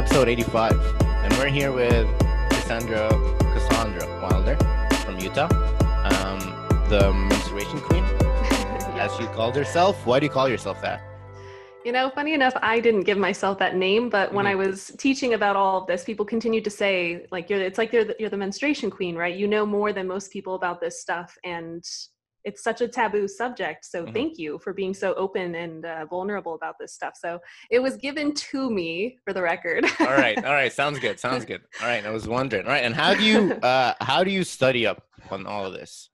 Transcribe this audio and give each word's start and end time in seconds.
episode 0.00 0.30
85. 0.30 0.72
And 1.02 1.30
we're 1.34 1.48
here 1.48 1.72
with 1.72 2.08
Cassandra 2.48 3.10
Cassandra 3.52 4.06
Wilder 4.22 4.56
from 5.04 5.18
Utah, 5.18 5.44
um, 6.08 6.38
the 6.88 7.12
menstruation 7.12 7.78
queen, 7.80 8.02
as 8.96 9.14
she 9.16 9.24
called 9.26 9.54
herself. 9.54 10.06
Why 10.06 10.18
do 10.18 10.24
you 10.24 10.32
call 10.32 10.48
yourself 10.48 10.80
that? 10.80 11.02
You 11.84 11.92
know, 11.92 12.08
funny 12.14 12.32
enough, 12.32 12.54
I 12.62 12.80
didn't 12.80 13.02
give 13.02 13.18
myself 13.18 13.58
that 13.58 13.76
name, 13.76 14.08
but 14.08 14.32
when 14.32 14.46
I 14.46 14.54
Mm-hmm. 14.54 14.70
was 14.70 14.86
teaching 14.96 15.34
about 15.34 15.54
all 15.54 15.82
of 15.82 15.86
this, 15.86 16.02
people 16.02 16.24
continued 16.24 16.64
to 16.64 16.70
say, 16.70 17.26
like, 17.30 17.50
you're, 17.50 17.60
it's 17.60 17.76
like 17.76 17.92
you're 17.92 18.04
the, 18.04 18.16
you're 18.18 18.30
the 18.30 18.38
menstruation 18.38 18.90
queen, 18.90 19.16
right? 19.16 19.36
You 19.36 19.48
know 19.48 19.66
more 19.66 19.92
than 19.92 20.08
most 20.08 20.32
people 20.32 20.54
about 20.54 20.80
this 20.80 20.98
stuff, 21.02 21.36
and 21.44 21.84
it's 22.44 22.62
such 22.62 22.80
a 22.80 22.88
taboo 22.88 23.28
subject. 23.28 23.84
So 23.84 24.04
Mhm. 24.06 24.14
thank 24.14 24.38
you 24.38 24.58
for 24.58 24.72
being 24.72 24.94
so 24.94 25.14
open 25.14 25.54
and 25.54 25.84
uh, 25.84 26.06
vulnerable 26.06 26.54
about 26.54 26.76
this 26.80 26.92
stuff. 26.94 27.14
So 27.16 27.40
it 27.70 27.80
was 27.80 27.96
given 27.96 28.32
to 28.34 28.70
me, 28.70 29.18
for 29.24 29.32
the 29.32 29.42
record. 29.42 29.84
All 30.00 30.06
right, 30.06 30.36
all 30.44 30.52
right, 30.54 30.72
sounds 30.72 30.98
good, 30.98 31.18
sounds 31.26 31.44
good. 31.44 31.62
All 31.80 31.86
right, 31.88 32.04
I 32.04 32.10
was 32.10 32.26
wondering. 32.28 32.66
All 32.66 32.72
right, 32.72 32.84
and 32.84 32.94
how 32.94 33.14
do 33.14 33.24
you 33.24 33.52
uh, 33.62 33.94
how 34.00 34.24
do 34.24 34.30
you 34.30 34.44
study 34.44 34.86
up 34.86 35.04
on 35.30 35.46
all 35.46 35.64
of 35.66 35.72
this? 35.72 36.10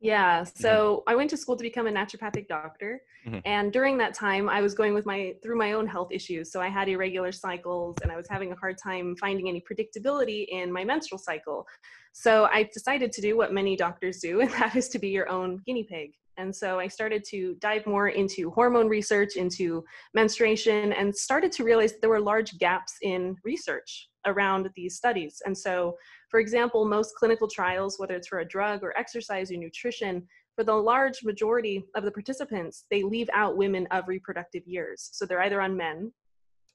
Yeah, 0.00 0.44
so 0.44 1.02
I 1.08 1.16
went 1.16 1.28
to 1.30 1.36
school 1.36 1.56
to 1.56 1.62
become 1.62 1.88
a 1.88 1.90
naturopathic 1.90 2.46
doctor, 2.46 3.02
Mhm. 3.26 3.42
and 3.44 3.72
during 3.72 3.98
that 3.98 4.14
time, 4.14 4.48
I 4.48 4.60
was 4.60 4.72
going 4.74 4.94
with 4.94 5.04
my 5.06 5.34
through 5.42 5.56
my 5.56 5.72
own 5.72 5.88
health 5.88 6.12
issues. 6.12 6.52
So 6.52 6.60
I 6.60 6.68
had 6.68 6.88
irregular 6.88 7.32
cycles, 7.32 7.96
and 8.02 8.12
I 8.12 8.16
was 8.16 8.28
having 8.28 8.52
a 8.52 8.56
hard 8.56 8.78
time 8.78 9.16
finding 9.16 9.48
any 9.48 9.60
predictability 9.60 10.46
in 10.48 10.70
my 10.70 10.84
menstrual 10.84 11.18
cycle. 11.18 11.66
So 12.12 12.44
I 12.52 12.62
decided 12.72 13.10
to 13.12 13.20
do 13.20 13.36
what 13.36 13.52
many 13.52 13.76
doctors 13.76 14.20
do, 14.20 14.40
and 14.40 14.50
that 14.52 14.76
is 14.76 14.88
to 14.90 14.98
be 15.00 15.08
your 15.08 15.28
own 15.28 15.62
guinea 15.66 15.84
pig. 15.84 16.12
And 16.36 16.54
so 16.54 16.78
I 16.78 16.86
started 16.86 17.24
to 17.30 17.56
dive 17.58 17.84
more 17.84 18.08
into 18.10 18.52
hormone 18.52 18.88
research, 18.88 19.34
into 19.34 19.84
menstruation, 20.14 20.92
and 20.92 21.14
started 21.14 21.50
to 21.52 21.64
realize 21.64 21.90
that 21.92 22.00
there 22.00 22.10
were 22.10 22.20
large 22.20 22.56
gaps 22.58 22.94
in 23.02 23.36
research 23.42 24.08
around 24.24 24.70
these 24.76 24.94
studies. 24.94 25.42
And 25.44 25.58
so 25.58 25.96
for 26.28 26.40
example, 26.40 26.84
most 26.84 27.14
clinical 27.16 27.48
trials, 27.48 27.98
whether 27.98 28.14
it's 28.14 28.28
for 28.28 28.40
a 28.40 28.44
drug 28.44 28.82
or 28.82 28.96
exercise 28.98 29.50
or 29.50 29.56
nutrition, 29.56 30.26
for 30.56 30.64
the 30.64 30.74
large 30.74 31.22
majority 31.22 31.84
of 31.94 32.04
the 32.04 32.10
participants, 32.10 32.84
they 32.90 33.02
leave 33.02 33.30
out 33.32 33.56
women 33.56 33.86
of 33.90 34.08
reproductive 34.08 34.66
years. 34.66 35.08
So 35.12 35.24
they're 35.24 35.42
either 35.42 35.60
on 35.60 35.76
men 35.76 36.12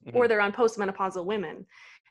mm-hmm. 0.06 0.16
or 0.16 0.26
they're 0.26 0.40
on 0.40 0.52
postmenopausal 0.52 1.24
women. 1.24 1.66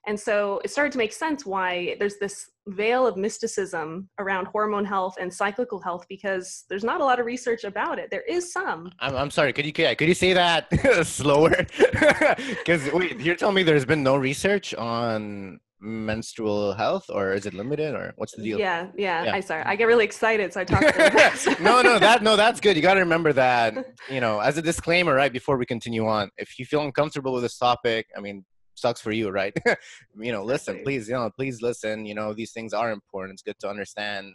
And 0.05 0.19
so 0.19 0.59
it 0.63 0.69
started 0.69 0.91
to 0.91 0.97
make 0.97 1.13
sense 1.13 1.45
why 1.45 1.95
there's 1.97 2.17
this 2.17 2.49
veil 2.67 3.07
of 3.07 3.15
mysticism 3.15 4.09
around 4.19 4.47
hormone 4.47 4.83
health 4.83 5.15
and 5.19 5.33
cyclical 5.33 5.79
health 5.79 6.05
because 6.09 6.65
there's 6.69 6.83
not 6.83 6.99
a 6.99 7.05
lot 7.05 7.19
of 7.19 7.25
research 7.25 7.63
about 7.63 7.99
it. 7.99 8.11
There 8.11 8.23
is 8.27 8.51
some, 8.51 8.91
I'm, 8.99 9.15
I'm 9.15 9.31
sorry. 9.31 9.53
Could 9.53 9.65
you 9.65 9.73
could 9.73 10.01
you 10.01 10.13
say 10.13 10.33
that 10.33 10.67
slower? 11.05 11.65
Because 12.63 12.91
wait, 12.91 13.19
you're 13.19 13.35
telling 13.35 13.55
me 13.55 13.63
there's 13.63 13.85
been 13.85 14.03
no 14.03 14.15
research 14.15 14.73
on 14.73 15.59
menstrual 15.83 16.73
health, 16.73 17.05
or 17.09 17.33
is 17.33 17.45
it 17.45 17.53
limited, 17.53 17.93
or 17.93 18.13
what's 18.15 18.33
the 18.33 18.41
deal? 18.41 18.57
Yeah, 18.57 18.87
yeah, 18.95 19.25
Yeah. 19.25 19.35
I 19.35 19.39
sorry. 19.41 19.63
I 19.63 19.75
get 19.75 19.85
really 19.85 20.05
excited, 20.05 20.53
so 20.53 20.61
I 20.61 20.63
talk. 20.63 20.81
no, 21.59 21.81
no, 21.81 21.99
that 22.07 22.23
no, 22.23 22.35
that's 22.35 22.59
good. 22.59 22.75
You 22.75 22.81
got 22.81 22.93
to 22.93 23.01
remember 23.01 23.33
that. 23.33 23.75
You 24.09 24.21
know, 24.21 24.39
as 24.39 24.57
a 24.57 24.61
disclaimer, 24.61 25.13
right 25.13 25.31
before 25.31 25.57
we 25.57 25.65
continue 25.65 26.07
on, 26.07 26.29
if 26.37 26.57
you 26.57 26.65
feel 26.65 26.81
uncomfortable 26.81 27.33
with 27.33 27.43
this 27.43 27.57
topic, 27.57 28.07
I 28.17 28.21
mean, 28.21 28.45
sucks 28.75 29.01
for 29.01 29.11
you, 29.11 29.29
right? 29.29 29.53
you 30.17 30.31
know, 30.31 30.43
listen, 30.43 30.81
please, 30.83 31.07
you 31.09 31.15
know, 31.15 31.29
please 31.35 31.61
listen. 31.61 32.05
You 32.05 32.15
know, 32.15 32.33
these 32.33 32.53
things 32.53 32.73
are 32.73 32.91
important. 32.91 33.33
It's 33.33 33.43
good 33.43 33.59
to 33.59 33.69
understand. 33.69 34.33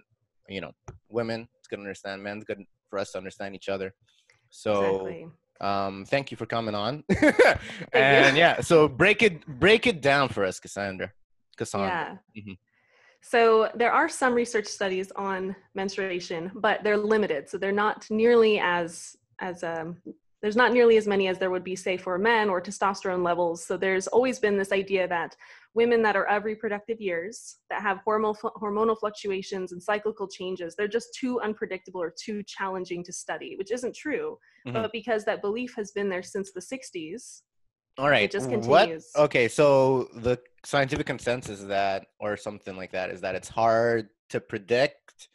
You 0.49 0.61
know, 0.61 0.73
women. 1.09 1.49
It's 1.59 1.69
good 1.69 1.77
to 1.77 1.83
understand 1.83 2.23
men. 2.23 2.37
It's 2.37 2.45
good 2.45 2.63
for 2.91 2.99
us 2.99 3.13
to 3.13 3.19
understand 3.19 3.55
each 3.55 3.69
other. 3.69 3.95
So, 4.51 5.07
exactly. 5.07 5.29
um, 5.61 6.05
thank 6.07 6.31
you 6.31 6.37
for 6.37 6.47
coming 6.47 6.75
on. 6.75 7.05
and 7.93 8.37
yeah, 8.37 8.61
so 8.61 8.87
break 8.87 9.23
it 9.23 9.47
break 9.47 9.87
it 9.87 10.03
down 10.03 10.29
for 10.29 10.45
us, 10.45 10.61
Cassandra. 10.61 11.13
Cassandra. 11.59 12.20
Yeah. 12.34 12.42
Mhm. 12.42 12.59
So 13.20 13.70
there 13.75 13.92
are 13.92 14.09
some 14.09 14.33
research 14.34 14.67
studies 14.67 15.11
on 15.12 15.55
menstruation, 15.74 16.52
but 16.55 16.83
they're 16.85 16.96
limited. 16.96 17.48
So 17.48 17.58
they're 17.58 17.73
not 17.73 18.07
nearly 18.11 18.61
as 18.61 19.17
as 19.41 19.63
um, 19.63 19.96
there's 20.41 20.57
not 20.57 20.73
nearly 20.73 20.96
as 20.96 21.07
many 21.08 21.27
as 21.29 21.39
there 21.39 21.51
would 21.51 21.64
be, 21.64 21.74
say, 21.74 21.96
for 21.96 22.17
men 22.17 22.48
or 22.48 22.61
testosterone 22.61 23.24
levels. 23.24 23.64
So 23.64 23.77
there's 23.77 24.07
always 24.07 24.39
been 24.39 24.57
this 24.57 24.73
idea 24.73 25.08
that 25.08 25.36
women 25.74 26.01
that 26.02 26.17
are 26.17 26.27
of 26.29 26.45
reproductive 26.45 27.01
years 27.01 27.57
that 27.70 27.83
have 27.83 28.01
hormonal 28.07 28.36
hormonal 28.57 28.98
fluctuations 28.98 29.73
and 29.73 29.83
cyclical 29.83 30.29
changes, 30.29 30.75
they're 30.77 30.89
just 30.89 31.13
too 31.14 31.40
unpredictable 31.40 32.01
or 32.01 32.14
too 32.25 32.42
challenging 32.45 33.02
to 33.05 33.13
study, 33.13 33.57
which 33.57 33.73
isn't 33.73 33.95
true. 33.96 34.39
Mhm. 34.67 34.75
But 34.75 34.92
because 34.92 35.25
that 35.25 35.42
belief 35.42 35.75
has 35.77 35.90
been 35.90 36.08
there 36.08 36.23
since 36.23 36.52
the 36.52 36.61
60s, 36.61 37.42
All 37.98 38.09
right. 38.09 38.23
It 38.23 38.31
just 38.31 38.48
What? 38.48 38.83
continues. 38.85 39.11
Okay, 39.17 39.48
so 39.48 40.09
the 40.14 40.39
scientific 40.64 41.07
consensus 41.07 41.61
is 41.61 41.67
that, 41.67 42.07
or 42.20 42.36
something 42.36 42.77
like 42.77 42.92
that, 42.92 43.11
is 43.11 43.20
that 43.23 43.35
it's 43.35 43.48
hard 43.48 44.09
to 44.31 44.41
predict. 44.41 45.29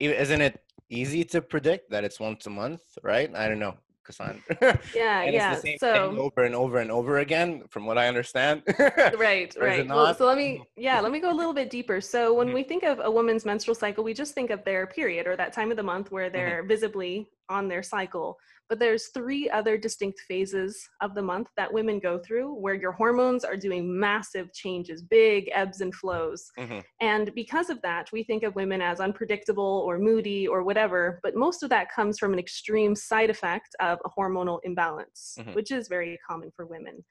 Isn't 0.00 0.40
it 0.40 0.60
easy 0.88 1.24
to 1.26 1.40
predict 1.40 1.90
that 1.92 2.02
it's 2.02 2.18
once 2.18 2.46
a 2.46 2.50
month, 2.50 2.82
right? 3.04 3.30
I 3.36 3.46
don't 3.46 3.60
know, 3.60 3.74
Cassandra. 4.02 4.42
yeah, 4.96 5.20
and 5.20 5.32
yeah. 5.34 5.52
it's 5.52 5.60
the 5.62 5.68
same 5.68 5.78
so 5.78 5.92
thing 6.10 6.18
over 6.18 6.42
and 6.42 6.54
over 6.56 6.78
and 6.78 6.90
over 6.90 7.18
again, 7.18 7.62
from 7.70 7.86
what 7.86 7.98
I 7.98 8.08
understand. 8.08 8.62
right 9.16 9.54
Or 9.56 9.68
is 9.68 9.78
it 9.78 9.88
right 9.88 9.88
well, 9.88 10.12
so 10.14 10.26
let 10.26 10.36
me 10.38 10.60
yeah 10.76 10.98
let 11.00 11.12
me 11.12 11.20
go 11.20 11.30
a 11.30 11.38
little 11.40 11.52
bit 11.54 11.70
deeper 11.70 12.00
so 12.00 12.34
when 12.34 12.48
Mhm. 12.48 12.54
we 12.54 12.62
think 12.64 12.82
of 12.82 12.98
a 13.00 13.10
woman's 13.10 13.44
menstrual 13.44 13.74
cycle 13.76 14.02
we 14.02 14.14
just 14.14 14.34
think 14.34 14.50
of 14.50 14.64
their 14.64 14.86
period 14.88 15.26
or 15.28 15.36
that 15.36 15.52
time 15.52 15.70
of 15.70 15.76
the 15.76 15.82
month 15.82 16.10
where 16.10 16.30
they're 16.30 16.64
visibly 16.64 17.28
on 17.48 17.68
their 17.68 17.82
cycle 17.82 18.38
but 18.70 18.78
there's 18.78 19.08
three 19.08 19.50
other 19.50 19.76
distinct 19.76 20.20
phases 20.20 20.88
of 21.02 21.14
the 21.14 21.20
month 21.20 21.48
that 21.56 21.70
women 21.70 21.98
go 21.98 22.18
through 22.18 22.54
where 22.54 22.74
your 22.74 22.92
hormones 22.92 23.44
are 23.44 23.56
doing 23.56 23.98
massive 23.98 24.50
changes 24.54 25.02
big 25.02 25.50
ebbs 25.52 25.82
and 25.82 25.94
flows 25.94 26.50
Mhm. 26.56 26.82
and 27.00 27.34
because 27.34 27.68
of 27.68 27.82
that, 27.82 28.10
we 28.12 28.22
think 28.22 28.42
of 28.44 28.54
women 28.54 28.80
as 28.80 29.00
unpredictable 29.00 29.84
or 29.86 29.98
moody 29.98 30.46
or 30.46 30.62
whatever, 30.62 31.18
but 31.22 31.34
most 31.34 31.62
of 31.62 31.70
that 31.70 31.90
comes 31.90 32.18
from 32.18 32.32
an 32.32 32.38
extreme 32.38 32.94
side 32.94 33.30
effect 33.30 33.74
of 33.80 33.98
a 34.04 34.10
hormonal 34.10 34.60
imbalance, 34.62 35.36
Mhm. 35.40 35.54
which 35.56 35.70
is 35.72 35.88
very 35.88 36.18
common 36.26 36.50
for 36.52 36.64
women. 36.66 37.04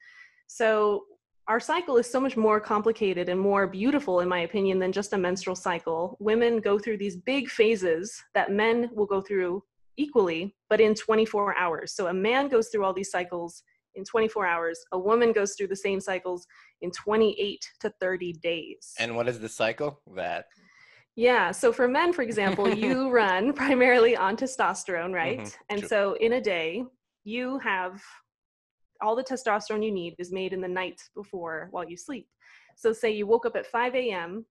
So, 0.46 1.04
our 1.48 1.60
cycle 1.60 1.96
is 1.96 2.08
so 2.08 2.20
much 2.20 2.36
more 2.36 2.60
complicated 2.60 3.28
and 3.28 3.40
more 3.40 3.66
beautiful, 3.66 4.20
in 4.20 4.28
my 4.28 4.40
opinion, 4.40 4.78
than 4.78 4.92
just 4.92 5.12
a 5.12 5.18
menstrual 5.18 5.56
cycle. 5.56 6.16
Women 6.20 6.60
go 6.60 6.78
through 6.78 6.98
these 6.98 7.16
big 7.16 7.48
phases 7.48 8.22
that 8.34 8.52
men 8.52 8.88
will 8.92 9.06
go 9.06 9.20
through 9.20 9.64
equally, 10.04 10.54
but 10.70 10.80
in 10.80 10.94
24 10.94 11.56
hours. 11.56 11.92
So, 11.92 12.06
a 12.08 12.14
man 12.14 12.48
goes 12.48 12.68
through 12.68 12.84
all 12.84 12.92
these 12.94 13.10
cycles 13.10 13.62
in 13.94 14.04
24 14.04 14.46
hours, 14.46 14.78
a 14.92 14.98
woman 14.98 15.32
goes 15.32 15.54
through 15.54 15.66
the 15.66 15.76
same 15.76 16.00
cycles 16.00 16.46
in 16.80 16.90
28 16.92 17.60
to 17.80 17.92
30 18.00 18.32
days. 18.34 18.94
and 19.00 19.16
what 19.16 19.28
is 19.28 19.40
the 19.40 19.48
cycle? 19.48 20.00
That. 20.14 20.46
Yeah. 21.16 21.50
So 21.50 21.72
for 21.72 21.88
men, 21.88 22.12
for 22.12 22.22
example, 22.22 22.68
you 22.84 23.10
run 23.10 23.52
primarily 23.52 24.16
on 24.16 24.36
testosterone, 24.36 25.12
right? 25.12 25.40
Mhm, 25.40 25.54
And 25.70 25.80
true. 25.80 25.88
so 25.88 26.16
in 26.20 26.34
a 26.34 26.40
day, 26.40 26.84
you 27.24 27.58
have 27.58 28.00
all 29.02 29.16
the 29.16 29.24
testosterone 29.24 29.84
you 29.84 29.90
need 29.92 30.14
is 30.18 30.30
made 30.30 30.52
in 30.52 30.60
the 30.60 30.68
night 30.68 31.00
before 31.14 31.68
while 31.72 31.88
you 31.88 31.96
sleep. 31.96 32.28
So 32.76 32.92
say 32.92 33.10
you 33.10 33.26
woke 33.26 33.44
up 33.44 33.56
at 33.56 33.66
5 33.66 33.94
a.m. 33.96 34.46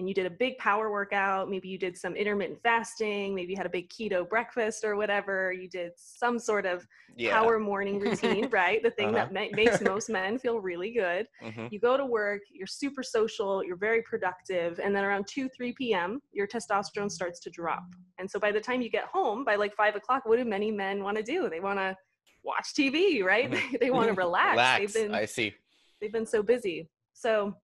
and 0.00 0.08
you 0.08 0.14
did 0.14 0.24
a 0.24 0.30
big 0.30 0.56
power 0.56 0.90
workout. 0.90 1.50
Maybe 1.50 1.68
you 1.68 1.76
did 1.76 1.94
some 1.96 2.16
intermittent 2.16 2.58
fasting. 2.62 3.34
Maybe 3.34 3.52
you 3.52 3.56
had 3.58 3.66
a 3.66 3.70
big 3.70 3.90
keto 3.90 4.26
breakfast 4.26 4.82
or 4.82 4.96
whatever. 4.96 5.52
You 5.52 5.68
did 5.68 5.92
some 5.96 6.38
sort 6.38 6.64
of 6.64 6.86
Yeah. 7.16 7.32
power 7.38 7.58
morning 7.58 8.00
routine, 8.00 8.48
right? 8.50 8.82
The 8.82 8.90
thing 8.92 9.12
that 9.12 9.26
Uh-huh. 9.26 9.46
ma- 9.50 9.54
makes 9.54 9.82
most 9.82 10.08
men 10.08 10.38
feel 10.38 10.58
really 10.58 10.90
good 10.92 11.28
Mhm. 11.42 11.70
you 11.70 11.78
go 11.78 11.98
to 11.98 12.06
work, 12.06 12.40
you're 12.50 12.66
super 12.66 13.02
social, 13.02 13.62
you're 13.62 13.76
very 13.76 14.02
productive, 14.02 14.80
and 14.80 14.96
then 14.96 15.04
around 15.04 15.26
2, 15.28 15.48
3 15.50 15.72
p.m., 15.74 16.20
your 16.32 16.46
testosterone 16.48 17.10
starts 17.10 17.38
to 17.40 17.50
drop. 17.50 17.84
And 18.18 18.28
so 18.30 18.40
by 18.40 18.50
the 18.52 18.60
time 18.60 18.80
you 18.80 18.88
get 18.88 19.04
home, 19.04 19.44
by 19.44 19.56
like 19.56 19.74
5 19.76 19.96
o'clock, 19.96 20.24
what 20.24 20.38
do 20.38 20.44
many 20.46 20.70
men 20.70 21.02
want 21.04 21.18
to 21.18 21.22
do? 21.22 21.50
They 21.50 21.60
want 21.60 21.78
to 21.78 21.94
watch 22.42 22.72
TV, 22.74 23.22
right? 23.22 23.50
Mhm. 23.50 23.52
They, 23.72 23.76
they 23.86 23.90
want 23.90 24.08
to 24.08 24.14
relax. 24.14 24.52
Relax. 24.52 24.78
They've 24.94 24.94
been, 25.04 25.14
I 25.14 25.26
see. 25.26 25.54
they've 26.00 26.12
been 26.18 26.26
so 26.26 26.42
busy. 26.42 26.88
So 27.12 27.54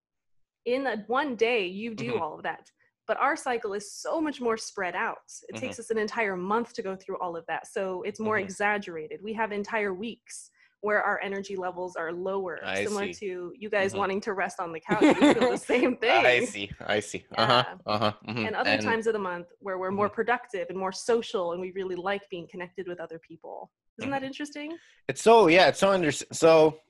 in 0.67 0.85
that 0.85 1.09
one 1.09 1.37
day, 1.37 1.67
you 1.67 1.95
do 1.95 2.15
Mhm. 2.15 2.21
all 2.21 2.35
of 2.37 2.43
that. 2.43 2.71
But 3.07 3.17
our 3.19 3.37
cycle 3.37 3.73
is 3.73 3.93
so 3.93 4.21
much 4.21 4.41
more 4.41 4.57
spread 4.57 4.97
out. 4.97 5.19
It 5.49 5.55
Mhm. 5.55 5.61
takes 5.61 5.79
us 5.79 5.91
an 5.91 5.99
entire 5.99 6.37
month 6.37 6.73
to 6.75 6.83
go 6.83 6.97
through 6.97 7.19
all 7.21 7.37
of 7.37 7.47
that. 7.47 7.69
So 7.69 8.03
it's 8.03 8.19
more 8.21 8.37
Mhm. 8.37 8.43
exaggerated. 8.43 9.23
We 9.23 9.33
have 9.35 9.53
entire 9.53 9.95
weeks 9.95 10.51
where 10.81 11.03
our 11.03 11.21
energy 11.23 11.57
levels 11.57 11.97
are 11.97 12.13
lower, 12.13 12.61
I 12.65 12.85
similar 12.85 13.07
see. 13.13 13.27
to 13.27 13.53
you 13.57 13.71
guys 13.71 13.95
Mhm. 13.95 13.99
wanting 13.99 14.21
to 14.23 14.33
rest 14.35 14.59
on 14.61 14.73
the 14.73 14.81
couch. 14.91 15.03
We 15.03 15.35
feel 15.35 15.49
the 15.51 15.57
same 15.57 15.97
thing. 15.99 16.27
I 16.27 16.41
see. 16.41 16.71
I 16.81 16.99
see. 17.01 17.25
Uh 17.39 17.47
huh. 17.47 17.65
Yeah. 17.67 17.75
Uh 17.87 17.99
huh. 17.99 18.13
mhm. 18.29 18.47
And 18.49 18.57
other 18.57 18.77
times 18.79 19.07
of 19.07 19.13
the 19.13 19.19
month 19.21 19.47
where 19.61 19.79
we're 19.79 19.89
Mm-hmm. 19.89 19.97
more 19.97 20.11
productive 20.11 20.69
and 20.69 20.79
more 20.79 20.93
social 20.93 21.53
and 21.53 21.61
we 21.61 21.71
really 21.73 21.95
like 21.97 22.29
being 22.29 22.49
connected 22.49 22.89
with 22.89 22.99
other 23.01 23.21
people. 23.21 23.71
Isn't 23.99 24.11
Mm-hmm. 24.11 24.21
that 24.21 24.27
interesting? 24.27 24.77
It's 25.09 25.23
so 25.23 25.47
yeah, 25.47 25.69
it's 25.69 25.79
so 25.79 25.91
under 25.91 26.11
so 26.11 26.81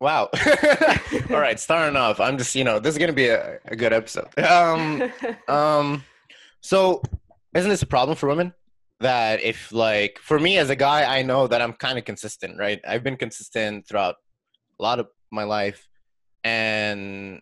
wow. 0.00 0.28
All 1.30 1.40
right, 1.40 1.60
starting 1.60 1.96
off. 1.96 2.20
I'm 2.20 2.38
just, 2.38 2.54
you 2.54 2.64
know, 2.64 2.78
this 2.78 2.94
is 2.94 2.98
gonna 2.98 3.12
be 3.12 3.28
a, 3.28 3.58
a 3.66 3.76
good 3.76 3.92
episode. 3.92 4.36
Um 4.38 5.12
um 5.48 6.04
so 6.60 7.02
isn't 7.54 7.70
this 7.70 7.82
a 7.82 7.86
problem 7.86 8.16
for 8.16 8.28
women? 8.28 8.54
That 9.00 9.42
if 9.42 9.72
like 9.72 10.18
for 10.20 10.38
me 10.38 10.58
as 10.58 10.70
a 10.70 10.76
guy, 10.76 11.18
I 11.18 11.22
know 11.22 11.46
that 11.46 11.62
I'm 11.62 11.72
kind 11.72 11.98
of 11.98 12.04
consistent, 12.04 12.58
right? 12.58 12.80
I've 12.86 13.02
been 13.02 13.16
consistent 13.16 13.88
throughout 13.88 14.16
a 14.78 14.82
lot 14.82 14.98
of 14.98 15.08
my 15.30 15.44
life, 15.44 15.88
and 16.44 17.40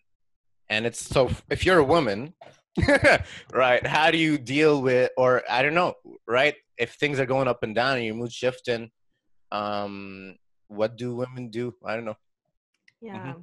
and 0.68 0.86
it's 0.86 1.00
so 1.00 1.30
if 1.50 1.66
you're 1.66 1.78
a 1.78 1.84
woman, 1.84 2.34
right? 3.52 3.84
How 3.84 4.12
do 4.12 4.18
you 4.18 4.38
deal 4.38 4.80
with, 4.80 5.10
or 5.16 5.42
I 5.50 5.62
don't 5.62 5.74
know, 5.74 5.94
right? 6.28 6.54
If 6.76 6.92
things 6.94 7.18
are 7.18 7.26
going 7.26 7.48
up 7.48 7.64
and 7.64 7.74
down 7.74 7.96
and 7.96 8.06
your 8.06 8.14
mood 8.14 8.32
shifting, 8.32 8.90
um, 9.50 10.36
what 10.68 10.96
do 10.96 11.16
women 11.16 11.50
do? 11.50 11.74
I 11.84 11.96
don't 11.96 12.04
know. 12.04 12.16
Yeah. 13.00 13.34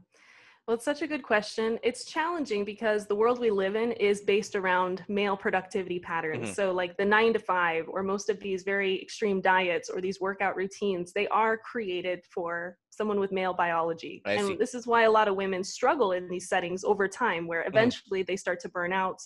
Well, 0.67 0.73
it's 0.73 0.85
such 0.85 1.03
a 1.03 1.07
good 1.07 1.21
question. 1.21 1.77
It's 1.83 2.05
challenging 2.05 2.65
because 2.65 3.05
the 3.05 3.13
world 3.13 3.39
we 3.39 3.51
live 3.51 3.75
in 3.75 3.91
is 3.91 4.21
based 4.21 4.55
around 4.55 5.05
male 5.07 5.37
productivity 5.37 5.99
patterns. 5.99 6.49
Mhm. 6.49 6.55
So, 6.55 6.71
like 6.71 6.97
the 6.97 7.05
nine 7.05 7.33
to 7.33 7.39
five, 7.39 7.87
or 7.87 8.01
most 8.01 8.31
of 8.31 8.39
these 8.39 8.63
very 8.63 8.99
extreme 8.99 9.41
diets 9.41 9.91
or 9.91 10.01
these 10.01 10.19
workout 10.19 10.55
routines, 10.55 11.13
they 11.13 11.27
are 11.27 11.55
created 11.55 12.25
for 12.25 12.79
someone 12.89 13.19
with 13.19 13.31
male 13.31 13.53
biology. 13.53 14.23
I 14.25 14.33
and 14.33 14.47
see. 14.47 14.55
this 14.55 14.73
is 14.73 14.87
why 14.87 15.03
a 15.03 15.11
lot 15.11 15.27
of 15.27 15.35
women 15.35 15.63
struggle 15.63 16.13
in 16.13 16.27
these 16.29 16.49
settings 16.49 16.83
over 16.83 17.07
time, 17.07 17.45
where 17.45 17.63
eventually 17.67 18.23
they 18.23 18.35
start 18.35 18.59
to 18.61 18.69
burn 18.69 18.91
out. 18.91 19.21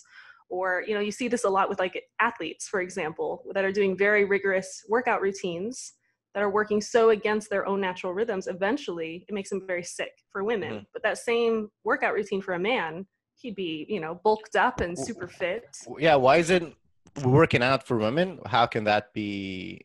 Or, 0.50 0.84
you 0.86 0.94
know, 0.94 1.00
you 1.00 1.12
see 1.12 1.28
this 1.28 1.44
a 1.44 1.48
lot 1.48 1.70
with 1.70 1.78
like 1.78 2.02
athletes, 2.20 2.68
for 2.68 2.80
example, 2.82 3.44
that 3.54 3.64
are 3.64 3.72
doing 3.72 3.96
very 3.96 4.24
rigorous 4.26 4.84
workout 4.90 5.22
routines 5.22 5.94
that 6.34 6.42
are 6.42 6.50
working 6.50 6.80
so 6.80 7.10
against 7.10 7.50
their 7.50 7.66
own 7.66 7.80
natural 7.80 8.12
rhythms, 8.14 8.46
eventually 8.46 9.24
it 9.28 9.34
makes 9.34 9.50
them 9.50 9.62
very 9.66 9.82
sick 9.82 10.12
for 10.30 10.44
women. 10.44 10.72
Mhm. 10.72 10.86
But 10.92 11.02
that 11.02 11.18
same 11.18 11.70
workout 11.84 12.14
routine 12.14 12.40
for 12.40 12.54
a 12.54 12.58
man, 12.58 13.06
he'd 13.36 13.56
be, 13.56 13.86
you 13.88 14.00
know, 14.00 14.14
bulked 14.22 14.56
up 14.56 14.80
and 14.80 14.98
super 14.98 15.26
fit. 15.26 15.64
Yeah, 15.98 16.16
why 16.16 16.36
is 16.36 16.50
it 16.50 16.62
working 17.24 17.62
out 17.62 17.86
for 17.86 17.96
women? 17.96 18.38
How 18.46 18.66
can 18.66 18.84
that 18.84 19.12
be 19.12 19.84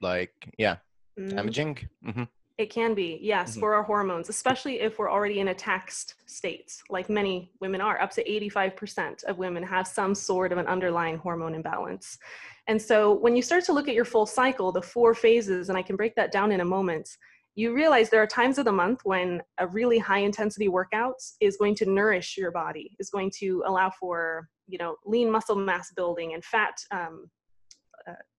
like, 0.00 0.34
yeah, 0.58 0.76
Mhm. 1.18 1.28
damaging? 1.30 1.78
hmm 2.04 2.24
It 2.58 2.70
can 2.70 2.94
be, 2.94 3.18
yes, 3.20 3.54
Mhm. 3.54 3.60
for 3.60 3.74
our 3.74 3.82
hormones, 3.82 4.30
especially 4.30 4.80
if 4.80 4.98
we're 4.98 5.10
already 5.10 5.40
in 5.40 5.48
a 5.48 5.54
taxed 5.54 6.14
state, 6.24 6.82
like 6.88 7.10
many 7.10 7.52
women 7.60 7.82
are. 7.82 8.00
Up 8.00 8.10
to 8.12 8.26
85% 8.30 9.22
of 9.24 9.36
women 9.36 9.62
have 9.62 9.86
some 9.86 10.14
sort 10.14 10.52
of 10.52 10.58
an 10.58 10.66
underlying 10.66 11.18
hormone 11.18 11.54
imbalance. 11.54 12.18
And 12.66 12.80
so 12.80 13.12
when 13.12 13.36
you 13.36 13.42
start 13.42 13.64
to 13.64 13.74
look 13.74 13.88
at 13.88 13.94
your 13.94 14.06
full 14.06 14.24
cycle, 14.24 14.72
the 14.72 14.80
four 14.80 15.14
phases, 15.14 15.68
and 15.68 15.76
I 15.76 15.82
can 15.82 15.96
break 15.96 16.14
that 16.14 16.32
down 16.32 16.50
in 16.50 16.60
a 16.60 16.64
moment, 16.64 17.18
you 17.56 17.74
realize 17.74 18.08
there 18.08 18.22
are 18.22 18.26
times 18.26 18.58
of 18.58 18.64
the 18.64 18.72
month 18.72 19.00
when 19.04 19.42
a 19.58 19.66
really 19.66 19.98
high 19.98 20.18
intensity 20.18 20.68
workout 20.68 21.20
is 21.40 21.56
going 21.58 21.74
to 21.76 21.86
nourish 21.86 22.36
your 22.38 22.50
body, 22.50 22.96
is 22.98 23.10
going 23.10 23.30
to 23.38 23.62
allow 23.66 23.90
for, 23.90 24.48
you 24.66 24.78
know, 24.78 24.96
lean 25.04 25.30
muscle 25.30 25.56
mass 25.56 25.90
building 25.92 26.32
and 26.34 26.44
fat 26.44 26.74
um, 26.90 27.30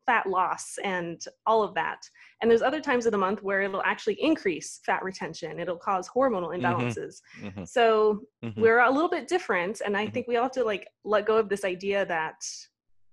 fat 0.07 0.25
loss 0.27 0.79
and 0.83 1.21
all 1.45 1.61
of 1.61 1.75
that. 1.75 1.99
And 2.41 2.49
there's 2.49 2.63
other 2.63 2.81
times 2.81 3.05
of 3.05 3.11
the 3.11 3.17
month 3.19 3.43
where 3.43 3.61
it'll 3.61 3.83
actually 3.83 4.15
increase 4.19 4.79
fat 4.85 5.03
retention. 5.03 5.59
It'll 5.59 5.77
cause 5.77 6.09
hormonal 6.09 6.49
Mhm. 6.49 6.61
imbalances. 6.63 7.21
hmm 7.39 7.63
So 7.65 8.21
hmm 8.41 8.49
we're 8.61 8.79
a 8.79 8.89
little 8.89 9.09
bit 9.09 9.27
different. 9.27 9.81
And 9.85 9.95
I 9.95 10.07
Mhm. 10.07 10.13
think 10.13 10.27
we 10.27 10.37
all 10.37 10.43
have 10.43 10.51
to 10.53 10.63
like 10.63 10.87
let 11.03 11.25
go 11.27 11.37
of 11.37 11.49
this 11.49 11.63
idea 11.63 12.05
that 12.07 12.37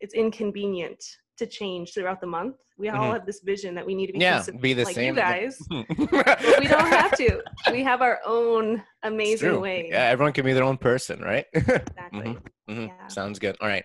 it's 0.01 0.15
inconvenient 0.15 1.03
to 1.37 1.47
change 1.47 1.93
throughout 1.95 2.21
the 2.21 2.27
month. 2.29 2.57
We 2.79 2.89
all 2.89 2.99
Mhm. 3.05 3.13
have 3.15 3.27
this 3.27 3.41
vision 3.41 3.75
that 3.75 3.85
we 3.87 3.95
need 3.95 4.07
to 4.09 4.13
be 4.13 4.21
Yeah, 4.21 4.45
be 4.61 4.73
the 4.75 4.85
like 4.85 4.95
same. 4.95 5.07
you 5.07 5.15
guys. 5.15 5.59
but 5.99 6.59
we 6.59 6.67
don't 6.69 6.89
have 6.89 7.17
to. 7.19 7.41
We 7.73 7.83
have 7.83 8.03
our 8.03 8.21
own 8.27 8.83
amazing 9.03 9.59
way. 9.61 9.89
Yeah, 9.91 10.05
everyone 10.15 10.33
can 10.35 10.45
be 10.45 10.53
their 10.53 10.65
own 10.65 10.77
person, 10.77 11.21
right? 11.21 11.47
Exactly. 11.55 12.37
Mhm. 12.37 12.43
Mhm. 12.69 12.89
Yeah. 12.89 13.07
Sounds 13.09 13.39
good. 13.39 13.57
All 13.61 13.69
right. 13.69 13.85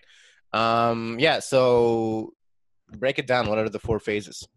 Um, 0.53 1.17
yeah. 1.19 1.39
So 1.39 2.33
break 2.97 3.19
it 3.19 3.27
down. 3.27 3.47
What 3.47 3.57
are 3.57 3.69
the 3.69 3.79
four 3.79 3.99
phases? 3.99 4.47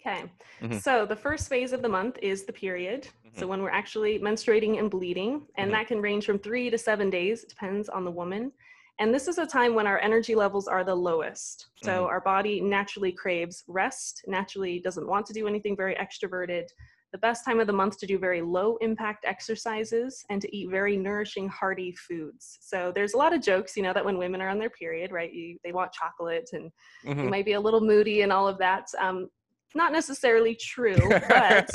Okay. 0.00 0.24
Mhm. 0.60 0.82
So 0.82 1.06
the 1.06 1.16
first 1.16 1.48
phase 1.48 1.72
of 1.72 1.80
the 1.80 1.88
month 1.88 2.18
is 2.20 2.44
the 2.44 2.52
period. 2.52 3.08
So 3.36 3.48
when 3.48 3.62
we're 3.62 3.70
actually 3.70 4.20
menstruating 4.20 4.78
and 4.78 4.88
bleeding, 4.88 5.48
and 5.56 5.70
Mhm. 5.70 5.74
that 5.74 5.86
can 5.88 6.00
range 6.00 6.24
from 6.24 6.38
three 6.38 6.70
to 6.70 6.78
seven 6.78 7.10
days, 7.10 7.42
it 7.42 7.48
depends 7.48 7.88
on 7.88 8.04
the 8.04 8.10
woman. 8.10 8.52
And 9.00 9.12
this 9.12 9.26
is 9.26 9.38
a 9.38 9.46
time 9.46 9.74
when 9.74 9.88
our 9.88 9.98
energy 9.98 10.36
levels 10.36 10.68
are 10.68 10.84
the 10.84 10.94
lowest. 10.94 11.66
So 11.82 12.04
Mhm. 12.04 12.08
our 12.08 12.20
body 12.20 12.60
naturally 12.60 13.10
craves 13.10 13.64
rest, 13.66 14.22
naturally 14.28 14.78
doesn't 14.78 15.08
want 15.08 15.26
to 15.26 15.32
do 15.32 15.48
anything 15.48 15.76
very 15.76 15.96
extroverted. 15.96 16.68
The 17.14 17.18
best 17.18 17.44
time 17.44 17.60
of 17.60 17.68
the 17.68 17.72
month 17.72 17.96
to 17.98 18.06
do 18.08 18.18
very 18.18 18.42
low 18.42 18.76
impact 18.80 19.24
exercises 19.24 20.24
and 20.30 20.42
to 20.42 20.56
eat 20.56 20.68
very 20.68 20.96
nourishing, 20.96 21.48
hearty 21.48 21.92
foods. 21.92 22.58
So 22.60 22.90
there's 22.92 23.14
a 23.14 23.16
lot 23.16 23.32
of 23.32 23.40
jokes, 23.40 23.76
you 23.76 23.84
know, 23.84 23.92
that 23.92 24.04
when 24.04 24.18
women 24.18 24.42
are 24.42 24.48
on 24.48 24.58
their 24.58 24.68
period, 24.70 25.12
right, 25.12 25.32
you, 25.32 25.56
they 25.62 25.70
want 25.70 25.92
chocolate 25.92 26.50
and 26.52 26.72
you 27.04 27.14
Mhm. 27.14 27.30
might 27.30 27.44
be 27.44 27.52
a 27.52 27.60
little 27.60 27.80
moody 27.80 28.22
and 28.22 28.32
all 28.32 28.48
of 28.48 28.58
that. 28.58 28.88
Um, 28.98 29.30
not 29.76 29.92
necessarily 29.92 30.56
true, 30.56 31.08
but 31.30 31.70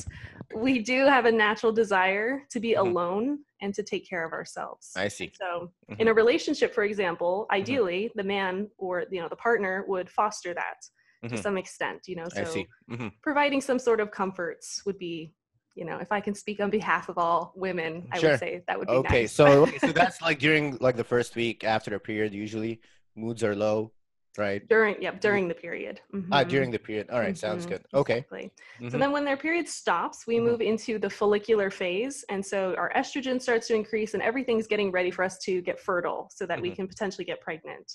we 0.53 0.79
do 0.79 1.05
have 1.05 1.23
a 1.23 1.31
natural 1.31 1.71
desire 1.71 2.43
to 2.49 2.59
be 2.59 2.73
Mhm. 2.73 2.79
alone 2.79 3.39
and 3.61 3.73
to 3.75 3.81
take 3.81 4.09
care 4.09 4.25
of 4.25 4.33
ourselves. 4.33 4.91
I 4.97 5.07
see. 5.07 5.31
So, 5.35 5.71
Mhm. 5.89 6.01
in 6.01 6.07
a 6.09 6.13
relationship, 6.13 6.73
for 6.73 6.83
example, 6.83 7.47
ideally 7.49 8.11
the 8.13 8.25
man 8.25 8.69
or 8.77 9.05
you 9.09 9.21
know 9.21 9.29
the 9.29 9.37
partner 9.37 9.85
would 9.87 10.09
foster 10.09 10.53
that 10.53 10.83
to 11.27 11.35
Mhm. 11.35 11.43
some 11.43 11.57
extent. 11.57 12.07
You 12.07 12.15
know, 12.15 12.29
so 12.29 12.43
see. 12.45 12.67
hmm 12.87 13.07
providing 13.21 13.61
some 13.61 13.79
sort 13.79 13.99
of 13.99 14.11
comforts 14.11 14.81
would 14.85 14.97
be, 14.97 15.33
you 15.75 15.83
know, 15.85 15.97
if 15.97 16.11
I 16.11 16.21
can 16.21 16.33
speak 16.33 16.59
on 16.61 16.69
behalf 16.69 17.09
of 17.09 17.17
all 17.17 17.51
women, 17.55 18.07
I 18.13 18.19
Sure. 18.19 18.31
would 18.31 18.39
say 18.39 18.63
that 18.67 18.79
would 18.79 18.87
be 18.87 18.93
Okay, 18.95 19.21
nice. 19.23 19.33
so 19.33 19.47
okay, 19.63 19.77
so 19.85 19.91
that's 19.91 20.21
like 20.21 20.39
during 20.39 20.77
like 20.79 20.95
the 20.95 21.03
first 21.03 21.35
week 21.35 21.63
after 21.63 21.91
the 21.91 21.99
period. 21.99 22.33
Usually, 22.33 22.79
moods 23.15 23.43
are 23.43 23.55
low, 23.55 23.91
right? 24.37 24.61
during 24.67 25.01
yep 25.01 25.19
during 25.21 25.47
the 25.47 25.53
period. 25.55 25.99
Ah, 26.31 26.43
Mhm. 26.43 26.49
during 26.49 26.71
the 26.71 26.79
period. 26.79 27.09
All 27.09 27.19
right, 27.19 27.37
sounds 27.37 27.65
Mhm, 27.65 27.69
good. 27.69 27.83
Okay. 27.93 28.17
exactly. 28.19 28.51
So 28.89 28.97
Mhm. 28.97 28.99
then 28.99 29.11
when 29.11 29.25
their 29.25 29.37
period 29.37 29.67
stops, 29.67 30.25
we 30.27 30.37
Mhm. 30.37 30.43
move 30.43 30.61
into 30.61 30.97
the 30.99 31.09
follicular 31.09 31.69
phase. 31.69 32.23
And 32.29 32.45
so 32.45 32.75
our 32.77 32.91
estrogen 32.95 33.41
starts 33.41 33.67
to 33.67 33.75
increase 33.75 34.13
and 34.13 34.23
everything's 34.23 34.67
getting 34.67 34.91
ready 34.91 35.11
for 35.11 35.23
us 35.23 35.37
to 35.39 35.61
get 35.61 35.79
fertile 35.79 36.29
so 36.33 36.45
that 36.45 36.61
we 36.61 36.71
can 36.71 36.87
potentially 36.87 37.25
get 37.25 37.41
pregnant. 37.41 37.87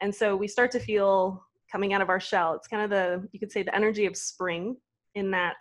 And 0.00 0.14
so 0.14 0.34
we 0.36 0.48
start 0.48 0.70
to 0.72 0.80
feel 0.80 1.44
coming 1.70 1.92
out 1.94 2.00
of 2.02 2.08
our 2.08 2.20
shell. 2.20 2.54
It's 2.54 2.68
kind 2.68 2.82
of 2.82 2.90
the, 2.90 3.28
you 3.32 3.38
could 3.40 3.52
say 3.52 3.62
the 3.62 3.74
energy 3.74 4.06
of 4.06 4.16
spring 4.16 4.76
in 5.14 5.30
that 5.32 5.56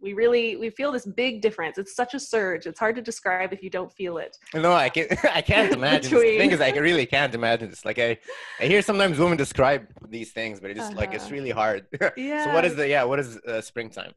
we 0.00 0.12
really, 0.12 0.56
we 0.56 0.70
feel 0.70 0.92
this 0.92 1.06
big 1.06 1.42
difference. 1.42 1.76
It's 1.76 1.96
such 1.96 2.14
a 2.14 2.20
surge. 2.20 2.66
It's 2.66 2.78
hard 2.78 2.94
to 2.96 3.02
describe 3.02 3.52
if 3.52 3.62
you 3.64 3.70
don't 3.70 3.92
feel 3.92 4.18
it. 4.18 4.36
No, 4.54 4.72
I 4.72 4.88
can't. 4.88 5.12
I 5.40 5.40
can't 5.40 5.72
imagine. 5.80 6.12
The 6.14 6.38
thing 6.38 6.52
is, 6.52 6.60
I 6.60 6.70
really 6.70 7.04
can't 7.06 7.34
imagine 7.34 7.68
this. 7.70 7.84
Like, 7.84 7.98
I, 7.98 8.16
I 8.60 8.66
hear 8.66 8.80
sometimes 8.80 9.18
women 9.18 9.36
describe 9.36 9.88
these 10.08 10.30
things, 10.32 10.60
but 10.60 10.70
it's 10.70 10.78
just 10.78 10.94
like 10.94 11.14
it's 11.14 11.24
Uh-huh. 11.24 11.34
really 11.34 11.50
hard. 11.50 11.86
Yeah. 12.16 12.44
So, 12.44 12.54
what 12.54 12.64
is 12.64 12.76
the 12.76 12.86
yeah? 12.88 13.02
What 13.04 13.18
is 13.18 13.38
uh, 13.38 13.60
springtime? 13.60 14.12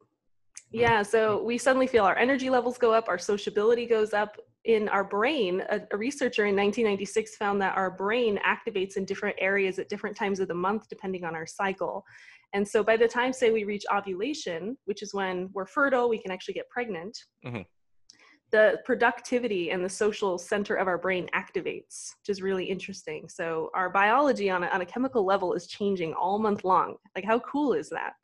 Yeah, 0.70 1.02
so 1.02 1.42
we 1.42 1.58
suddenly 1.58 1.86
feel 1.86 2.04
our 2.04 2.16
energy 2.16 2.48
levels 2.48 2.78
go 2.78 2.94
up, 2.94 3.08
our 3.08 3.18
sociability 3.18 3.84
goes 3.86 4.14
up. 4.14 4.38
In 4.64 4.88
our 4.90 5.02
brain, 5.02 5.62
a, 5.70 5.80
a 5.90 5.96
researcher 5.96 6.46
in 6.46 6.54
1996 6.54 7.34
found 7.36 7.60
that 7.60 7.76
our 7.76 7.90
brain 7.90 8.38
activates 8.46 8.96
in 8.96 9.04
different 9.04 9.36
areas 9.40 9.78
at 9.80 9.88
different 9.88 10.16
times 10.16 10.38
of 10.38 10.46
the 10.46 10.54
month, 10.54 10.88
depending 10.88 11.24
on 11.24 11.34
our 11.34 11.46
cycle. 11.46 12.04
And 12.52 12.66
so 12.66 12.84
by 12.84 12.96
the 12.96 13.08
time, 13.08 13.32
say, 13.32 13.50
we 13.50 13.64
reach 13.64 13.84
ovulation, 13.92 14.76
which 14.84 15.02
is 15.02 15.12
when 15.14 15.48
we're 15.52 15.66
fertile, 15.66 16.08
we 16.08 16.18
can 16.18 16.30
actually 16.30 16.54
get 16.54 16.68
pregnant, 16.68 17.18
Mhm. 17.44 17.66
the 18.52 18.80
productivity 18.84 19.70
and 19.70 19.82
the 19.84 19.88
social 19.88 20.38
center 20.38 20.76
of 20.76 20.86
our 20.86 20.98
brain 20.98 21.28
activates, 21.34 22.14
which 22.20 22.28
is 22.28 22.42
really 22.42 22.66
interesting. 22.66 23.28
So 23.28 23.70
our 23.74 23.88
biology 23.90 24.50
on 24.50 24.62
a, 24.62 24.66
on 24.68 24.82
a 24.82 24.86
chemical 24.86 25.24
level 25.24 25.54
is 25.54 25.66
changing 25.66 26.12
all 26.12 26.38
month 26.38 26.62
long. 26.62 26.96
Like, 27.16 27.24
how 27.24 27.40
cool 27.40 27.72
is 27.72 27.88
that? 27.88 28.14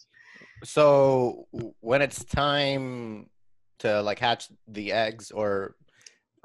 So, 0.63 1.47
when 1.81 2.03
it's 2.03 2.25
time 2.25 3.31
to 3.79 4.03
like 4.03 4.19
hatch 4.19 4.51
the 4.67 4.93
eggs, 4.93 5.31
or 5.31 5.77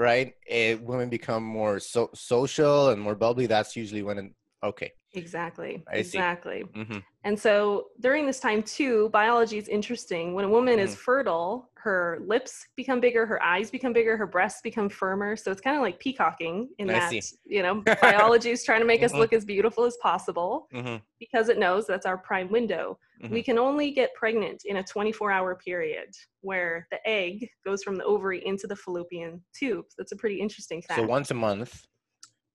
right, 0.03 0.33
it, 0.45 0.81
women 0.81 1.09
become 1.09 1.43
more 1.43 1.79
so, 1.79 2.09
social 2.13 2.89
and 2.89 3.01
more 3.01 3.15
bubbly. 3.15 3.47
That's 3.47 3.75
usually 3.75 4.03
when. 4.03 4.35
Okay. 4.63 4.91
Exactly. 5.13 5.83
I 5.87 6.01
see. 6.01 6.17
exactly. 6.17 6.61
hmm 6.73 6.97
And 7.25 7.39
so 7.39 7.87
during 8.01 8.25
this 8.25 8.39
time 8.39 8.61
too, 8.63 9.09
biology 9.09 9.57
is 9.57 9.67
interesting. 9.67 10.33
When 10.33 10.45
a 10.45 10.49
woman 10.49 10.77
is 10.79 10.93
Mhm. 10.95 10.97
fertile, 10.99 11.69
her 11.75 12.19
lips 12.25 12.65
become 12.75 12.99
bigger, 12.99 13.25
her 13.25 13.41
eyes 13.41 13.69
become 13.71 13.93
bigger, 13.93 14.17
her 14.17 14.25
breasts 14.27 14.61
become 14.61 14.89
firmer. 14.89 15.35
So 15.35 15.51
it's 15.51 15.61
kind 15.61 15.75
of 15.75 15.81
like 15.81 15.99
peacocking 15.99 16.69
in 16.79 16.89
I 16.89 16.93
that, 16.93 17.09
see. 17.09 17.21
you 17.45 17.61
know, 17.61 17.83
biology 18.01 18.51
is 18.51 18.63
trying 18.65 18.81
to 18.81 18.85
make 18.85 19.03
us 19.03 19.13
Mhm. 19.13 19.19
look 19.19 19.33
as 19.33 19.45
beautiful 19.45 19.83
as 19.85 19.95
possible 19.97 20.67
hmm 20.71 20.97
because 21.19 21.47
it 21.47 21.57
knows 21.57 21.87
that's 21.87 22.05
our 22.05 22.17
prime 22.17 22.51
window. 22.51 22.99
Mhm. 23.23 23.29
We 23.29 23.41
can 23.43 23.57
only 23.57 23.91
get 23.91 24.13
pregnant 24.15 24.63
in 24.65 24.77
a 24.77 24.83
24 24.83 25.31
hour 25.31 25.55
period 25.55 26.09
where 26.41 26.85
the 26.91 26.99
egg 27.07 27.47
goes 27.63 27.81
from 27.83 27.95
the 27.95 28.03
ovary 28.03 28.45
into 28.45 28.67
the 28.67 28.75
fallopian 28.75 29.41
tube. 29.57 29.85
That's 29.97 30.11
a 30.11 30.17
pretty 30.17 30.41
interesting 30.41 30.81
fact. 30.81 30.99
So 30.99 31.05
once 31.07 31.31
a 31.31 31.35
month 31.35 31.87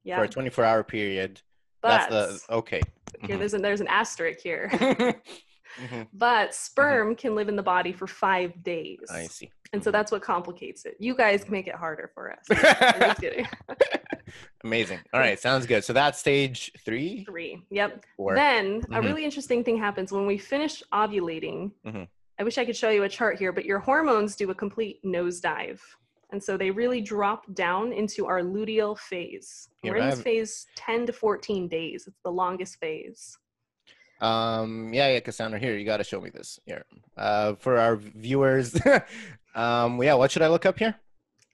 yeah. 0.04 0.16
for 0.18 0.24
a 0.24 0.28
24 0.28 0.64
hour 0.64 0.84
period. 0.84 1.40
But 1.82 2.08
That's 2.10 2.44
the 2.46 2.54
okay. 2.54 2.80
here, 3.26 3.36
Mhm. 3.36 3.38
there's, 3.38 3.54
a, 3.54 3.58
there's 3.58 3.80
an 3.80 3.88
asterisk 3.88 4.40
here. 4.40 4.68
Mhm. 5.78 6.08
But 6.12 6.54
sperm 6.54 7.14
can 7.14 7.36
live 7.36 7.48
in 7.48 7.54
the 7.54 7.62
body 7.62 7.92
for 7.92 8.06
five 8.08 8.64
days. 8.64 8.98
I 9.12 9.26
see. 9.26 9.50
And 9.72 9.84
so 9.84 9.90
Mhm. 9.90 9.92
that's 9.92 10.10
what 10.10 10.22
complicates 10.22 10.84
it. 10.86 10.96
You 10.98 11.14
guys 11.14 11.44
can 11.44 11.52
make 11.52 11.68
it 11.68 11.74
harder 11.76 12.10
for 12.14 12.32
us. 12.32 12.38
Just 12.48 13.20
kidding. 13.20 13.46
Amazing. 14.64 14.98
All 15.12 15.20
right, 15.20 15.38
sounds 15.38 15.66
good. 15.66 15.84
So 15.84 15.92
that's 15.92 16.18
stage 16.18 16.72
three. 16.84 17.22
Three. 17.24 17.62
Yep. 17.70 18.04
Four. 18.16 18.34
Then 18.34 18.82
a 18.90 18.98
Mhm. 19.00 19.04
really 19.04 19.24
interesting 19.24 19.62
thing 19.62 19.76
happens 19.78 20.10
when 20.10 20.26
we 20.26 20.36
finish 20.36 20.82
ovulating. 20.92 21.70
I 22.40 22.44
wish 22.44 22.56
I 22.58 22.64
could 22.64 22.76
show 22.76 22.90
you 22.90 23.02
a 23.04 23.08
chart 23.08 23.38
here, 23.38 23.52
but 23.52 23.64
your 23.64 23.78
hormones 23.78 24.36
do 24.36 24.50
a 24.50 24.54
complete 24.54 25.02
nosedive. 25.04 25.80
And 26.30 26.42
so 26.42 26.56
they 26.56 26.70
really 26.70 27.00
drop 27.00 27.52
down 27.54 27.92
into 27.92 28.26
our 28.26 28.40
luteal 28.42 28.98
phase. 28.98 29.68
Here, 29.82 29.92
We're 29.92 29.98
in 29.98 30.10
this 30.10 30.20
phase 30.20 30.66
10 30.76 31.06
to 31.06 31.12
14 31.12 31.68
days. 31.68 32.06
It's 32.06 32.20
the 32.22 32.30
longest 32.30 32.78
phase. 32.80 33.38
Um, 34.20 34.92
yeah, 34.92 35.12
yeah, 35.12 35.20
Cassandra, 35.20 35.58
here 35.58 35.76
you 35.76 35.84
got 35.84 35.98
to 35.98 36.04
show 36.04 36.20
me 36.20 36.30
this 36.30 36.58
here. 36.66 36.84
Uh, 37.16 37.54
for 37.54 37.78
our 37.78 37.96
viewers, 37.96 38.76
um, 39.54 40.02
yeah, 40.02 40.14
what 40.14 40.30
should 40.30 40.42
I 40.42 40.48
look 40.48 40.66
up 40.66 40.78
here? 40.78 40.94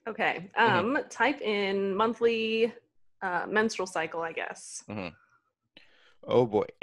Okay. 0.07 0.49
Mm-hmm. 0.57 0.95
Um, 0.95 1.03
Type 1.09 1.41
in 1.41 1.95
monthly 1.95 2.73
uh, 3.21 3.45
menstrual 3.47 3.87
cycle, 3.87 4.21
I 4.21 4.31
guess. 4.31 4.83
Oh 6.27 6.45
boy, 6.47 6.65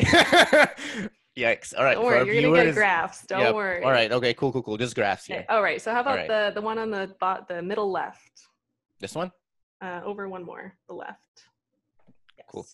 yikes! 1.37 1.75
All 1.77 1.85
right, 1.85 1.95
Don't 1.95 2.05
worry, 2.05 2.27
you're 2.41 2.51
gonna 2.53 2.65
get 2.65 2.75
graphs. 2.75 3.27
Don't 3.27 3.41
Yep. 3.41 3.55
worry. 3.55 3.83
All 3.85 3.91
right, 3.91 4.11
okay, 4.13 4.35
cool, 4.35 4.53
cool, 4.53 4.63
cool. 4.63 4.77
Just 4.77 4.95
graphs 4.95 5.29
Okay. 5.29 5.39
here. 5.41 5.47
All 5.49 5.63
right. 5.63 5.81
So 5.81 5.93
how 5.93 6.01
about 6.01 6.17
right. 6.17 6.29
the 6.29 6.53
the 6.55 6.61
one 6.63 6.79
on 6.79 6.91
the 6.91 7.15
bot, 7.21 7.49
the 7.49 7.63
middle 7.63 7.91
left? 7.91 8.49
This 9.01 9.15
one, 9.15 9.33
Uh, 9.81 10.01
over 10.05 10.29
one 10.29 10.45
more, 10.45 10.77
the 10.89 10.95
left. 10.95 11.49
Yes. 12.39 12.47
Cool. 12.51 12.67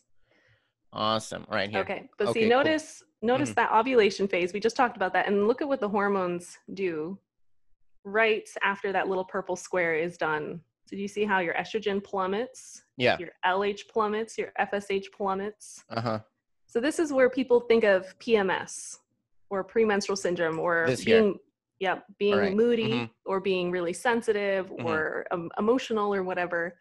awesome. 0.93 1.45
All 1.49 1.55
right 1.57 1.71
here. 1.71 1.81
Okay, 1.81 2.09
but 2.19 2.29
Okay, 2.29 2.41
see, 2.41 2.49
cool. 2.49 2.51
notice 2.59 3.03
notice 3.23 3.51
Mhm. 3.51 3.55
that 3.57 3.73
ovulation 3.73 4.29
phase. 4.29 4.53
We 4.53 4.61
just 4.61 4.77
talked 4.77 4.97
about 4.97 5.13
that, 5.15 5.27
and 5.27 5.49
look 5.49 5.61
at 5.63 5.69
what 5.69 5.81
the 5.81 5.89
hormones 5.89 6.59
do. 6.75 7.19
Right 8.05 8.49
after 8.63 8.93
that 8.93 9.09
little 9.09 9.25
purple 9.25 9.57
square 9.57 9.95
is 9.95 10.17
done. 10.17 10.63
Did 10.87 10.99
you 11.01 11.09
see 11.09 11.25
how 11.25 11.41
your 11.41 11.53
estrogen 11.55 12.03
plummets, 12.03 12.83
Yeah. 12.97 13.19
your 13.19 13.31
LH 13.45 13.89
plummets, 13.89 14.39
your 14.39 14.53
FSH 14.59 15.11
plummets? 15.13 15.85
Uh 15.91 16.01
huh. 16.01 16.21
So 16.69 16.81
this 16.81 16.99
is 16.99 17.13
where 17.13 17.31
people 17.31 17.61
think 17.61 17.83
of 17.83 18.17
PMS 18.19 18.99
or 19.49 19.65
premenstrual 19.65 20.17
syndrome 20.17 20.59
or 20.61 20.85
This 20.87 21.05
being 21.05 21.39
yeah, 21.81 22.01
being 22.19 22.35
Alright, 22.35 22.57
moody 22.57 22.93
mhm. 22.93 23.11
or 23.25 23.41
being 23.41 23.71
really 23.71 23.93
sensitive 23.93 24.67
Mhm. 24.69 24.85
or 24.85 25.27
um, 25.31 25.49
emotional 25.59 26.13
or 26.13 26.25
whatever. 26.25 26.77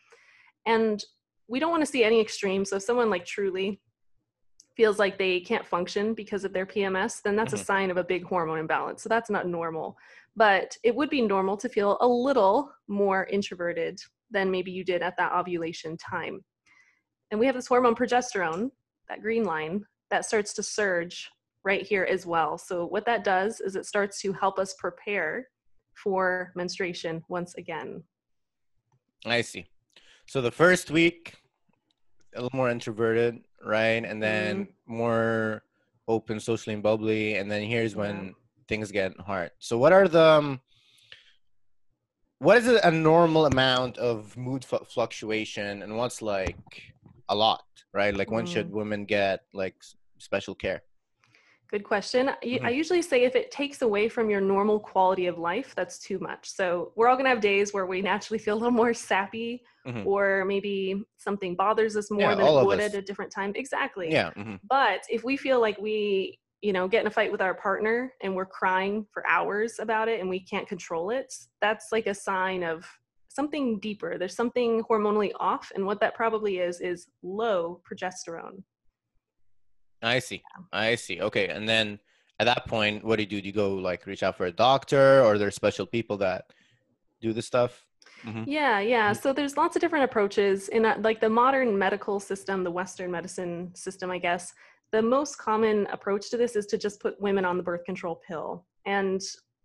And 0.66 1.04
we 1.48 1.60
don't 1.60 1.70
want 1.70 1.84
to 1.84 1.92
see 1.92 2.04
any 2.04 2.20
extremes. 2.20 2.72
So 2.72 2.78
if 2.78 2.84
someone 2.84 3.12
like 3.12 3.24
truly 3.24 3.80
feels 4.76 4.98
like 4.98 5.20
they 5.20 5.40
can't 5.40 5.66
function 5.66 6.16
because 6.16 6.44
of 6.44 6.52
their 6.52 6.66
PMS, 6.66 7.22
then 7.22 7.36
that's 7.36 7.54
Mhm. 7.54 7.62
a 7.62 7.64
sign 7.64 7.92
of 7.92 7.98
a 7.98 8.04
big 8.04 8.24
hormone 8.26 8.58
imbalance. 8.58 9.04
So 9.04 9.08
that's 9.08 9.30
not 9.30 9.48
normal. 9.48 9.98
But 10.36 10.76
it 10.84 10.96
would 10.96 11.12
be 11.12 11.22
normal 11.22 11.58
to 11.58 11.70
feel 11.70 11.98
a 12.02 12.08
little 12.08 12.74
more 12.88 13.26
introverted 13.26 14.00
than 14.32 14.50
maybe 14.52 14.72
you 14.72 14.84
did 14.84 15.02
at 15.04 15.16
that 15.18 15.32
ovulation 15.32 15.96
time. 15.96 16.44
And 17.30 17.40
we 17.40 17.46
have 17.46 17.56
this 17.56 17.68
hormone 17.68 17.96
progesterone, 17.96 18.72
that 19.10 19.22
green 19.22 19.44
line, 19.44 19.86
that 20.10 20.26
starts 20.26 20.54
to 20.54 20.64
surge 20.64 21.30
right 21.64 21.82
here 21.86 22.08
as 22.10 22.26
well. 22.26 22.58
So 22.58 22.86
what 22.86 23.06
that 23.06 23.24
does 23.24 23.60
is 23.60 23.76
it 23.76 23.86
starts 23.86 24.22
to 24.22 24.34
help 24.34 24.58
us 24.60 24.74
prepare 24.76 25.48
for 25.96 26.52
menstruation 26.56 27.24
once 27.28 27.56
again. 27.56 28.04
I 29.26 29.42
see. 29.42 29.68
So 30.28 30.42
the 30.42 30.52
first 30.52 30.92
week, 30.92 31.36
a 32.36 32.42
little 32.42 32.56
more 32.56 32.70
introverted, 32.70 33.40
right? 33.64 34.04
And 34.06 34.22
then 34.22 34.68
Mm-hmm. 34.88 34.94
more 34.94 35.64
open, 36.08 36.40
socially 36.40 36.74
and 36.74 36.84
bubbly. 36.84 37.36
And 37.36 37.50
then 37.52 37.64
here's 37.64 37.96
when 37.96 38.28
Yeah. 38.28 38.32
things 38.68 38.92
get 38.92 39.20
hard. 39.20 39.52
So 39.60 39.78
what 39.78 39.92
are 39.94 40.08
the 40.08 40.22
um, 40.24 40.62
what 42.40 42.58
is 42.58 42.68
a 42.68 42.92
normal 42.92 43.48
amount 43.48 43.98
of 43.98 44.38
mood 44.38 44.64
fluctuation, 44.64 45.82
and 45.82 45.98
what's 45.98 46.22
like 46.22 46.58
a 47.30 47.36
lot, 47.36 47.64
right? 47.94 48.16
Like 48.16 48.32
when 48.32 48.46
should 48.46 48.68
Mm. 48.70 48.76
women 48.76 49.06
get 49.06 49.42
like 49.54 49.76
special 50.18 50.56
care? 50.56 50.84
Good 51.70 51.84
question. 51.84 52.30
I- 52.30 52.36
Mhm. 52.42 52.64
I 52.66 52.70
usually 52.70 53.02
say 53.02 53.24
if 53.24 53.36
it 53.36 53.52
takes 53.52 53.82
away 53.82 54.08
from 54.08 54.30
your 54.30 54.40
normal 54.40 54.80
quality 54.80 55.28
of 55.28 55.38
life, 55.38 55.76
that's 55.76 56.00
too 56.00 56.18
much. 56.20 56.50
So 56.50 56.94
we're 56.96 57.10
all 57.10 57.16
going 57.16 57.26
to 57.26 57.30
have 57.30 57.42
days 57.42 57.74
where 57.74 57.86
we 57.86 58.02
naturally 58.14 58.40
feel 58.40 58.56
a 58.56 58.60
little 58.60 58.72
more 58.72 58.94
sappy, 58.94 59.64
Mhm. 59.86 60.06
or 60.06 60.46
maybe 60.46 61.04
something 61.18 61.56
bothers 61.56 61.98
us 61.98 62.10
more 62.10 62.22
Yeah, 62.22 62.36
than 62.36 62.46
it 62.48 62.66
would 62.66 62.80
at 62.80 62.94
a 62.96 63.02
different 63.02 63.32
time. 63.34 63.52
Exactly. 63.56 64.10
Yeah. 64.12 64.32
mhm. 64.32 64.60
But 64.64 65.02
if 65.10 65.24
we 65.26 65.36
feel 65.36 65.60
like 65.60 65.78
we, 65.78 66.40
you 66.62 66.72
know, 66.72 66.88
get 66.88 67.02
in 67.02 67.08
a 67.08 67.12
fight 67.12 67.32
with 67.34 67.42
our 67.42 67.54
partner 67.54 68.14
and 68.22 68.34
we're 68.34 68.46
crying 68.46 69.06
for 69.12 69.28
hours 69.28 69.80
about 69.80 70.08
it 70.08 70.22
and 70.22 70.30
we 70.30 70.40
can't 70.40 70.68
control 70.70 71.10
it, 71.10 71.34
that's 71.60 71.92
like 71.92 72.08
a 72.08 72.14
sign 72.14 72.64
of 72.64 72.86
something 73.40 73.80
deeper. 73.88 74.12
There's 74.18 74.36
something 74.42 74.72
hormonally 74.90 75.32
off. 75.50 75.66
And 75.76 75.86
what 75.90 76.00
that 76.02 76.14
probably 76.22 76.54
is, 76.68 76.76
is 76.92 77.08
low 77.24 77.82
progesterone. 77.88 78.58
I 80.02 80.20
see. 80.28 80.40
I 80.74 80.96
see. 80.96 81.18
Okay. 81.28 81.48
And 81.56 81.68
then 81.74 82.00
at 82.40 82.46
that 82.52 82.68
point, 82.68 83.04
what 83.06 83.16
do 83.18 83.24
you 83.24 83.32
do? 83.34 83.40
Do 83.42 83.48
you 83.48 83.58
go 83.66 83.70
like 83.90 84.06
reach 84.06 84.24
out 84.24 84.36
for 84.38 84.48
a 84.48 84.52
doctor 84.68 85.24
or 85.24 85.38
there's 85.38 85.56
special 85.56 85.86
people 85.86 86.18
that 86.18 86.42
do 87.22 87.30
this 87.34 87.48
stuff? 87.54 87.72
Mhm. 88.30 88.44
Yeah, 88.48 88.80
yeah. 88.80 89.12
Mhm. 89.12 89.22
So 89.22 89.34
there's 89.34 89.58
lots 89.58 89.76
of 89.76 89.82
different 89.82 90.06
approaches 90.10 90.70
in 90.70 90.86
uh, 90.86 90.98
like 91.08 91.20
the 91.26 91.30
modern 91.30 91.70
medical 91.86 92.20
system, 92.20 92.64
the 92.64 92.76
Western 92.82 93.10
medicine 93.18 93.72
system, 93.76 94.12
I 94.18 94.20
guess. 94.28 94.54
The 94.92 95.02
most 95.02 95.38
common 95.38 95.88
approach 95.98 96.30
to 96.32 96.38
this 96.38 96.56
is 96.56 96.66
to 96.72 96.78
just 96.78 97.00
put 97.06 97.20
women 97.28 97.46
on 97.50 97.58
the 97.58 97.64
birth 97.70 97.84
control 97.86 98.16
pill. 98.28 98.66
And 98.86 99.22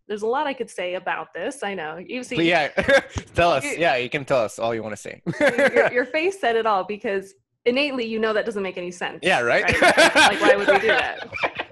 there's 0.09 0.23
a 0.23 0.27
lot 0.27 0.47
I 0.47 0.53
could 0.53 0.69
say 0.71 0.95
about 0.95 1.33
this. 1.35 1.63
I 1.63 1.75
know 1.75 1.97
you 1.99 2.23
see 2.23 2.37
But 2.37 2.45
yeah, 2.45 2.69
tell 3.35 3.53
us. 3.53 3.65
Yeah, 3.65 3.97
you 3.97 4.11
can 4.11 4.25
tell 4.25 4.41
us 4.41 4.59
all 4.59 4.75
you 4.75 4.83
want 4.83 4.95
to 4.97 5.01
say. 5.01 5.23
your, 5.41 5.93
your 5.93 6.05
face 6.17 6.41
said 6.41 6.57
it 6.57 6.67
all 6.67 6.85
because 6.85 7.35
innately 7.65 8.05
you 8.05 8.19
know 8.19 8.33
that 8.33 8.45
doesn't 8.45 8.63
make 8.63 8.77
any 8.77 8.91
sense. 8.91 9.21
yeah, 9.23 9.41
right. 9.41 9.65
Like 9.81 10.41
why 10.41 10.55
would 10.57 10.69
we 10.69 10.79
do 10.81 10.89
that? 10.89 11.31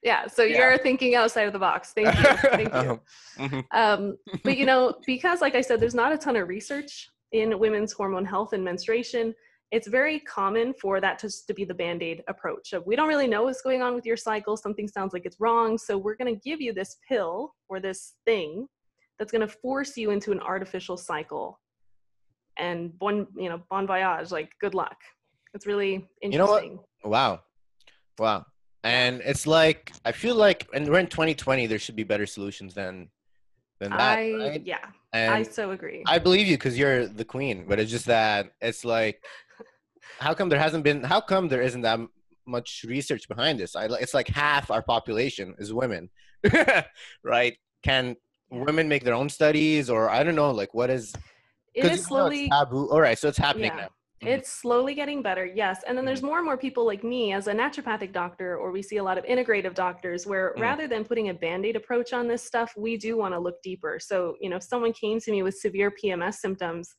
Yeah. 0.00 0.28
So 0.28 0.42
Yeah. 0.44 0.58
you're 0.58 0.78
thinking 0.78 1.16
outside 1.16 1.48
of 1.48 1.52
the 1.52 1.58
box. 1.58 1.92
Thank 1.92 2.16
you. 2.16 2.36
Thank 2.50 2.72
you. 2.72 3.00
Um, 3.38 3.48
mhm. 3.50 3.64
um, 3.72 4.16
but 4.44 4.56
you 4.56 4.64
know 4.64 4.94
because 5.06 5.40
like 5.40 5.54
i 5.56 5.60
said 5.60 5.80
there's 5.80 5.94
not 5.94 6.12
a 6.12 6.16
ton 6.18 6.36
of 6.36 6.46
research 6.48 7.08
in 7.32 7.58
women's 7.58 7.92
hormone 7.92 8.24
health 8.24 8.52
and 8.52 8.64
menstruation 8.64 9.34
it's 9.70 9.86
very 9.86 10.20
common 10.20 10.72
for 10.80 11.00
that 11.00 11.18
to, 11.18 11.28
to 11.46 11.52
be 11.52 11.64
the 11.64 11.74
band-aid 11.74 12.22
approach 12.28 12.72
of 12.72 12.86
we 12.86 12.96
don't 12.96 13.08
really 13.08 13.26
know 13.26 13.42
what's 13.44 13.60
going 13.60 13.82
on 13.82 13.94
with 13.94 14.06
your 14.06 14.16
cycle 14.16 14.56
something 14.56 14.88
sounds 14.88 15.12
like 15.12 15.26
it's 15.26 15.38
wrong 15.40 15.76
so 15.76 15.96
we're 15.98 16.16
going 16.16 16.34
to 16.34 16.40
give 16.42 16.60
you 16.60 16.72
this 16.72 16.96
pill 17.06 17.54
or 17.68 17.78
this 17.80 18.14
thing 18.24 18.66
that's 19.18 19.32
going 19.32 19.46
to 19.46 19.48
force 19.48 19.96
you 19.96 20.10
into 20.10 20.32
an 20.32 20.40
artificial 20.40 20.96
cycle 20.96 21.60
and 22.58 22.98
bon 22.98 23.26
you 23.36 23.48
know 23.48 23.60
bon 23.70 23.86
voyage 23.86 24.30
like 24.30 24.50
good 24.60 24.74
luck 24.74 24.96
it's 25.54 25.66
really 25.66 26.06
interesting 26.22 26.32
You 26.32 26.38
know 26.38 26.46
what? 26.46 27.10
Wow, 27.10 27.40
wow. 28.18 28.46
And 28.84 29.22
it's 29.24 29.46
like 29.46 29.92
I 30.04 30.12
feel 30.12 30.34
like, 30.34 30.68
and 30.74 30.86
we're 30.88 30.98
in 30.98 31.06
2020. 31.06 31.66
There 31.66 31.78
should 31.78 31.96
be 31.96 32.04
better 32.04 32.26
solutions 32.26 32.74
than 32.74 33.08
than 33.80 33.90
that, 33.90 34.18
i 34.18 34.32
right? 34.32 34.62
yeah 34.66 34.86
And 35.12 35.32
i 35.32 35.42
so 35.42 35.70
agree 35.70 36.02
I 36.06 36.18
believe 36.18 36.46
you 36.48 36.56
because 36.56 36.76
you're 36.78 37.06
the 37.06 37.24
queen, 37.24 37.64
but 37.68 37.78
it's 37.80 37.90
just 37.90 38.06
that 38.06 38.52
it's 38.60 38.84
like, 38.84 39.24
how 40.18 40.34
come 40.34 40.48
there 40.48 40.58
hasn't 40.58 40.84
been? 40.84 41.02
How 41.02 41.20
come 41.20 41.48
there 41.48 41.62
isn't 41.62 41.82
that 41.82 42.00
much 42.46 42.84
research 42.88 43.28
behind 43.28 43.58
this? 43.60 43.76
I, 43.76 43.84
it's 43.86 44.14
like 44.14 44.28
half 44.28 44.70
our 44.70 44.82
population 44.82 45.54
is 45.58 45.72
women, 45.72 46.10
right? 47.22 47.56
Can 47.82 48.16
women 48.50 48.88
make 48.88 49.04
their 49.04 49.14
own 49.14 49.28
studies, 49.28 49.90
or 49.90 50.08
I 50.10 50.22
don't 50.22 50.34
know, 50.34 50.50
like 50.50 50.74
what 50.74 50.90
is? 50.90 51.14
it 51.74 51.84
is 51.84 51.84
you 51.84 51.88
know 51.90 51.94
it's 51.94 52.06
slowly 52.06 52.48
taboo. 52.48 52.90
All 52.90 53.00
right, 53.00 53.18
so 53.18 53.28
it's 53.28 53.38
happening 53.38 53.70
Yeah. 53.74 53.76
now. 53.82 53.88
Mhm. 54.22 54.28
It's 54.36 54.50
slowly 54.50 54.94
getting 54.94 55.22
better, 55.22 55.46
yes. 55.46 55.84
And 55.86 55.96
then 55.96 56.04
there's 56.04 56.24
more 56.24 56.38
and 56.38 56.44
more 56.44 56.56
people 56.56 56.84
like 56.84 57.04
me 57.04 57.32
as 57.32 57.46
a 57.46 57.52
naturopathic 57.52 58.12
doctor, 58.12 58.56
or 58.56 58.72
we 58.72 58.82
see 58.82 58.96
a 58.96 59.04
lot 59.04 59.16
of 59.16 59.24
integrative 59.26 59.74
doctors 59.74 60.26
where 60.26 60.54
Mm. 60.56 60.60
rather 60.62 60.88
than 60.88 61.04
putting 61.04 61.28
a 61.28 61.34
band 61.34 61.64
aid 61.64 61.76
approach 61.76 62.12
on 62.12 62.26
this 62.26 62.42
stuff, 62.42 62.72
we 62.76 62.96
do 62.96 63.16
want 63.16 63.32
to 63.34 63.38
look 63.38 63.62
deeper. 63.62 64.00
So, 64.00 64.34
you 64.40 64.48
know, 64.50 64.56
if 64.56 64.64
someone 64.64 64.92
came 64.92 65.20
to 65.20 65.30
me 65.30 65.44
with 65.44 65.54
severe 65.56 65.92
PMS 65.92 66.40
symptoms, 66.40 66.96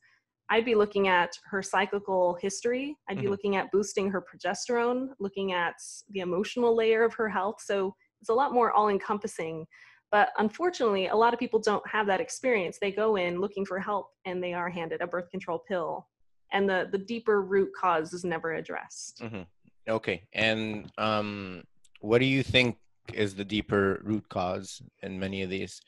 I'd 0.50 0.64
be 0.64 0.74
looking 0.74 1.06
at 1.08 1.32
her 1.44 1.62
cyclical 1.62 2.34
history. 2.42 2.96
I'd 3.08 3.18
be 3.20 3.26
Mhm. 3.26 3.30
looking 3.30 3.56
at 3.56 3.70
boosting 3.70 4.10
her 4.10 4.20
progesterone, 4.20 5.14
looking 5.20 5.52
at 5.52 5.76
the 6.10 6.20
emotional 6.20 6.74
layer 6.74 7.04
of 7.04 7.14
her 7.14 7.28
health. 7.28 7.60
So 7.60 7.94
it's 8.20 8.30
a 8.30 8.34
lot 8.34 8.52
more 8.52 8.72
all 8.72 8.88
encompassing. 8.88 9.66
But 10.10 10.32
unfortunately, 10.38 11.06
a 11.06 11.14
lot 11.14 11.32
of 11.32 11.38
people 11.38 11.60
don't 11.60 11.86
have 11.88 12.06
that 12.08 12.20
experience. 12.20 12.78
They 12.80 12.90
go 12.90 13.14
in 13.14 13.40
looking 13.40 13.64
for 13.64 13.78
help 13.78 14.08
and 14.24 14.42
they 14.42 14.52
are 14.52 14.68
handed 14.68 15.00
a 15.00 15.06
birth 15.06 15.30
control 15.30 15.60
pill 15.60 16.08
and 16.52 16.68
the 16.68 16.88
the 16.90 16.98
deeper 16.98 17.42
root 17.42 17.72
cause 17.80 18.12
is 18.12 18.24
never 18.24 18.54
addressed. 18.54 19.20
Mhm. 19.22 19.46
Okay, 19.88 20.26
and 20.32 20.90
um, 20.98 21.62
what 22.00 22.18
do 22.18 22.24
you 22.24 22.42
think 22.42 22.76
is 23.14 23.36
the 23.36 23.44
deeper 23.44 24.00
root 24.02 24.28
cause 24.28 24.82
in 25.02 25.18
many 25.18 25.42
of 25.42 25.50
these? 25.50 25.80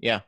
Yeah. 0.00 0.22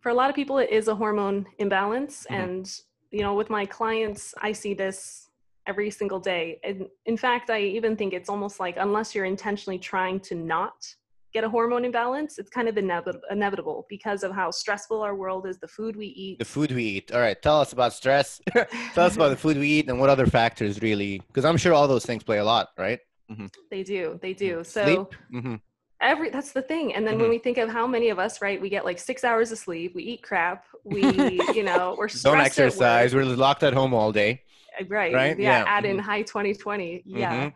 For 0.00 0.10
a 0.10 0.14
lot 0.14 0.30
of 0.30 0.36
people, 0.36 0.58
it 0.58 0.70
is 0.70 0.86
a 0.88 0.94
hormone 0.94 1.46
imbalance, 1.58 2.24
Mhm. 2.30 2.34
and 2.36 2.80
you 3.10 3.22
know, 3.22 3.34
with 3.34 3.50
my 3.50 3.66
clients, 3.66 4.34
I 4.40 4.52
see 4.52 4.74
this 4.74 5.28
every 5.66 5.90
single 5.90 6.20
day. 6.20 6.58
And 6.64 6.86
in 7.06 7.16
fact, 7.16 7.50
I 7.50 7.60
even 7.60 7.96
think 7.96 8.12
it's 8.12 8.28
almost 8.28 8.60
like 8.60 8.76
unless 8.78 9.14
you're 9.14 9.24
intentionally 9.24 9.78
trying 9.78 10.20
to 10.20 10.34
not 10.34 10.94
get 11.32 11.44
a 11.44 11.48
hormone 11.48 11.84
imbalance, 11.84 12.38
it's 12.38 12.50
kind 12.50 12.68
of 12.68 12.74
inevit- 12.74 13.20
inevitable 13.30 13.86
because 13.88 14.24
of 14.24 14.32
how 14.32 14.50
stressful 14.50 15.00
our 15.00 15.14
world 15.14 15.46
is, 15.46 15.58
the 15.58 15.68
food 15.68 15.94
we 15.96 16.06
eat. 16.06 16.38
The 16.38 16.44
food 16.44 16.72
we 16.72 16.84
eat. 16.84 17.12
All 17.12 17.20
right, 17.20 17.40
tell 17.40 17.60
us 17.60 17.72
about 17.72 17.92
stress. 17.92 18.40
tell 18.52 19.06
us 19.06 19.14
about 19.14 19.28
the 19.28 19.36
food 19.36 19.56
we 19.56 19.68
eat 19.68 19.88
and 19.88 20.00
what 20.00 20.10
other 20.10 20.26
factors 20.26 20.82
really, 20.82 21.22
because 21.28 21.44
I'm 21.44 21.56
sure 21.56 21.72
all 21.72 21.86
those 21.86 22.04
things 22.04 22.22
play 22.22 22.38
a 22.38 22.44
lot, 22.44 22.68
right? 22.76 22.98
Mm-hmm. 23.30 23.46
they 23.70 23.84
do, 23.84 24.18
they 24.20 24.32
do. 24.32 24.56
Mm-hmm. 24.56 24.62
So. 24.64 24.84
Sleep. 24.84 25.42
Mm-hmm. 25.44 25.54
Every 26.00 26.30
that's 26.30 26.52
the 26.52 26.62
thing 26.62 26.94
and 26.94 27.06
then 27.06 27.16
Mhm. 27.16 27.20
when 27.22 27.30
we 27.30 27.38
think 27.38 27.58
of 27.58 27.68
how 27.68 27.86
many 27.86 28.08
of 28.08 28.18
us 28.18 28.40
right 28.40 28.60
we 28.60 28.68
get 28.68 28.84
like 28.84 28.98
six 28.98 29.22
hours 29.24 29.52
of 29.52 29.58
sleep 29.58 29.94
we 29.94 30.02
eat 30.02 30.22
crap 30.22 30.64
we 30.84 31.02
you 31.58 31.62
know 31.62 31.94
we're 31.98 32.06
Don't 32.08 32.16
stressed 32.16 32.26
at 32.26 32.32
work. 32.36 32.46
exercise. 32.46 33.14
We're 33.14 33.24
locked 33.24 33.62
at 33.62 33.74
home 33.74 33.92
all 33.92 34.12
day. 34.12 34.42
Uh, 34.80 34.84
right 34.88 35.12
right? 35.12 35.38
yeah, 35.38 35.58
Yeah. 35.58 35.64
add 35.66 35.84
in 35.84 35.98
high 35.98 36.22
2020 36.22 37.02
yeah 37.04 37.50
Mhm. 37.50 37.52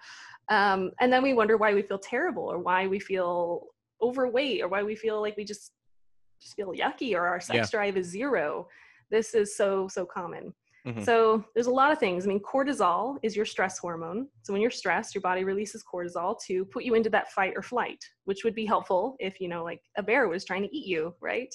um, 0.57 0.91
and 1.01 1.13
then 1.13 1.23
we 1.23 1.33
wonder 1.33 1.57
why 1.57 1.73
we 1.75 1.83
feel 1.83 1.99
terrible 1.99 2.45
or 2.53 2.59
why 2.59 2.87
we 2.87 2.99
feel 2.99 3.67
overweight 4.03 4.61
or 4.63 4.69
why 4.69 4.83
we 4.83 4.95
feel 4.97 5.21
like 5.21 5.37
we 5.37 5.45
just 5.45 5.73
just 6.43 6.55
feel 6.57 6.73
yucky 6.73 7.15
or 7.15 7.27
our 7.27 7.41
sex 7.41 7.57
Yeah. 7.57 7.67
drive 7.79 7.97
is 7.97 8.07
zero 8.07 8.69
this 9.11 9.35
is 9.35 9.57
so 9.57 9.89
so 9.89 10.05
common 10.05 10.53
Mhm. 10.87 11.03
so 11.05 11.43
there's 11.55 11.67
a 11.67 11.71
lot 11.71 11.93
of 11.93 11.99
things. 11.99 12.25
I 12.25 12.29
mean 12.29 12.41
cortisol 12.41 13.19
is 13.23 13.35
your 13.35 13.47
stress 13.47 13.79
hormone. 13.79 14.29
So 14.43 14.53
when 14.53 14.61
you're 14.61 14.71
stressed 14.71 15.15
your 15.15 15.23
body 15.23 15.43
releases 15.45 15.83
cortisol 15.83 16.37
to 16.47 16.65
put 16.67 16.85
you 16.85 16.95
into 16.95 17.11
that 17.11 17.33
fight 17.33 17.55
or 17.57 17.63
flight 17.63 18.05
which 18.25 18.45
would 18.45 18.55
be 18.55 18.67
helpful 18.67 19.17
if 19.19 19.41
you 19.41 19.49
know 19.49 19.65
like 19.65 19.81
a 19.97 20.03
bear 20.03 20.29
was 20.29 20.45
trying 20.45 20.63
to 20.63 20.77
eat 20.77 20.87
you 20.87 21.15
right? 21.21 21.53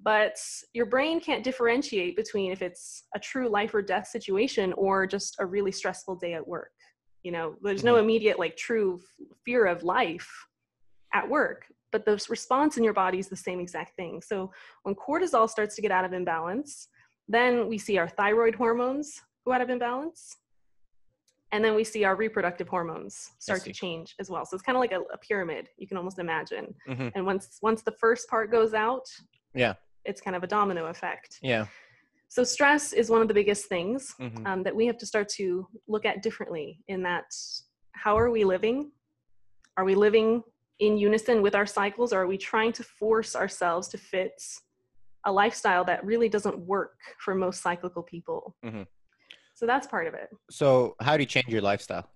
But 0.00 0.36
your 0.74 0.86
brain 0.86 1.20
can't 1.20 1.42
differentiate 1.44 2.16
between 2.16 2.52
if 2.52 2.62
it's 2.62 3.04
a 3.14 3.18
true 3.18 3.48
life 3.48 3.74
or 3.74 3.82
death 3.82 4.06
situation 4.06 4.72
or 4.74 5.06
just 5.06 5.36
a 5.40 5.46
really 5.46 5.72
stressful 5.72 6.16
day 6.16 6.34
at 6.34 6.46
work. 6.46 6.72
You 7.22 7.32
know 7.32 7.56
there's 7.62 7.84
no 7.84 7.96
immediate 7.96 8.38
like 8.38 8.56
true 8.56 9.00
f- 9.02 9.26
fear 9.44 9.66
of 9.66 9.82
life 9.82 10.28
at 11.14 11.28
work 11.28 11.64
but 11.90 12.04
the 12.04 12.22
response 12.28 12.76
in 12.76 12.84
your 12.84 12.92
body 12.92 13.18
is 13.18 13.28
the 13.28 13.36
same 13.36 13.60
exact 13.60 13.96
thing. 13.96 14.20
So 14.20 14.52
when 14.82 14.94
cortisol 14.94 15.48
starts 15.48 15.74
to 15.76 15.82
get 15.82 15.90
out 15.90 16.04
of 16.04 16.12
imbalance 16.12 16.88
then 17.28 17.68
we 17.68 17.78
see 17.78 17.98
our 17.98 18.08
thyroid 18.08 18.54
hormones 18.54 19.20
go 19.46 19.52
out 19.52 19.60
of 19.60 19.70
imbalance 19.70 20.36
and 21.52 21.64
then 21.64 21.74
we 21.74 21.84
see 21.84 22.04
our 22.04 22.14
reproductive 22.16 22.68
hormones 22.68 23.30
start 23.38 23.62
to 23.64 23.72
change 23.72 24.14
as 24.20 24.28
well 24.30 24.44
so 24.44 24.54
it's 24.54 24.62
kind 24.62 24.76
of 24.76 24.80
like 24.80 24.92
a, 24.92 25.00
a 25.12 25.18
pyramid 25.18 25.68
you 25.78 25.86
can 25.86 25.96
almost 25.96 26.18
imagine 26.18 26.74
Mhm. 26.88 27.12
and 27.14 27.24
once 27.24 27.58
once 27.62 27.82
the 27.82 27.92
first 27.92 28.28
part 28.28 28.50
goes 28.50 28.74
out 28.74 29.06
Yeah. 29.54 29.74
it's 30.04 30.20
kind 30.20 30.36
of 30.36 30.42
a 30.42 30.46
domino 30.46 30.86
effect 30.86 31.38
Yeah. 31.42 31.66
so 32.28 32.44
stress 32.44 32.92
is 32.92 33.08
one 33.10 33.22
of 33.22 33.28
the 33.28 33.34
biggest 33.34 33.66
things 33.68 34.14
Mhm. 34.20 34.46
um, 34.46 34.62
that 34.64 34.74
we 34.76 34.86
have 34.86 34.98
to 34.98 35.06
start 35.06 35.28
to 35.40 35.66
look 35.86 36.04
at 36.04 36.22
differently 36.22 36.80
in 36.88 37.02
that 37.02 37.26
how 37.92 38.16
are 38.18 38.30
we 38.30 38.44
living 38.44 38.92
are 39.76 39.84
we 39.84 39.94
living 39.94 40.42
in 40.80 40.96
unison 40.98 41.40
with 41.42 41.54
our 41.54 41.66
cycles 41.66 42.12
or 42.12 42.20
are 42.22 42.26
we 42.26 42.38
trying 42.38 42.72
to 42.72 42.82
force 42.84 43.34
ourselves 43.34 43.88
to 43.88 43.98
fit 43.98 44.40
a 45.28 45.32
lifestyle 45.32 45.84
that 45.84 46.04
really 46.04 46.28
doesn't 46.28 46.58
work 46.58 46.98
for 47.24 47.34
most 47.34 47.62
cyclical 47.62 48.02
people 48.02 48.56
Mhm. 48.64 48.86
so 49.54 49.66
that's 49.66 49.86
part 49.86 50.06
of 50.08 50.14
it 50.14 50.28
So, 50.50 50.96
how 51.00 51.16
do 51.16 51.22
you 51.22 51.26
change 51.26 51.48
your 51.48 51.62
lifestyle? 51.62 52.06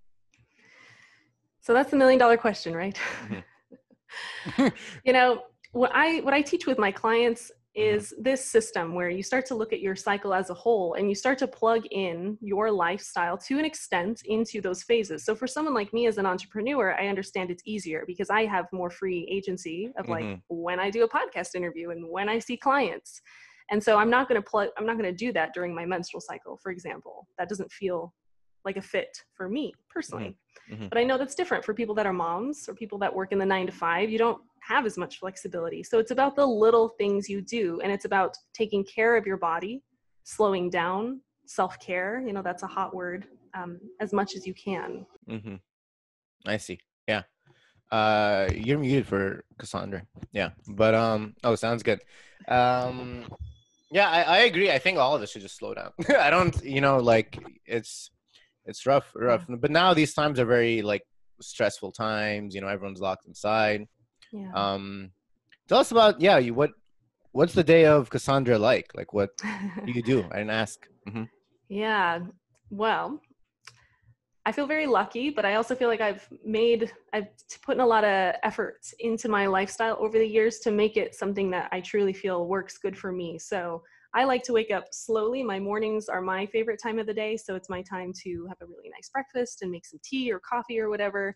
so 1.61 1.73
that's 1.75 1.91
the 1.93 1.97
million 1.97 2.19
dollar 2.19 2.37
question 2.37 2.75
right 2.75 2.99
Mhm. 3.29 4.73
you 5.05 5.13
know 5.13 5.43
what 5.73 5.91
i 5.95 6.21
what 6.21 6.35
i 6.35 6.43
teach 6.43 6.67
with 6.67 6.79
my 6.79 6.91
clients 6.91 7.43
Mm-hmm. 7.51 7.62
Is 7.75 8.13
this 8.19 8.45
system 8.45 8.95
where 8.95 9.09
you 9.09 9.23
start 9.23 9.47
to 9.47 9.55
look 9.55 9.73
at 9.73 9.81
your 9.81 9.97
cycle 9.97 10.35
as 10.35 10.51
a 10.51 10.55
whole 10.55 10.95
and 10.95 11.09
you 11.09 11.15
start 11.15 11.39
to 11.39 11.47
plug 11.47 11.87
in 11.91 12.37
your 12.43 12.71
lifestyle 12.71 13.39
to 13.39 13.59
an 13.59 13.65
extent 13.65 14.23
into 14.27 14.61
those 14.61 14.83
phases. 14.83 15.25
So 15.25 15.35
for 15.35 15.47
someone 15.47 15.73
like 15.73 15.91
me 15.93 16.07
as 16.07 16.19
an 16.19 16.27
entrepreneur 16.27 16.95
i 17.01 17.07
understand 17.07 17.51
it's 17.51 17.63
easier 17.65 18.05
because 18.07 18.29
i 18.29 18.45
have 18.45 18.67
more 18.73 18.91
free 18.91 19.27
agency 19.31 19.91
of 19.99 20.09
like 20.09 20.25
Mhm. 20.25 20.43
when 20.49 20.79
i 20.81 20.91
do 20.91 21.03
a 21.05 21.09
podcast 21.09 21.55
interview 21.55 21.91
and 21.91 22.07
when 22.09 22.29
i 22.29 22.39
see 22.39 22.57
clients. 22.59 23.23
And 23.71 23.83
so 23.83 23.97
i'm 23.97 24.11
not 24.11 24.29
going 24.29 24.41
to 24.43 24.47
plug 24.51 24.69
i'm 24.77 24.85
not 24.85 24.99
going 24.99 25.11
to 25.11 25.25
do 25.27 25.33
that 25.33 25.55
during 25.55 25.75
my 25.75 25.87
menstrual 25.87 26.21
cycle 26.21 26.59
for 26.63 26.71
example. 26.73 27.27
That 27.39 27.49
doesn't 27.49 27.73
feel 27.73 28.13
like 28.67 28.77
a 28.77 28.83
fit 28.83 29.17
for 29.37 29.49
me 29.49 29.73
personally. 29.89 30.37
Mhm. 30.71 30.89
but 30.91 30.99
i 30.99 31.05
know 31.05 31.17
that's 31.19 31.35
different 31.35 31.65
for 31.65 31.73
people 31.75 31.95
that 31.95 32.07
are 32.07 32.13
moms 32.13 32.69
or 32.69 32.75
people 32.75 32.99
that 32.99 33.15
work 33.15 33.33
in 33.33 33.39
the 33.39 33.47
nine 33.47 33.67
to 33.67 33.73
five. 33.73 34.11
You 34.11 34.19
don't 34.19 34.43
have 34.67 34.87
as 34.87 34.97
much 34.97 35.19
flexibility 35.19 35.83
so 35.83 35.99
it's 35.99 36.11
about 36.11 36.37
the 36.37 36.47
little 36.47 36.89
things 36.89 37.29
you 37.29 37.41
do 37.41 37.81
and 37.83 37.93
it's 37.93 38.05
about 38.05 38.37
taking 38.55 38.85
care 38.85 39.17
of 39.17 39.27
your 39.27 39.37
body 39.37 39.83
slowing 40.25 40.71
down 40.71 41.21
self-care 41.47 42.23
you 42.27 42.33
know 42.33 42.43
that's 42.43 42.63
a 42.63 42.67
hot 42.67 42.95
word 42.95 43.27
um, 43.55 43.79
as 44.01 44.13
much 44.13 44.35
as 44.37 44.47
you 44.47 44.55
can 44.55 45.05
Mm-hmm. 45.29 45.57
I 46.47 46.57
see. 46.57 46.79
Yeah. 47.07 47.23
Uh, 47.91 48.49
you're 48.55 48.79
muted 48.79 49.07
for 49.07 49.45
Cassandra. 49.59 50.07
Yeah, 50.33 50.51
but 50.67 50.95
um. 50.95 51.35
Oh, 51.45 51.55
sounds 51.55 51.83
good. 51.83 52.01
Um, 52.49 53.27
yeah, 53.91 54.09
I, 54.09 54.23
I 54.23 54.39
agree. 54.41 54.71
I 54.71 54.79
think 54.79 54.99
all 54.99 55.15
of 55.15 55.23
us 55.23 55.31
should 55.31 55.43
just 55.43 55.57
slow 55.57 55.75
down. 55.75 55.93
I 56.19 56.31
don't, 56.31 56.63
you 56.65 56.81
know, 56.81 56.97
like 56.97 57.39
it's 57.67 58.11
it's 58.65 58.87
rough, 58.87 59.11
rough. 59.15 59.45
But 59.49 59.71
now 59.71 59.93
these 59.93 60.15
times 60.15 60.41
are 60.41 60.47
very 60.47 60.81
like 60.83 61.03
stressful 61.41 61.93
times. 61.93 62.55
You 62.55 62.63
know, 62.63 62.69
everyone's 62.69 63.01
locked 63.01 63.27
inside. 63.27 63.87
Yeah 64.33 64.53
Um, 64.55 65.13
tell 65.69 65.79
us 65.79 65.91
about 65.91 66.21
yeah. 66.21 66.39
You 66.39 66.55
what 66.55 66.71
what's 67.33 67.55
the 67.55 67.65
day 67.65 67.87
of 67.87 68.11
Cassandra 68.11 68.59
like? 68.59 68.91
Like 68.95 69.13
what 69.13 69.31
do 69.87 69.93
you 69.93 70.03
do? 70.03 70.25
I 70.33 70.39
didn't 70.39 70.51
ask. 70.51 70.87
hmm 71.09 71.25
Yeah. 71.69 72.21
Well, 72.71 73.21
I 74.45 74.51
feel 74.51 74.67
very 74.67 74.87
lucky, 74.87 75.31
but 75.31 75.45
I 75.45 75.55
also 75.55 75.75
feel 75.75 75.89
like 75.89 76.01
I've 76.01 76.29
made, 76.45 76.93
I've 77.13 77.29
put 77.65 77.77
in 77.77 77.81
a 77.81 77.87
lot 77.87 78.03
of 78.05 78.35
effort 78.43 78.81
into 78.99 79.29
my 79.29 79.47
lifestyle 79.47 79.97
over 80.01 80.19
the 80.19 80.27
years 80.27 80.59
to 80.61 80.73
make 80.73 80.97
it 80.97 81.15
something 81.15 81.49
that 81.53 81.69
I 81.71 81.81
truly 81.81 82.13
feel 82.13 82.49
works 82.49 82.77
good 82.79 82.99
for 82.99 83.13
me. 83.13 83.39
So 83.39 83.83
I 84.15 84.25
like 84.25 84.43
to 84.45 84.53
wake 84.53 84.73
up 84.73 84.87
slowly. 84.91 85.45
My 85.45 85.61
mornings 85.61 86.09
are 86.09 86.21
my 86.21 86.47
favorite 86.47 86.81
time 86.83 86.99
of 86.99 87.07
the 87.07 87.15
day. 87.15 87.37
So 87.37 87.55
it's 87.55 87.71
my 87.71 87.83
time 87.83 88.13
to 88.25 88.47
have 88.49 88.59
a 88.61 88.67
really 88.67 88.91
nice 88.91 89.09
breakfast 89.11 89.63
and 89.63 89.71
make 89.71 89.87
some 89.87 90.01
tea 90.03 90.33
or 90.33 90.41
coffee 90.41 90.81
or 90.81 90.91
whatever. 90.91 91.35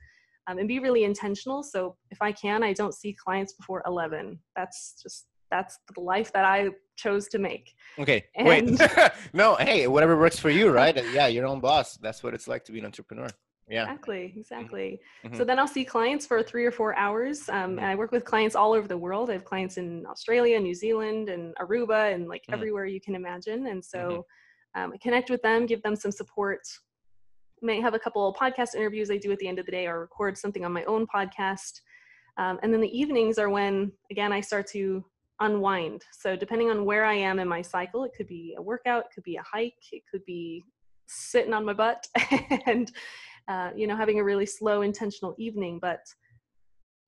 Um, 0.49 0.59
and 0.59 0.69
be 0.69 0.79
really 0.79 1.05
intentional. 1.05 1.63
So 1.63 1.97
if 2.11 2.23
I 2.23 2.33
can, 2.33 2.63
I 2.63 2.73
don't 2.73 2.95
see 2.95 3.13
clients 3.13 3.53
before 3.55 3.83
11. 3.87 4.39
That's 4.55 5.01
just, 5.03 5.27
that's 5.51 5.79
the 5.95 6.01
life 6.01 6.33
that 6.33 6.45
I 6.45 6.71
chose 6.97 7.27
to 7.29 7.39
make. 7.39 7.75
Okay. 7.99 8.25
And- 8.37 8.47
Wait. 8.49 8.81
no. 9.33 9.57
Hey, 9.57 9.87
whatever 9.89 10.17
works 10.17 10.39
for 10.39 10.51
you, 10.51 10.71
right? 10.71 10.95
yeah, 11.13 11.27
your 11.27 11.47
own 11.47 11.61
boss. 11.61 11.97
That's 11.97 12.23
what 12.23 12.33
it's 12.35 12.47
like 12.47 12.65
to 12.67 12.73
be 12.73 12.79
an 12.79 12.85
entrepreneur. 12.85 13.29
Yeah. 13.69 13.83
Exactly, 13.83 14.33
exactly. 14.37 15.01
So 15.25 15.29
Mhm. 15.43 15.47
then 15.49 15.59
I'll 15.59 15.67
see 15.67 15.85
clients 15.85 16.25
for 16.25 16.41
three 16.41 16.65
or 16.65 16.71
four 16.71 16.95
hours. 16.95 17.49
Um, 17.49 17.73
Mhm. 17.75 17.79
and 17.79 17.87
I 17.87 17.97
work 17.97 18.13
with 18.13 18.25
clients 18.25 18.55
all 18.55 18.73
over 18.73 18.87
the 18.87 18.97
world. 18.97 19.29
I 19.29 19.33
have 19.33 19.45
clients 19.45 19.77
in 19.77 20.07
Australia, 20.07 20.61
New 20.61 20.75
Zealand, 20.75 21.29
and 21.29 21.53
Aruba, 21.57 22.15
and 22.15 22.29
like 22.29 22.45
Mhm. 22.49 22.55
everywhere 22.55 22.87
you 22.87 23.01
can 23.01 23.17
imagine. 23.17 23.67
And 23.67 23.85
so 23.85 23.99
Mm-hmm. 23.99 24.81
um, 24.81 24.93
I 24.93 24.99
connect 24.99 25.31
with 25.31 25.43
them, 25.43 25.67
give 25.67 25.83
them 25.83 25.97
some 25.97 26.13
support. 26.13 26.61
May 27.62 27.81
have 27.81 27.95
a 27.95 27.99
couple 27.99 28.29
of 28.29 28.37
podcast 28.37 28.75
interviews 28.75 29.11
I 29.11 29.16
do 29.16 29.33
at 29.33 29.38
the 29.38 29.49
end 29.49 29.59
of 29.59 29.66
the 29.66 29.73
day, 29.73 29.87
or 29.87 30.01
record 30.01 30.37
something 30.37 30.64
on 30.64 30.73
my 30.73 30.85
own 30.85 31.07
podcast. 31.07 31.81
Um, 32.38 32.59
and 32.62 32.73
then 32.73 32.81
the 32.81 32.99
evenings 32.99 33.38
are 33.38 33.49
when, 33.49 33.92
again, 34.11 34.33
I 34.33 34.40
start 34.40 34.66
to 34.69 35.05
unwind. 35.40 36.05
So 36.12 36.37
depending 36.37 36.71
on 36.71 36.85
where 36.85 37.05
I 37.05 37.14
am 37.14 37.38
in 37.38 37.49
my 37.49 37.62
cycle, 37.62 38.05
it 38.05 38.12
could 38.16 38.27
be 38.27 38.55
a 38.59 38.62
workout, 38.62 39.07
it 39.07 39.14
could 39.14 39.25
be 39.25 39.37
a 39.37 39.42
hike, 39.42 39.75
it 39.92 40.03
could 40.11 40.25
be 40.25 40.64
sitting 41.07 41.55
on 41.55 41.64
my 41.64 41.73
butt 41.73 42.07
and 42.66 42.92
uh, 43.49 43.71
you 43.75 43.87
know 43.87 43.97
having 43.97 44.19
a 44.19 44.25
really 44.25 44.47
slow 44.47 44.83
intentional 44.83 45.35
evening 45.38 45.79
but 45.81 46.01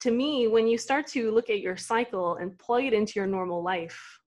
to 0.01 0.11
me 0.11 0.47
when 0.47 0.67
you 0.67 0.79
start 0.79 1.07
to 1.07 1.31
look 1.31 1.51
at 1.51 1.61
your 1.61 1.77
cycle 1.77 2.37
and 2.37 2.59
plug 2.59 2.85
it 2.85 2.93
into 2.93 3.15
your 3.17 3.27
normal 3.27 3.63
life 3.63 4.21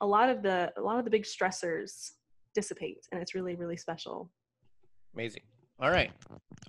a 0.00 0.06
lot 0.06 0.28
of 0.28 0.42
the 0.42 0.72
a 0.76 0.80
lot 0.80 0.98
of 0.98 1.04
the 1.04 1.10
big 1.10 1.24
stressors 1.24 2.10
dissipate 2.54 3.06
and 3.10 3.20
it's 3.20 3.34
really 3.34 3.56
really 3.56 3.76
special 3.76 4.30
Amazing. 5.14 5.42
All 5.80 5.90
right. 5.90 6.10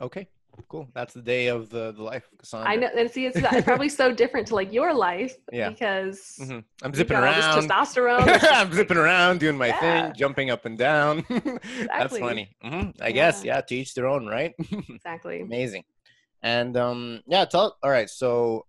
Okay. 0.02 0.28
Cool. 0.70 0.88
That's 0.94 1.14
the 1.14 1.22
day 1.22 1.48
of 1.48 1.70
the, 1.70 1.92
the 1.92 2.02
life 2.02 2.30
of 2.32 2.38
Cassandra. 2.38 2.70
i 2.72 2.76
know 2.78 2.88
and 2.98 3.12
see 3.12 3.26
it's, 3.26 3.36
it's 3.38 3.66
probably 3.66 3.90
so 3.90 4.14
different 4.14 4.48
to 4.48 4.56
like 4.56 4.72
your 4.72 4.94
life 4.94 5.36
Yeah. 5.52 5.68
because 5.70 6.38
Mhm. 6.40 6.64
I'm 6.82 6.94
zipping 6.94 7.18
got 7.18 7.36
this 7.36 7.46
around. 7.46 7.70
testosterone 7.70 8.40
I'm 8.54 8.72
zipping 8.72 8.96
around, 8.98 9.42
doing 9.42 9.58
my 9.58 9.68
Yeah. 9.68 9.80
thing, 10.06 10.14
jumping 10.16 10.50
up 10.52 10.64
and 10.66 10.78
down. 10.78 11.20
exactly. 11.20 11.52
That's 11.60 11.82
Exactly. 11.82 12.20
funny. 12.22 12.56
hmm 12.64 12.90
I 13.02 13.12
guess. 13.12 13.44
Yeah. 13.44 13.56
Yeah. 13.56 13.62
To 13.62 13.76
each 13.76 13.94
their 13.96 14.08
own, 14.08 14.28
right? 14.28 14.54
exactly 14.90 15.42
Amazing. 15.42 15.84
And 16.42 16.78
um, 16.78 17.22
yeah. 17.28 17.44
Tell. 17.46 17.76
All 17.84 17.90
right. 17.92 18.10
So 18.10 18.66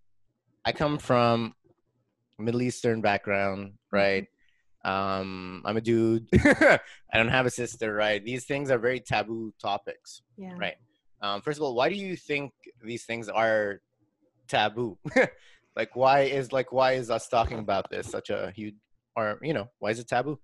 I 0.64 0.72
come 0.72 0.98
from 0.98 1.54
Middle 2.38 2.62
Eastern 2.62 3.00
background, 3.00 3.74
right? 3.92 4.26
Um, 4.86 5.62
I'm 5.64 5.76
a 5.76 5.80
dude. 5.80 6.28
I 6.34 6.78
don't 7.14 7.28
have 7.28 7.44
a 7.44 7.50
sister, 7.50 7.92
right? 7.92 8.24
These 8.24 8.44
things 8.44 8.70
are 8.70 8.78
very 8.78 9.00
taboo 9.00 9.52
topics. 9.60 10.22
yeah 10.38 10.54
Right. 10.56 10.76
Um, 11.20 11.42
first 11.42 11.58
of 11.58 11.64
all, 11.64 11.74
why 11.74 11.88
do 11.88 11.96
you 11.96 12.14
think 12.14 12.52
these 12.84 13.04
things 13.04 13.28
are 13.28 13.80
taboo? 14.46 14.96
like, 15.76 15.96
why 15.96 16.20
is 16.20 16.52
like 16.52 16.72
why 16.72 16.92
is 16.92 17.10
us 17.10 17.26
talking 17.26 17.58
about 17.58 17.90
this 17.90 18.06
such 18.08 18.30
a 18.30 18.52
huge, 18.54 18.76
or 19.16 19.40
you 19.42 19.54
know, 19.54 19.68
why 19.80 19.90
is 19.90 19.98
it 19.98 20.08
taboo? 20.08 20.38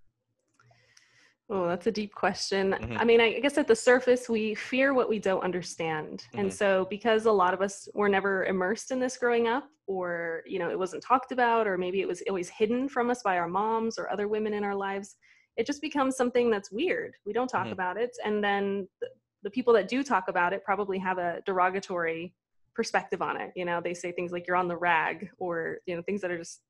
Oh, 1.53 1.69
that's 1.69 1.87
a 1.87 1.93
deep 1.93 2.15
question. 2.15 2.73
Mhm. 2.81 2.97
I 2.99 3.05
mean, 3.05 3.21
I 3.21 3.39
guess 3.39 3.59
at 3.59 3.69
the 3.69 3.77
surface, 3.77 4.27
we 4.27 4.55
fear 4.55 4.95
what 4.95 5.11
we 5.11 5.19
don't 5.19 5.43
understand. 5.45 6.27
And 6.33 6.49
Mhm. 6.49 6.53
so, 6.53 6.87
because 6.89 7.27
a 7.27 7.33
lot 7.33 7.53
of 7.53 7.61
us 7.61 7.91
were 7.93 8.09
never 8.09 8.47
immersed 8.47 8.91
in 8.91 8.99
this 8.99 9.19
growing 9.19 9.49
up, 9.49 9.69
or, 9.87 10.43
you 10.47 10.59
know, 10.59 10.71
it 10.71 10.79
wasn't 10.79 11.03
talked 11.03 11.31
about, 11.31 11.67
or 11.67 11.77
maybe 11.77 12.01
it 12.01 12.09
was 12.09 12.23
always 12.27 12.49
hidden 12.49 12.89
from 12.89 13.11
us 13.11 13.23
by 13.23 13.37
our 13.37 13.49
moms 13.49 13.99
or 13.99 14.11
other 14.11 14.29
women 14.29 14.55
in 14.55 14.65
our 14.65 14.75
lives, 14.75 15.17
it 15.59 15.67
just 15.67 15.83
becomes 15.83 16.17
something 16.17 16.51
that's 16.51 16.73
weird. 16.73 17.17
We 17.27 17.35
don't 17.35 17.49
talk 17.49 17.67
Mhm. 17.67 17.73
about 17.73 17.99
it. 17.99 18.17
And 18.25 18.43
then 18.43 18.89
the, 19.03 19.09
the 19.43 19.51
people 19.51 19.75
that 19.75 19.89
do 19.89 20.03
talk 20.03 20.29
about 20.29 20.55
it 20.55 20.65
probably 20.65 20.99
have 21.01 21.19
a 21.19 21.43
derogatory 21.45 22.33
perspective 22.75 23.21
on 23.21 23.39
it. 23.39 23.53
You 23.55 23.67
know, 23.67 23.83
they 23.83 23.93
say 23.93 24.11
things 24.13 24.33
like 24.33 24.47
you're 24.47 24.57
on 24.57 24.69
the 24.69 24.79
rag 24.79 25.29
or, 25.37 25.81
you 25.85 25.95
know, 25.97 26.01
things 26.01 26.23
that 26.23 26.31
are 26.31 26.39
just 26.39 26.63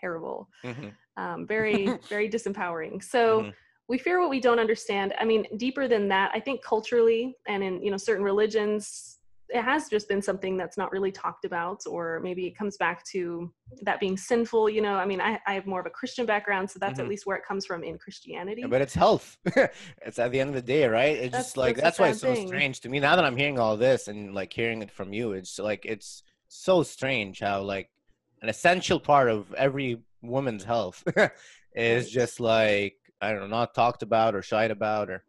terrible, 0.00 0.48
hmm 0.62 0.88
um, 1.18 1.46
very, 1.46 1.84
very 2.08 2.30
disempowering. 2.30 3.02
So 3.04 3.42
Mhm. 3.42 3.54
We 3.90 3.98
fear 3.98 4.20
what 4.20 4.30
we 4.30 4.38
don't 4.40 4.60
understand. 4.60 5.12
I 5.18 5.24
mean, 5.24 5.44
deeper 5.56 5.88
than 5.88 6.06
that, 6.08 6.30
I 6.32 6.38
think 6.38 6.62
culturally 6.62 7.36
and 7.48 7.60
in, 7.64 7.82
you 7.82 7.90
know, 7.90 7.96
certain 7.96 8.24
religions, 8.24 9.18
it 9.48 9.62
has 9.62 9.88
just 9.88 10.08
been 10.08 10.22
something 10.22 10.56
that's 10.56 10.78
not 10.78 10.92
really 10.92 11.10
talked 11.10 11.44
about, 11.44 11.80
or 11.88 12.20
maybe 12.22 12.46
it 12.46 12.56
comes 12.56 12.76
back 12.76 13.04
to 13.06 13.52
that 13.82 13.98
being 13.98 14.16
sinful. 14.16 14.70
You 14.70 14.80
know, 14.80 14.94
I 14.94 15.04
mean, 15.06 15.20
I, 15.20 15.40
I 15.44 15.54
have 15.54 15.66
more 15.66 15.80
of 15.80 15.86
a 15.86 15.90
Christian 15.90 16.24
background, 16.24 16.70
so 16.70 16.78
that's 16.78 17.00
Mhm. 17.00 17.02
at 17.02 17.08
least 17.08 17.26
where 17.26 17.36
it 17.36 17.44
comes 17.44 17.66
from 17.66 17.82
in 17.82 17.98
Christianity. 17.98 18.62
But 18.64 18.80
it's 18.80 18.94
health. 18.94 19.36
it's 20.06 20.20
at 20.20 20.30
the 20.30 20.38
end 20.38 20.50
of 20.50 20.54
the 20.54 20.62
day, 20.62 20.86
right? 20.86 21.16
It's 21.16 21.32
That's- 21.32 21.44
just 21.46 21.56
like 21.56 21.74
that's 21.74 21.82
that's 21.84 21.98
why 21.98 22.08
it's 22.10 22.20
so 22.20 22.32
thing. 22.32 22.46
strange 22.46 22.78
to 22.82 22.88
me. 22.88 23.00
Now 23.00 23.16
that 23.16 23.24
I'm 23.24 23.36
hearing 23.36 23.58
all 23.58 23.76
this 23.76 24.06
and 24.06 24.32
like 24.36 24.52
hearing 24.52 24.82
it 24.82 24.92
from 24.92 25.12
you, 25.12 25.32
it's 25.32 25.58
like 25.58 25.84
it's 25.84 26.22
so 26.46 26.84
strange 26.84 27.40
how 27.40 27.62
like 27.62 27.90
an 28.40 28.48
essential 28.48 29.00
part 29.00 29.28
of 29.28 29.52
every 29.54 29.98
woman's 30.22 30.62
health 30.62 31.02
is 31.74 32.08
just 32.08 32.38
like 32.38 32.94
I 33.20 33.30
don't 33.32 33.40
know, 33.40 33.46
not 33.46 33.74
talked 33.74 34.02
about 34.02 34.34
or 34.34 34.42
shied 34.42 34.70
about 34.70 35.10
or 35.10 35.24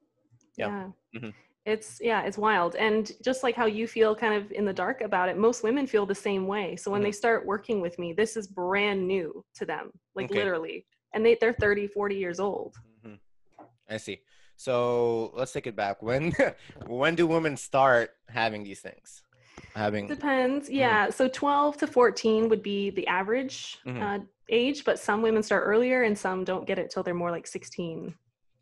yeah 0.58 0.68
Yeah. 1.14 1.20
Mhm. 1.20 1.34
it's 1.66 2.00
yeah 2.02 2.24
it's 2.24 2.38
wild 2.38 2.76
and 2.76 3.12
just 3.24 3.44
like 3.44 3.56
how 3.56 3.66
you 3.66 3.88
feel 3.88 4.16
kind 4.16 4.34
of 4.34 4.52
in 4.52 4.66
the 4.66 4.74
dark 4.74 5.02
about 5.02 5.30
it 5.30 5.38
most 5.38 5.64
women 5.64 5.86
feel 5.86 6.06
the 6.06 6.16
same 6.16 6.48
way 6.48 6.76
so 6.76 6.90
when 6.92 7.04
they 7.04 7.12
start 7.12 7.46
working 7.46 7.82
with 7.82 8.00
me 8.00 8.14
this 8.14 8.36
is 8.36 8.48
brand 8.48 9.08
new 9.08 9.44
to 9.54 9.66
them 9.66 9.92
like 10.16 10.26
Okay. 10.26 10.40
literally 10.40 10.86
and 11.14 11.26
they, 11.26 11.38
they're 11.40 11.54
30 11.54 11.88
40 11.88 12.16
years 12.16 12.40
old 12.40 12.76
Mhm. 13.06 13.20
I 13.90 13.98
see. 13.98 14.22
So 14.56 15.32
let's 15.36 15.52
take 15.52 15.68
it 15.68 15.76
back. 15.76 16.02
When 16.02 16.34
when 16.88 17.16
do 17.16 17.28
women 17.28 17.58
start 17.58 18.12
having 18.30 18.64
these 18.64 18.80
things? 18.80 19.24
Having 19.76 20.08
depends 20.08 20.70
yeah 20.70 21.10
so 21.10 21.28
12 21.28 21.78
to 21.78 21.88
14 21.88 22.50
would 22.50 22.62
be 22.62 22.90
the 22.92 23.08
average 23.08 23.78
Mhm. 23.86 24.02
uh, 24.02 24.24
age 24.50 24.84
but 24.84 25.00
some 25.00 25.22
women 25.22 25.42
start 25.44 25.64
earlier 25.66 26.04
and 26.04 26.18
some 26.18 26.44
don't 26.44 26.68
get 26.68 26.78
it 26.78 26.90
till 26.92 27.04
they're 27.04 27.14
more 27.14 27.32
like 27.32 27.48
16 27.48 28.14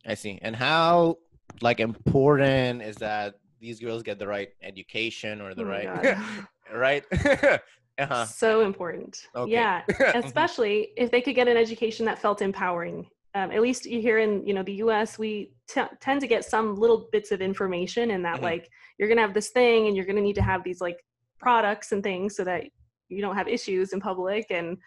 I 0.06 0.14
see. 0.14 0.40
And 0.42 0.56
how 0.56 1.18
like 1.62 1.80
important 1.80 2.82
is 2.82 2.98
that 2.98 3.36
these 3.60 3.80
girls 3.80 4.04
get 4.04 4.18
the 4.20 4.28
right 4.28 4.50
education 4.62 5.42
or 5.42 5.54
the 5.56 5.64
Oh 5.64 5.66
right 5.66 6.18
right? 6.74 7.04
uh-huh. 8.00 8.26
so 8.26 8.62
important 8.62 9.28
Okay. 9.36 9.52
yeah 9.52 9.82
especially 10.16 10.90
if 10.96 11.12
they 11.12 11.22
could 11.22 11.36
get 11.36 11.48
an 11.48 11.58
education 11.58 12.06
that 12.06 12.20
felt 12.20 12.42
empowering 12.42 13.08
um, 13.40 13.52
at 13.52 13.62
least 13.62 13.86
you 13.86 14.02
here 14.02 14.20
in 14.20 14.46
you 14.46 14.54
know 14.54 14.64
the 14.64 14.74
us 14.74 15.18
we 15.18 15.52
t- 15.68 15.82
tend 16.02 16.20
to 16.22 16.28
get 16.28 16.44
some 16.44 16.76
little 16.76 17.08
bits 17.12 17.32
of 17.32 17.42
information 17.42 18.12
in 18.12 18.22
that 18.24 18.40
Mhm. 18.40 18.44
like 18.44 18.70
you're 18.98 19.08
gonna 19.10 19.22
have 19.22 19.34
this 19.34 19.50
thing 19.50 19.88
and 19.88 19.96
you're 19.96 20.06
gonna 20.06 20.22
need 20.22 20.36
to 20.36 20.42
have 20.42 20.64
these 20.64 20.82
like 20.82 20.98
products 21.40 21.92
and 21.92 22.04
things 22.04 22.36
so 22.36 22.44
that 22.44 22.66
you 23.08 23.22
don't 23.22 23.36
have 23.36 23.48
issues 23.48 23.94
in 23.94 24.00
public 24.00 24.46
and 24.50 24.78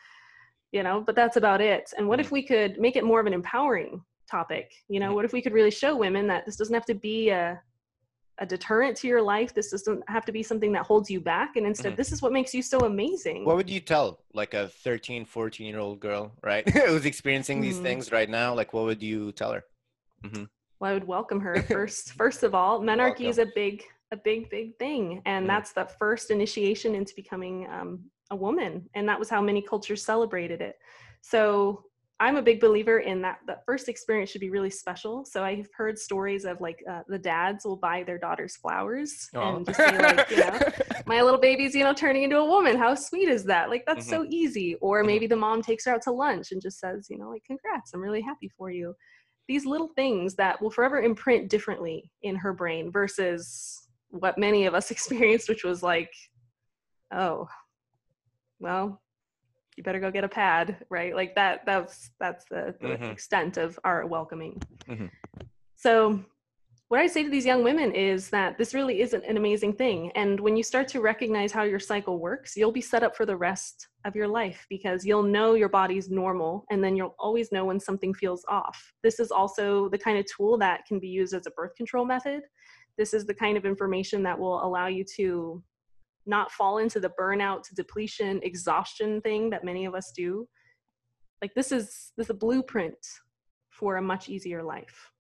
you 0.70 0.82
know 0.82 1.00
but 1.00 1.14
that's 1.14 1.36
about 1.36 1.60
it 1.60 1.92
and 1.96 2.06
what 2.06 2.20
if 2.20 2.30
we 2.30 2.42
could 2.42 2.78
make 2.78 2.96
it 2.96 3.04
more 3.04 3.20
of 3.20 3.26
an 3.26 3.32
empowering 3.32 4.02
topic 4.30 4.70
you 4.88 5.00
know 5.00 5.10
Mhm. 5.10 5.14
what 5.14 5.24
if 5.24 5.32
we 5.32 5.42
could 5.42 5.52
really 5.52 5.70
show 5.70 5.96
women 5.96 6.26
that 6.28 6.44
this 6.46 6.56
doesn't 6.56 6.74
have 6.74 6.86
to 6.86 6.94
be 6.94 7.30
a 7.30 7.60
a 8.42 8.46
deterrent 8.46 8.96
to 8.96 9.06
your 9.06 9.22
life 9.22 9.54
this 9.54 9.70
doesn't 9.70 10.02
have 10.08 10.24
to 10.24 10.32
be 10.32 10.42
something 10.42 10.72
that 10.72 10.84
holds 10.84 11.08
you 11.08 11.20
back 11.20 11.56
and 11.56 11.64
instead 11.64 11.92
Mhm. 11.92 11.96
this 11.96 12.10
is 12.12 12.20
what 12.20 12.32
makes 12.32 12.52
you 12.52 12.60
so 12.60 12.78
amazing 12.80 13.44
what 13.44 13.56
would 13.56 13.70
you 13.70 13.80
tell 13.80 14.06
like 14.34 14.52
a 14.52 14.68
13 14.68 15.24
14 15.24 15.66
year 15.66 15.78
old 15.78 16.00
girl 16.00 16.32
right 16.42 16.68
who's 16.88 17.06
experiencing 17.06 17.60
these 17.60 17.78
Mhm. 17.78 17.82
things 17.82 18.12
right 18.12 18.28
now 18.28 18.52
like 18.52 18.72
what 18.72 18.84
would 18.84 19.02
you 19.02 19.32
tell 19.32 19.52
her 19.52 19.64
well, 20.80 20.90
I 20.90 20.94
would 20.94 21.06
welcome 21.06 21.40
her 21.40 21.54
first. 21.76 22.12
first 22.14 22.42
of 22.42 22.54
all, 22.56 22.80
menarche 22.80 23.28
is 23.28 23.38
a 23.38 23.46
big, 23.54 23.84
a 24.10 24.16
big, 24.16 24.50
big 24.50 24.76
thing, 24.78 25.22
and 25.26 25.44
Mhm. 25.44 25.48
that's 25.48 25.72
the 25.72 25.84
first 25.84 26.32
initiation 26.32 26.96
into 26.96 27.14
becoming 27.14 27.68
um, 27.70 27.90
a 28.30 28.36
woman, 28.36 28.88
and 28.94 29.08
that 29.08 29.18
was 29.20 29.30
how 29.30 29.40
many 29.40 29.62
cultures 29.62 30.04
celebrated 30.04 30.60
it. 30.60 30.76
So 31.20 31.84
I'm 32.22 32.36
a 32.36 32.42
big 32.42 32.60
believer 32.60 33.00
in 33.00 33.20
that. 33.22 33.38
That 33.48 33.62
first 33.66 33.88
experience 33.88 34.30
should 34.30 34.40
be 34.40 34.50
really 34.50 34.70
special. 34.70 35.24
So 35.24 35.42
I've 35.42 35.68
heard 35.74 35.98
stories 35.98 36.44
of 36.44 36.60
like 36.60 36.78
uh, 36.88 37.02
the 37.08 37.18
dads 37.18 37.64
will 37.64 37.76
buy 37.76 38.04
their 38.04 38.18
daughters 38.18 38.56
flowers 38.56 39.28
Aw. 39.34 39.56
and 39.56 39.66
just 39.66 39.78
say 39.78 39.98
like, 39.98 40.30
you 40.30 40.36
know, 40.36 40.58
my 41.06 41.20
little 41.20 41.40
baby's 41.40 41.74
you 41.74 41.82
know 41.82 41.92
turning 41.92 42.22
into 42.22 42.38
a 42.38 42.44
woman 42.44 42.76
how 42.78 42.94
sweet 42.94 43.28
is 43.28 43.44
that 43.44 43.68
like 43.68 43.84
that's 43.86 44.06
so 44.06 44.24
easy 44.30 44.76
or 44.76 45.02
Mhm. 45.02 45.06
maybe 45.06 45.26
the 45.26 45.36
mom 45.36 45.60
takes 45.62 45.84
her 45.84 45.92
out 45.92 46.02
to 46.02 46.12
lunch 46.12 46.52
and 46.52 46.62
just 46.62 46.78
says 46.78 47.08
you 47.10 47.18
know 47.18 47.28
like 47.28 47.42
congrats 47.44 47.92
i'm 47.92 48.00
really 48.00 48.20
happy 48.20 48.48
for 48.56 48.70
you 48.70 48.94
these 49.48 49.66
little 49.66 49.88
things 49.96 50.36
that 50.36 50.62
will 50.62 50.70
forever 50.70 51.02
imprint 51.02 51.50
differently 51.50 52.10
in 52.22 52.36
her 52.36 52.52
brain 52.52 52.90
versus 52.92 53.88
what 54.10 54.38
many 54.38 54.64
of 54.66 54.74
us 54.74 54.90
experienced 54.94 55.48
which 55.48 55.64
was 55.64 55.82
like 55.82 56.12
oh 57.12 57.48
well 58.60 59.01
you 59.76 59.82
better 59.82 60.00
go 60.00 60.10
get 60.10 60.24
a 60.24 60.28
pad 60.28 60.76
right 60.90 61.14
like 61.14 61.34
that 61.34 61.64
that's 61.66 62.10
that's 62.20 62.44
the, 62.50 62.74
the 62.80 62.88
Mhm. 62.88 63.10
extent 63.12 63.56
of 63.56 63.78
our 63.84 64.06
welcoming 64.06 64.60
Mhm. 64.88 65.10
so 65.76 66.24
what 66.92 67.00
I 67.00 67.06
say 67.06 67.22
to 67.24 67.30
these 67.30 67.46
young 67.46 67.64
women 67.64 67.92
is 67.92 68.28
that 68.28 68.58
this 68.58 68.74
really 68.74 69.00
isn't 69.00 69.24
an 69.24 69.38
amazing 69.38 69.72
thing. 69.72 70.12
And 70.14 70.38
when 70.38 70.58
you 70.58 70.62
start 70.62 70.88
to 70.88 71.00
recognize 71.00 71.50
how 71.50 71.62
your 71.62 71.78
cycle 71.80 72.18
works, 72.18 72.54
you'll 72.54 72.70
be 72.70 72.82
set 72.82 73.02
up 73.02 73.16
for 73.16 73.24
the 73.24 73.34
rest 73.34 73.88
of 74.04 74.14
your 74.14 74.28
life 74.28 74.66
because 74.68 75.02
you'll 75.06 75.22
know 75.22 75.54
your 75.54 75.70
body's 75.70 76.10
normal 76.10 76.66
and 76.70 76.84
then 76.84 76.94
you'll 76.94 77.14
always 77.18 77.50
know 77.50 77.64
when 77.64 77.80
something 77.80 78.12
feels 78.12 78.44
off. 78.46 78.92
This 79.02 79.20
is 79.20 79.30
also 79.30 79.88
the 79.88 79.96
kind 79.96 80.18
of 80.18 80.26
tool 80.26 80.58
that 80.58 80.84
can 80.84 80.98
be 80.98 81.08
used 81.08 81.32
as 81.32 81.46
a 81.46 81.50
birth 81.52 81.74
control 81.76 82.04
method. 82.04 82.42
This 82.98 83.14
is 83.14 83.24
the 83.24 83.32
kind 83.32 83.56
of 83.56 83.64
information 83.64 84.22
that 84.24 84.38
will 84.38 84.62
allow 84.62 84.88
you 84.88 85.02
to 85.16 85.62
not 86.26 86.50
fall 86.52 86.78
into 86.78 87.00
the 87.00 87.12
burnout, 87.20 87.62
to 87.64 87.74
depletion, 87.74 88.40
exhaustion 88.42 89.20
thing 89.20 89.50
that 89.50 89.64
many 89.64 89.84
of 89.84 89.94
us 89.94 90.12
do. 90.16 90.48
Like 91.40 91.54
this 91.54 91.72
is 91.72 92.12
this 92.16 92.26
is 92.26 92.30
a 92.30 92.34
blueprint 92.34 92.96
for 93.70 93.96
a 93.96 94.02
much 94.02 94.28
easier 94.28 94.62
life. 94.62 95.10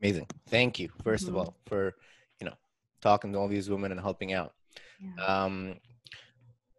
amazing 0.00 0.26
thank 0.48 0.78
you 0.78 0.88
1st 1.02 1.26
of 1.28 1.34
Mhm. 1.34 1.38
all 1.38 1.56
for 1.66 1.94
you 2.40 2.46
know 2.46 2.54
talking 3.00 3.32
to 3.32 3.38
all 3.38 3.48
these 3.48 3.68
women 3.68 3.90
and 3.90 4.00
helping 4.00 4.32
out 4.32 4.54
Yeah. 5.00 5.24
um 5.24 5.80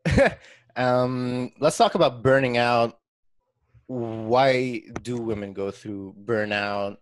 um 0.76 1.52
let's 1.60 1.78
talk 1.78 1.96
about 1.96 2.24
burning 2.24 2.56
out 2.58 3.00
why 3.88 4.82
do 5.02 5.18
women 5.18 5.52
go 5.54 5.70
through 5.72 6.16
burnout 6.24 6.98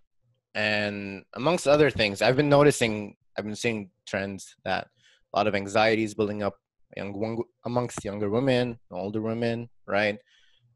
and 0.55 1.23
amongst 1.33 1.67
other 1.67 1.91
things 1.91 2.21
i've 2.23 2.35
been 2.37 2.49
noticing 2.49 3.15
i've 3.37 3.45
been 3.45 3.55
seeing 3.55 3.91
trends 4.07 4.55
that 4.63 4.87
a 5.33 5.37
lot 5.37 5.47
of 5.47 5.55
anxieties 5.55 6.13
building 6.13 6.43
up 6.43 6.55
young 6.95 7.43
amongst 7.65 8.03
younger 8.03 8.29
women 8.29 8.79
older 8.91 9.21
women 9.21 9.69
right? 9.85 10.17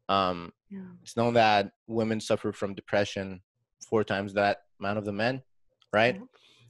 Um 0.08 0.52
yeah. 0.70 0.80
it's 1.02 1.16
known 1.16 1.34
that 1.34 1.72
women 1.86 2.20
suffer 2.20 2.52
from 2.52 2.74
depression 2.74 3.40
four 3.88 4.04
times 4.04 4.34
that 4.34 4.58
amount 4.80 4.98
of 4.98 5.04
the 5.04 5.12
men 5.12 5.42
right? 5.92 6.20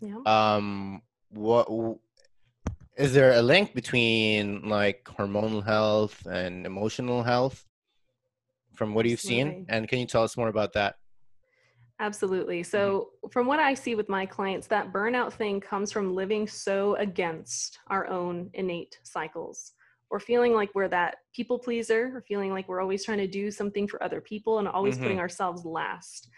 Yeah. 0.01 0.18
um 0.27 1.03
what 1.31 1.68
is 2.97 3.14
there 3.14 3.33
a 3.33 3.42
link 3.42 3.75
between 3.75 4.68
like 4.68 5.05
hormonal 5.05 5.64
health 5.64 6.27
and 6.27 6.66
emotional 6.66 7.23
health 7.23 7.64
from 8.75 8.95
what 8.95 9.07
you've 9.07 9.21
seen? 9.21 9.66
And 9.68 9.88
can 9.88 9.99
you 9.99 10.07
tell 10.07 10.23
us 10.23 10.37
more 10.37 10.49
about 10.49 10.75
that 10.75 10.97
Absolutely. 12.03 12.62
Mm-hmm. 12.62 12.71
So, 12.71 13.11
from 13.31 13.47
what 13.47 13.61
I 13.61 13.75
see 13.75 13.95
with 13.95 14.09
my 14.09 14.27
clients, 14.27 14.67
that 14.67 14.93
burnout 14.93 15.33
thing 15.33 15.61
comes 15.61 15.93
from 15.93 16.15
living 16.15 16.49
so 16.49 16.97
against 16.97 17.79
our 17.87 18.09
own 18.09 18.51
innate 18.55 18.99
cycles 19.05 19.73
or 20.11 20.19
feeling 20.19 20.53
like 20.53 20.75
we're 20.75 20.88
that 20.88 21.19
people 21.35 21.59
pleaser 21.59 22.11
or 22.12 22.21
feeling 22.21 22.51
like 22.51 22.69
we're 22.69 22.83
always 22.83 23.05
trying 23.05 23.19
to 23.19 23.29
do 23.29 23.51
something 23.51 23.87
for 23.87 24.03
other 24.03 24.21
people 24.21 24.59
and 24.59 24.67
always 24.67 24.99
putting 24.99 25.12
mm-hmm. 25.12 25.21
ourselves 25.21 25.65
last. 25.65 26.29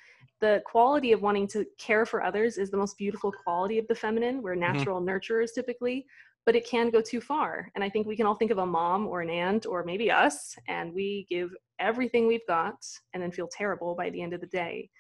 The 0.41 0.63
quality 0.67 1.13
of 1.13 1.23
wanting 1.23 1.49
to 1.49 1.65
care 1.79 2.05
for 2.05 2.23
others 2.23 2.59
is 2.59 2.71
the 2.71 2.77
most 2.77 2.99
beautiful 2.99 3.33
quality 3.33 3.79
of 3.79 3.89
the 3.89 3.95
feminine. 3.95 4.43
We're 4.43 4.57
mm-hmm. 4.57 4.77
natural 4.77 5.01
nurturers 5.01 5.55
typically, 5.55 6.05
but 6.45 6.55
it 6.55 6.69
can 6.69 6.91
go 6.91 7.01
too 7.01 7.23
far. 7.23 7.71
And 7.75 7.83
I 7.83 7.89
think 7.89 8.07
we 8.07 8.17
can 8.17 8.27
all 8.27 8.35
think 8.35 8.51
of 8.51 8.59
a 8.59 8.67
mom 8.67 9.07
or 9.07 9.23
an 9.23 9.31
aunt 9.31 9.65
or 9.65 9.83
maybe 9.83 10.11
us, 10.11 10.55
and 10.69 10.93
we 10.93 11.27
give 11.31 11.51
everything 11.81 12.29
we've 12.29 12.47
got 12.47 12.77
and 13.15 13.23
then 13.23 13.33
feel 13.33 13.49
terrible 13.49 13.95
by 13.95 14.11
the 14.11 14.21
end 14.21 14.35
of 14.35 14.43
the 14.43 14.47
day 14.47 14.91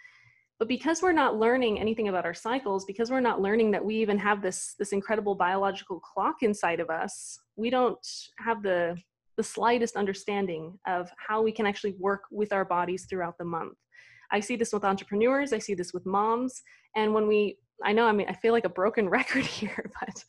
but 0.64 0.68
because 0.68 1.02
we're 1.02 1.12
not 1.12 1.36
learning 1.36 1.78
anything 1.78 2.08
about 2.08 2.24
our 2.24 2.32
cycles 2.32 2.86
because 2.86 3.10
we're 3.10 3.20
not 3.20 3.38
learning 3.38 3.70
that 3.70 3.84
we 3.84 3.96
even 3.96 4.18
have 4.18 4.40
this 4.40 4.74
this 4.78 4.92
incredible 4.92 5.34
biological 5.34 6.00
clock 6.00 6.36
inside 6.40 6.80
of 6.80 6.88
us 6.88 7.38
we 7.56 7.68
don't 7.68 7.98
have 8.38 8.62
the 8.62 8.96
the 9.36 9.42
slightest 9.42 9.94
understanding 9.94 10.78
of 10.86 11.10
how 11.28 11.42
we 11.42 11.52
can 11.52 11.66
actually 11.66 11.94
work 11.98 12.22
with 12.30 12.50
our 12.50 12.64
bodies 12.64 13.04
throughout 13.10 13.36
the 13.36 13.44
month. 13.44 13.76
I 14.30 14.40
see 14.40 14.56
this 14.56 14.72
with 14.72 14.84
entrepreneurs 14.84 15.52
i 15.52 15.58
see 15.58 15.74
this 15.74 15.92
with 15.92 16.06
moms 16.06 16.62
and 16.96 17.12
when 17.12 17.28
we 17.28 17.58
I 17.82 17.92
know, 17.92 18.06
I 18.06 18.12
mean, 18.12 18.26
I 18.28 18.34
feel 18.34 18.52
like 18.52 18.64
a 18.64 18.70
broken 18.70 19.08
record 19.18 19.44
here, 19.44 19.90
but 20.00 20.24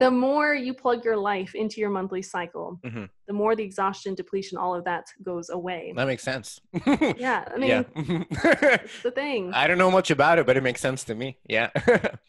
the 0.00 0.10
more 0.10 0.54
you 0.54 0.74
plug 0.74 1.04
your 1.04 1.16
life 1.16 1.56
into 1.56 1.80
your 1.80 1.90
monthly 1.90 2.22
cycle, 2.22 2.78
mm-hmm. 2.84 3.04
the 3.26 3.32
more 3.32 3.56
the 3.56 3.64
exhaustion, 3.64 4.14
depletion, 4.14 4.56
all 4.56 4.74
of 4.74 4.84
that 4.84 5.06
goes 5.24 5.50
away. 5.50 5.92
That 5.96 6.06
makes 6.06 6.22
sense. 6.22 6.60
yeah, 6.86 7.48
I 7.52 7.58
mean, 7.58 7.68
yeah. 7.68 7.82
it's 7.96 9.02
the 9.02 9.10
thing. 9.10 9.52
I 9.52 9.66
don't 9.66 9.78
know 9.78 9.90
much 9.90 10.12
about 10.12 10.38
it, 10.38 10.46
but 10.46 10.56
it 10.56 10.62
makes 10.62 10.80
sense 10.80 11.02
to 11.04 11.16
me. 11.16 11.36
Yeah. 11.48 11.70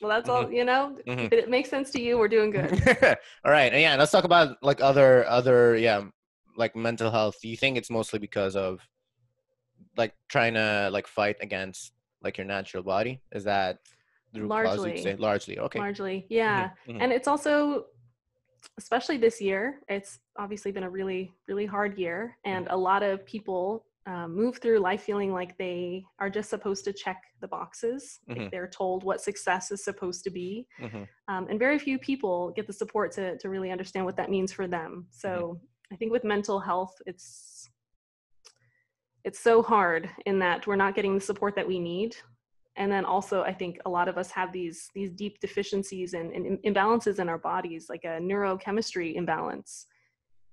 well, 0.02 0.10
that's 0.10 0.30
all. 0.30 0.46
Mm-hmm. 0.46 0.54
You 0.54 0.66
know, 0.66 0.98
mm-hmm. 1.08 1.20
if 1.20 1.34
it 1.34 1.50
makes 1.50 1.70
sense 1.70 1.92
to 1.92 2.02
you, 2.02 2.18
we're 2.18 2.28
doing 2.28 2.50
good. 2.50 2.74
all 3.46 3.52
right, 3.52 3.72
yeah. 3.80 3.96
Let's 3.96 4.12
talk 4.12 4.24
about 4.24 4.58
like 4.64 4.82
other 4.82 5.28
other 5.28 5.78
yeah, 5.78 6.06
like 6.58 6.76
mental 6.76 7.12
health. 7.12 7.38
Do 7.40 7.50
you 7.50 7.58
think 7.58 7.78
it's 7.78 7.92
mostly 7.92 8.18
because 8.18 8.56
of 8.56 8.82
like 9.96 10.16
trying 10.28 10.56
to 10.56 10.90
like 10.92 11.06
fight 11.06 11.38
against 11.40 11.94
like 12.24 12.40
your 12.40 12.48
natural 12.48 12.82
body? 12.82 13.22
Is 13.32 13.44
that 13.44 13.78
largely 14.34 15.16
largely 15.16 15.60
okay 15.60 15.80
largely 15.80 16.26
yeah 16.30 16.66
mm-hmm. 16.66 16.92
mm-hmm. 16.92 17.02
and 17.02 17.12
it's 17.12 17.28
also 17.28 17.86
especially 18.78 19.18
this 19.18 19.42
year 19.42 19.80
it's 19.88 20.20
obviously 20.38 20.72
been 20.72 20.84
a 20.84 20.90
really 20.90 21.32
really 21.48 21.66
hard 21.66 21.98
year 21.98 22.38
and 22.46 22.66
mm-hmm. 22.66 22.74
a 22.74 22.78
lot 22.78 23.04
of 23.04 23.26
people 23.26 23.86
um, 24.06 24.36
move 24.36 24.58
through 24.58 24.80
life 24.80 25.04
feeling 25.04 25.32
like 25.34 25.58
they 25.58 26.04
are 26.20 26.30
just 26.30 26.50
supposed 26.50 26.84
to 26.86 26.94
check 26.94 27.22
the 27.42 27.48
boxes 27.48 28.20
mm-hmm. 28.30 28.42
like 28.42 28.52
they're 28.52 28.68
told 28.68 29.04
what 29.04 29.22
success 29.22 29.72
is 29.72 29.84
supposed 29.84 30.24
to 30.24 30.30
be 30.30 30.66
mm-hmm. 30.82 31.04
um, 31.28 31.48
and 31.50 31.60
very 31.60 31.78
few 31.78 32.00
people 32.00 32.52
get 32.56 32.66
the 32.66 32.74
support 32.74 33.12
to, 33.12 33.38
to 33.38 33.50
really 33.50 33.72
understand 33.72 34.06
what 34.06 34.16
that 34.16 34.30
means 34.30 34.52
for 34.52 34.68
them 34.68 35.06
so 35.12 35.30
mm-hmm. 35.30 35.94
i 35.94 35.96
think 35.96 36.12
with 36.12 36.24
mental 36.24 36.60
health 36.60 36.96
it's 37.06 37.70
it's 39.26 39.40
so 39.40 39.62
hard 39.62 40.10
in 40.26 40.40
that 40.40 40.66
we're 40.66 40.76
not 40.76 40.96
getting 40.96 41.14
the 41.14 41.22
support 41.22 41.56
that 41.56 41.68
we 41.68 41.80
need 41.80 42.16
and 42.80 42.92
then 42.92 43.06
also 43.06 43.44
i 43.44 43.54
think 43.54 43.78
a 43.86 43.90
lot 43.90 44.08
of 44.08 44.18
us 44.18 44.32
have 44.32 44.52
these 44.52 44.90
these 44.96 45.12
deep 45.12 45.40
deficiencies 45.40 46.14
and, 46.14 46.32
and 46.32 46.58
imbalances 46.64 47.20
in 47.20 47.30
our 47.30 47.38
bodies 47.38 47.88
like 47.90 48.06
a 48.06 48.20
neurochemistry 48.30 49.16
imbalance. 49.16 49.86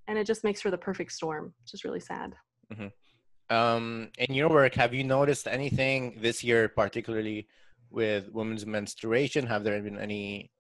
And 0.08 0.16
it 0.18 0.24
just 0.24 0.44
makes 0.44 0.60
for 0.60 0.70
the 0.70 0.78
perfect 0.78 1.12
storm 1.12 1.54
which 1.62 1.72
is 1.72 1.84
really 1.84 2.00
sad. 2.00 2.34
Mm-hmm. 2.72 3.56
um, 3.56 4.10
in 4.18 4.34
your 4.34 4.48
work 4.48 4.74
have 4.74 4.92
you 4.92 5.04
noticed 5.04 5.46
anything 5.46 6.18
this 6.20 6.42
year 6.42 6.68
particularly 6.68 7.46
with 7.90 8.28
women's 8.32 8.66
menstruation? 8.66 9.46
Have 9.46 9.62
there 9.62 9.80
been 9.80 9.98
any 9.98 10.50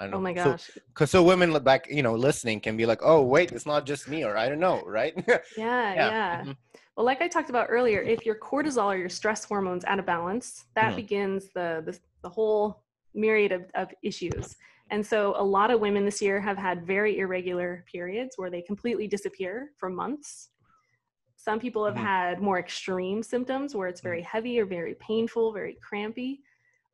oh 0.00 0.20
my 0.20 0.32
gosh 0.32 0.70
because 0.88 1.10
so, 1.10 1.18
so, 1.18 1.22
women 1.22 1.52
back 1.62 1.86
you 1.90 2.02
know 2.02 2.14
listening 2.14 2.60
can 2.60 2.76
be 2.76 2.84
like 2.84 3.00
oh 3.02 3.22
wait 3.22 3.52
it's 3.52 3.66
not 3.66 3.86
just 3.86 4.08
me 4.08 4.24
or 4.24 4.36
i 4.36 4.48
don't 4.48 4.60
know 4.60 4.82
right 4.86 5.14
yeah 5.26 5.40
yeah, 5.56 5.94
yeah. 5.94 6.40
Mm-hmm. 6.42 6.52
Well, 6.96 7.04
like 7.04 7.20
I 7.20 7.28
talked 7.28 7.50
about 7.50 7.66
earlier, 7.68 8.00
if 8.00 8.24
your 8.24 8.36
cortisol 8.36 8.86
or 8.86 8.96
your 8.96 9.10
stress 9.10 9.44
hormones 9.44 9.84
out 9.84 9.98
of 9.98 10.06
balance, 10.06 10.64
that 10.74 10.94
mm. 10.94 10.96
begins 10.96 11.50
the, 11.54 11.82
the, 11.84 11.98
the 12.22 12.28
whole 12.28 12.84
myriad 13.14 13.52
of, 13.52 13.64
of 13.74 13.90
issues. 14.02 14.56
And 14.90 15.04
so 15.04 15.34
a 15.36 15.44
lot 15.44 15.70
of 15.70 15.80
women 15.80 16.06
this 16.06 16.22
year 16.22 16.40
have 16.40 16.56
had 16.56 16.86
very 16.86 17.18
irregular 17.18 17.84
periods 17.90 18.38
where 18.38 18.50
they 18.50 18.62
completely 18.62 19.06
disappear 19.06 19.72
for 19.76 19.90
months. 19.90 20.50
Some 21.36 21.60
people 21.60 21.84
have 21.84 21.94
mm-hmm. 21.94 22.04
had 22.04 22.40
more 22.40 22.58
extreme 22.58 23.22
symptoms 23.22 23.74
where 23.74 23.88
it's 23.88 24.00
very 24.00 24.22
mm. 24.22 24.26
heavy 24.26 24.58
or 24.58 24.64
very 24.64 24.94
painful, 24.94 25.52
very 25.52 25.76
crampy. 25.82 26.40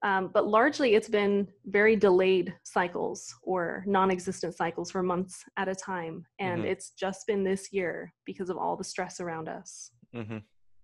Um, 0.04 0.30
but 0.34 0.48
largely 0.48 0.94
it's 0.96 1.08
been 1.08 1.46
very 1.66 1.94
delayed 1.94 2.52
cycles 2.64 3.32
or 3.42 3.84
non-existent 3.86 4.56
cycles 4.56 4.90
for 4.90 5.00
months 5.00 5.44
at 5.56 5.68
a 5.68 5.76
time 5.76 6.26
and 6.40 6.62
mm-hmm. 6.62 6.72
it's 6.72 6.90
just 6.90 7.24
been 7.28 7.44
this 7.44 7.72
year 7.72 8.12
because 8.24 8.50
of 8.50 8.56
all 8.56 8.76
the 8.76 8.82
stress 8.82 9.20
around 9.20 9.48
us 9.48 9.92
mm-hmm. 10.12 10.38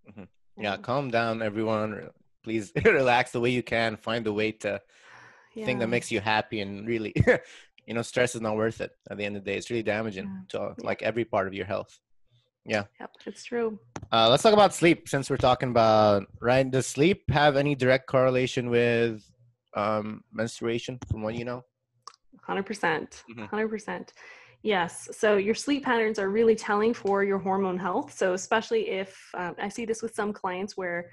Mm-hmm. 0.09 0.23
yeah 0.57 0.77
calm 0.77 1.11
down 1.11 1.43
everyone 1.43 2.11
please 2.45 2.71
relax 2.85 3.33
the 3.33 3.41
way 3.41 3.51
you 3.51 3.65
can 3.65 3.97
find 3.97 4.25
a 4.29 4.33
way 4.33 4.53
to 4.53 4.81
yeah. 5.55 5.67
thing 5.67 5.81
that 5.81 5.89
makes 5.89 6.13
you 6.13 6.21
happy 6.21 6.61
and 6.61 6.87
really 6.87 7.13
you 7.87 7.95
know 7.95 8.03
stress 8.03 8.37
is 8.37 8.41
not 8.41 8.57
worth 8.57 8.81
it 8.81 8.93
at 9.11 9.17
the 9.17 9.25
end 9.25 9.37
of 9.37 9.45
the 9.45 9.51
day 9.51 9.57
it's 9.57 9.69
really 9.69 9.83
damaging 9.83 10.27
yeah. 10.27 10.61
to 10.61 10.75
like 10.85 11.03
every 11.03 11.25
part 11.25 11.49
of 11.49 11.55
your 11.55 11.67
health 11.67 11.99
yeah. 12.69 12.85
Yep, 13.01 13.11
it's 13.27 13.45
true. 13.45 13.79
Uh, 14.13 14.29
let's 14.29 14.43
talk 14.43 14.53
about 14.53 14.75
sleep 14.75 15.09
since 15.09 15.31
we're 15.31 15.37
talking 15.37 15.71
about 15.71 16.25
right. 16.41 16.71
Does 16.71 16.87
sleep 16.87 17.31
have 17.31 17.57
any 17.57 17.75
direct 17.75 18.07
correlation 18.07 18.71
with 18.71 19.25
um, 19.75 20.23
menstruation, 20.33 20.99
from 21.11 21.23
what 21.23 21.35
you 21.35 21.45
know? 21.45 21.65
Hundred 22.43 22.67
percent. 22.67 23.25
Mm-hmm. 23.31 23.47
Hundred 23.47 23.69
percent. 23.69 24.13
Yes. 24.63 25.09
So 25.13 25.37
your 25.37 25.55
sleep 25.55 25.85
patterns 25.85 26.19
are 26.19 26.31
really 26.31 26.57
telling 26.57 26.93
for 26.93 27.25
your 27.25 27.39
hormone 27.39 27.79
health. 27.79 28.13
So 28.13 28.35
especially 28.35 28.89
if 28.89 29.17
um, 29.35 29.55
I 29.61 29.69
see 29.69 29.85
this 29.85 30.03
with 30.03 30.15
some 30.15 30.33
clients 30.33 30.77
where 30.77 31.11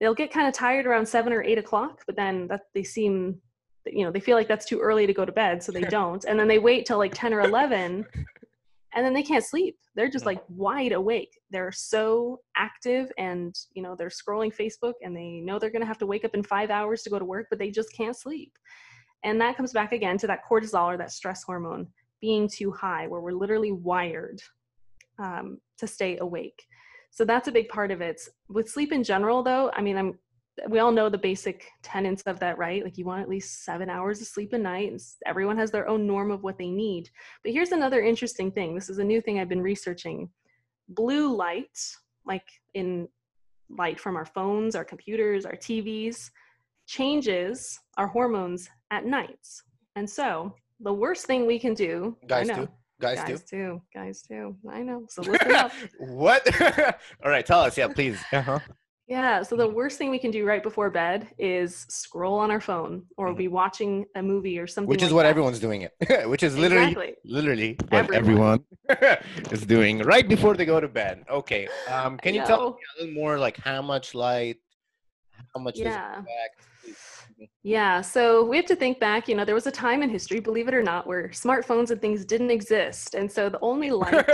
they'll 0.00 0.14
get 0.14 0.32
kind 0.32 0.46
of 0.46 0.54
tired 0.54 0.86
around 0.86 1.06
seven 1.06 1.32
or 1.32 1.42
eight 1.42 1.58
o'clock, 1.58 2.02
but 2.06 2.14
then 2.14 2.46
that 2.48 2.62
they 2.74 2.82
seem 2.82 3.40
you 3.86 4.04
know 4.04 4.10
they 4.10 4.20
feel 4.20 4.36
like 4.36 4.48
that's 4.48 4.64
too 4.64 4.80
early 4.80 5.06
to 5.06 5.12
go 5.12 5.24
to 5.24 5.32
bed 5.32 5.62
so 5.62 5.70
they 5.70 5.80
don't 5.98 6.24
and 6.24 6.38
then 6.38 6.48
they 6.48 6.58
wait 6.58 6.86
till 6.86 6.96
like 6.96 7.12
10 7.14 7.34
or 7.34 7.42
11 7.42 8.06
and 8.94 9.04
then 9.04 9.12
they 9.12 9.22
can't 9.22 9.44
sleep. 9.44 9.76
They're 9.94 10.08
just 10.08 10.26
like 10.26 10.42
wide 10.48 10.92
awake. 10.92 11.38
They're 11.50 11.72
so 11.72 12.40
active 12.56 13.10
and 13.18 13.54
you 13.74 13.82
know 13.82 13.94
they're 13.96 14.08
scrolling 14.08 14.54
facebook 14.54 14.94
and 15.02 15.16
they 15.16 15.40
know 15.44 15.58
they're 15.58 15.70
going 15.70 15.82
to 15.82 15.86
have 15.86 15.98
to 15.98 16.06
wake 16.06 16.24
up 16.24 16.34
in 16.34 16.42
five 16.42 16.70
hours 16.70 17.02
to 17.02 17.10
go 17.10 17.18
to 17.18 17.24
work 17.24 17.46
but 17.50 17.58
they 17.58 17.70
just 17.70 17.92
can't 17.92 18.16
sleep. 18.16 18.52
And 19.24 19.40
that 19.40 19.56
comes 19.56 19.72
back 19.72 19.92
again 19.92 20.18
to 20.18 20.26
that 20.26 20.40
cortisol 20.48 20.86
or 20.86 20.96
that 20.98 21.12
stress 21.12 21.42
hormone 21.42 21.88
being 22.20 22.48
too 22.48 22.70
high 22.70 23.06
where 23.06 23.20
we're 23.20 23.32
literally 23.32 23.72
wired 23.72 24.40
um, 25.18 25.58
to 25.78 25.86
stay 25.86 26.18
awake. 26.18 26.64
So 27.10 27.24
that's 27.24 27.48
a 27.48 27.52
big 27.52 27.68
part 27.68 27.90
of 27.90 28.00
it. 28.00 28.20
With 28.48 28.68
sleep 28.68 28.92
in 28.92 29.02
general 29.02 29.42
though 29.42 29.70
i 29.74 29.82
mean 29.82 29.96
i'm 29.96 30.18
we 30.68 30.78
all 30.78 30.92
know 30.92 31.08
the 31.08 31.18
basic 31.18 31.66
tenets 31.82 32.22
of 32.22 32.38
that, 32.40 32.58
right? 32.58 32.84
Like 32.84 32.96
you 32.96 33.04
want 33.04 33.22
at 33.22 33.28
least 33.28 33.64
seven 33.64 33.90
hours 33.90 34.20
of 34.20 34.26
sleep 34.26 34.52
a 34.52 34.58
night, 34.58 34.90
and 34.90 35.00
everyone 35.26 35.58
has 35.58 35.70
their 35.70 35.88
own 35.88 36.06
norm 36.06 36.30
of 36.30 36.42
what 36.42 36.58
they 36.58 36.70
need. 36.70 37.10
But 37.42 37.52
here's 37.52 37.72
another 37.72 38.02
interesting 38.02 38.50
thing. 38.50 38.74
This 38.74 38.88
is 38.88 38.98
a 38.98 39.04
new 39.04 39.20
thing 39.20 39.38
I've 39.38 39.48
been 39.48 39.62
researching. 39.62 40.28
Blue 40.88 41.34
light, 41.34 41.78
like 42.24 42.46
in 42.74 43.08
light 43.68 43.98
from 43.98 44.16
our 44.16 44.26
phones, 44.26 44.76
our 44.76 44.84
computers, 44.84 45.44
our 45.44 45.56
TVs, 45.56 46.30
changes 46.86 47.80
our 47.96 48.06
hormones 48.06 48.68
at 48.90 49.06
nights. 49.06 49.62
And 49.96 50.08
so 50.08 50.54
the 50.80 50.92
worst 50.92 51.26
thing 51.26 51.46
we 51.46 51.58
can 51.58 51.74
do, 51.74 52.16
guys 52.26 52.48
do. 52.48 52.68
Guys, 53.00 53.18
guys 53.18 53.42
too. 53.42 53.56
too. 53.56 53.82
Guys 53.92 54.22
too. 54.22 54.56
I 54.70 54.82
know. 54.82 55.06
So 55.08 55.22
listen 55.22 55.52
up. 55.52 55.72
what? 55.98 56.62
All 57.24 57.30
right, 57.30 57.44
tell 57.44 57.60
us. 57.60 57.76
Yeah, 57.76 57.88
please. 57.88 58.18
Uh-huh. 58.32 58.60
Yeah. 59.06 59.42
So 59.42 59.56
the 59.56 59.68
worst 59.68 59.98
thing 59.98 60.10
we 60.10 60.18
can 60.18 60.30
do 60.30 60.46
right 60.46 60.62
before 60.62 60.88
bed 60.90 61.28
is 61.38 61.86
scroll 61.88 62.38
on 62.38 62.50
our 62.50 62.60
phone 62.60 63.02
or 63.16 63.28
mm-hmm. 63.28 63.36
be 63.36 63.48
watching 63.48 64.06
a 64.14 64.22
movie 64.22 64.58
or 64.58 64.66
something. 64.66 64.88
Which 64.88 65.02
is 65.02 65.10
like 65.10 65.16
what 65.16 65.22
that. 65.24 65.30
everyone's 65.30 65.60
doing 65.60 65.82
it. 65.82 65.92
Which 66.28 66.42
is 66.42 66.56
literally, 66.56 66.92
exactly. 66.92 67.14
literally 67.24 67.76
what 67.90 68.14
everyone, 68.14 68.64
everyone 68.88 69.18
is 69.50 69.66
doing 69.66 69.98
right 70.00 70.26
before 70.26 70.56
they 70.56 70.64
go 70.64 70.80
to 70.80 70.88
bed. 70.88 71.24
Okay. 71.28 71.68
Um, 71.90 72.16
can 72.18 72.34
you 72.34 72.44
tell 72.44 72.70
me 72.70 72.76
a 72.98 73.02
little 73.02 73.14
more, 73.14 73.38
like 73.38 73.58
how 73.58 73.82
much 73.82 74.14
light, 74.14 74.56
how 75.54 75.60
much 75.60 75.78
yeah. 75.78 76.22
Yeah, 77.62 78.00
so 78.00 78.44
we 78.44 78.56
have 78.56 78.66
to 78.66 78.76
think 78.76 79.00
back. 79.00 79.28
You 79.28 79.34
know, 79.34 79.44
there 79.44 79.54
was 79.54 79.66
a 79.66 79.72
time 79.72 80.02
in 80.02 80.10
history, 80.10 80.38
believe 80.38 80.68
it 80.68 80.74
or 80.74 80.82
not, 80.82 81.06
where 81.06 81.28
smartphones 81.28 81.90
and 81.90 82.00
things 82.00 82.24
didn't 82.24 82.50
exist, 82.50 83.14
and 83.14 83.30
so 83.30 83.48
the 83.48 83.58
only 83.60 83.90
light 84.02 84.24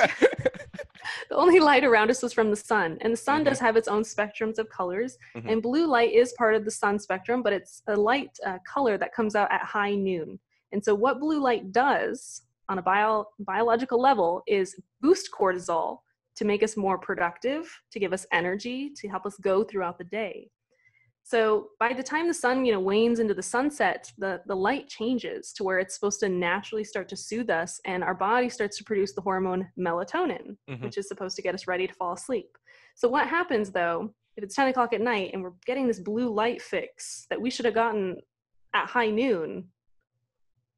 the 1.29 1.37
only 1.37 1.61
light 1.61 1.85
around 1.85 2.11
us 2.11 2.23
was 2.23 2.33
from 2.33 2.51
the 2.51 2.57
sun. 2.57 2.99
And 3.01 3.13
the 3.13 3.17
sun 3.17 3.41
mm-hmm. 3.41 3.51
does 3.51 3.59
have 3.61 3.77
its 3.77 3.89
own 3.89 4.03
spectrums 4.03 4.59
of 4.59 4.69
colors. 4.69 5.17
Mm-hmm. 5.37 5.49
And 5.49 5.63
blue 5.63 5.87
light 5.87 6.13
is 6.13 6.35
part 6.39 6.55
of 6.55 6.65
the 6.65 6.71
sun 6.71 6.99
spectrum, 6.99 7.43
but 7.43 7.53
it's 7.53 7.83
a 7.87 7.97
light 7.97 8.31
uh, 8.47 8.59
color 8.67 8.99
that 8.99 9.15
comes 9.15 9.35
out 9.35 9.51
at 9.53 9.63
high 9.63 9.95
noon. 9.95 10.39
And 10.73 10.85
so, 10.85 10.95
what 10.95 11.21
blue 11.21 11.41
light 11.41 11.73
does 11.73 12.43
on 12.69 12.79
a 12.79 12.83
bio- 12.83 13.27
biological 13.41 14.01
level 14.01 14.43
is 14.47 14.77
boost 15.01 15.31
cortisol 15.33 15.99
to 16.37 16.45
make 16.45 16.63
us 16.63 16.77
more 16.77 16.97
productive, 16.97 17.69
to 17.91 17.99
give 17.99 18.13
us 18.13 18.27
energy, 18.33 18.91
to 18.97 19.09
help 19.09 19.27
us 19.27 19.37
go 19.39 19.65
throughout 19.65 19.99
the 19.99 20.05
day. 20.05 20.49
So 21.23 21.69
by 21.79 21.93
the 21.93 22.03
time 22.03 22.27
the 22.27 22.35
sun, 22.35 22.65
you 22.65 22.73
know, 22.73 22.81
wanes 22.81 23.21
into 23.21 23.35
the 23.35 23.43
sunset, 23.43 24.11
the, 24.19 24.41
the 24.47 24.55
light 24.55 24.89
changes 24.89 25.53
to 25.53 25.65
where 25.65 25.79
it's 25.79 25.95
supposed 25.95 26.21
to 26.21 26.29
naturally 26.29 26.83
start 26.83 27.09
to 27.11 27.17
soothe 27.17 27.51
us 27.51 27.81
and 27.85 28.03
our 28.03 28.15
body 28.15 28.49
starts 28.49 28.77
to 28.79 28.85
produce 28.85 29.13
the 29.15 29.21
hormone 29.21 29.69
melatonin, 29.79 30.57
mm-hmm. 30.69 30.85
which 30.85 30.99
is 30.99 31.07
supposed 31.07 31.37
to 31.37 31.43
get 31.43 31.55
us 31.55 31.67
ready 31.67 31.87
to 31.87 31.95
fall 31.95 32.15
asleep. 32.15 32.57
So 32.97 33.09
what 33.09 33.29
happens 33.29 33.71
though, 33.71 34.13
if 34.37 34.43
it's 34.43 34.57
10 34.57 34.69
o'clock 34.69 34.93
at 34.93 35.01
night 35.01 35.31
and 35.33 35.43
we're 35.43 35.53
getting 35.67 35.87
this 35.87 36.01
blue 36.01 36.33
light 36.33 36.61
fix 36.61 37.27
that 37.31 37.41
we 37.41 37.51
should 37.51 37.65
have 37.65 37.75
gotten 37.75 38.17
at 38.75 38.87
high 38.87 39.11
noon, 39.11 39.69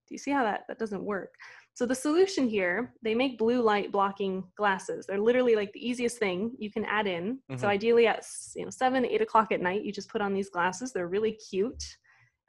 do 0.08 0.14
you 0.14 0.18
see 0.18 0.32
how 0.32 0.42
that, 0.42 0.64
that 0.68 0.78
doesn't 0.78 1.02
work? 1.02 1.34
So 1.74 1.86
the 1.86 1.94
solution 1.94 2.48
here, 2.48 2.92
they 3.02 3.14
make 3.14 3.38
blue 3.38 3.62
light 3.62 3.90
blocking 3.90 4.44
glasses. 4.56 5.06
They're 5.06 5.18
literally 5.18 5.56
like 5.56 5.72
the 5.72 5.86
easiest 5.86 6.18
thing 6.18 6.52
you 6.58 6.70
can 6.70 6.84
add 6.84 7.06
in. 7.06 7.38
Mm-hmm. 7.50 7.56
So 7.56 7.66
ideally 7.66 8.06
at 8.06 8.26
you 8.54 8.64
know 8.64 8.70
seven, 8.70 9.06
eight 9.06 9.22
o'clock 9.22 9.52
at 9.52 9.60
night, 9.60 9.84
you 9.84 9.92
just 9.92 10.10
put 10.10 10.20
on 10.20 10.34
these 10.34 10.50
glasses. 10.50 10.92
They're 10.92 11.08
really 11.08 11.32
cute, 11.32 11.82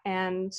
and 0.05 0.51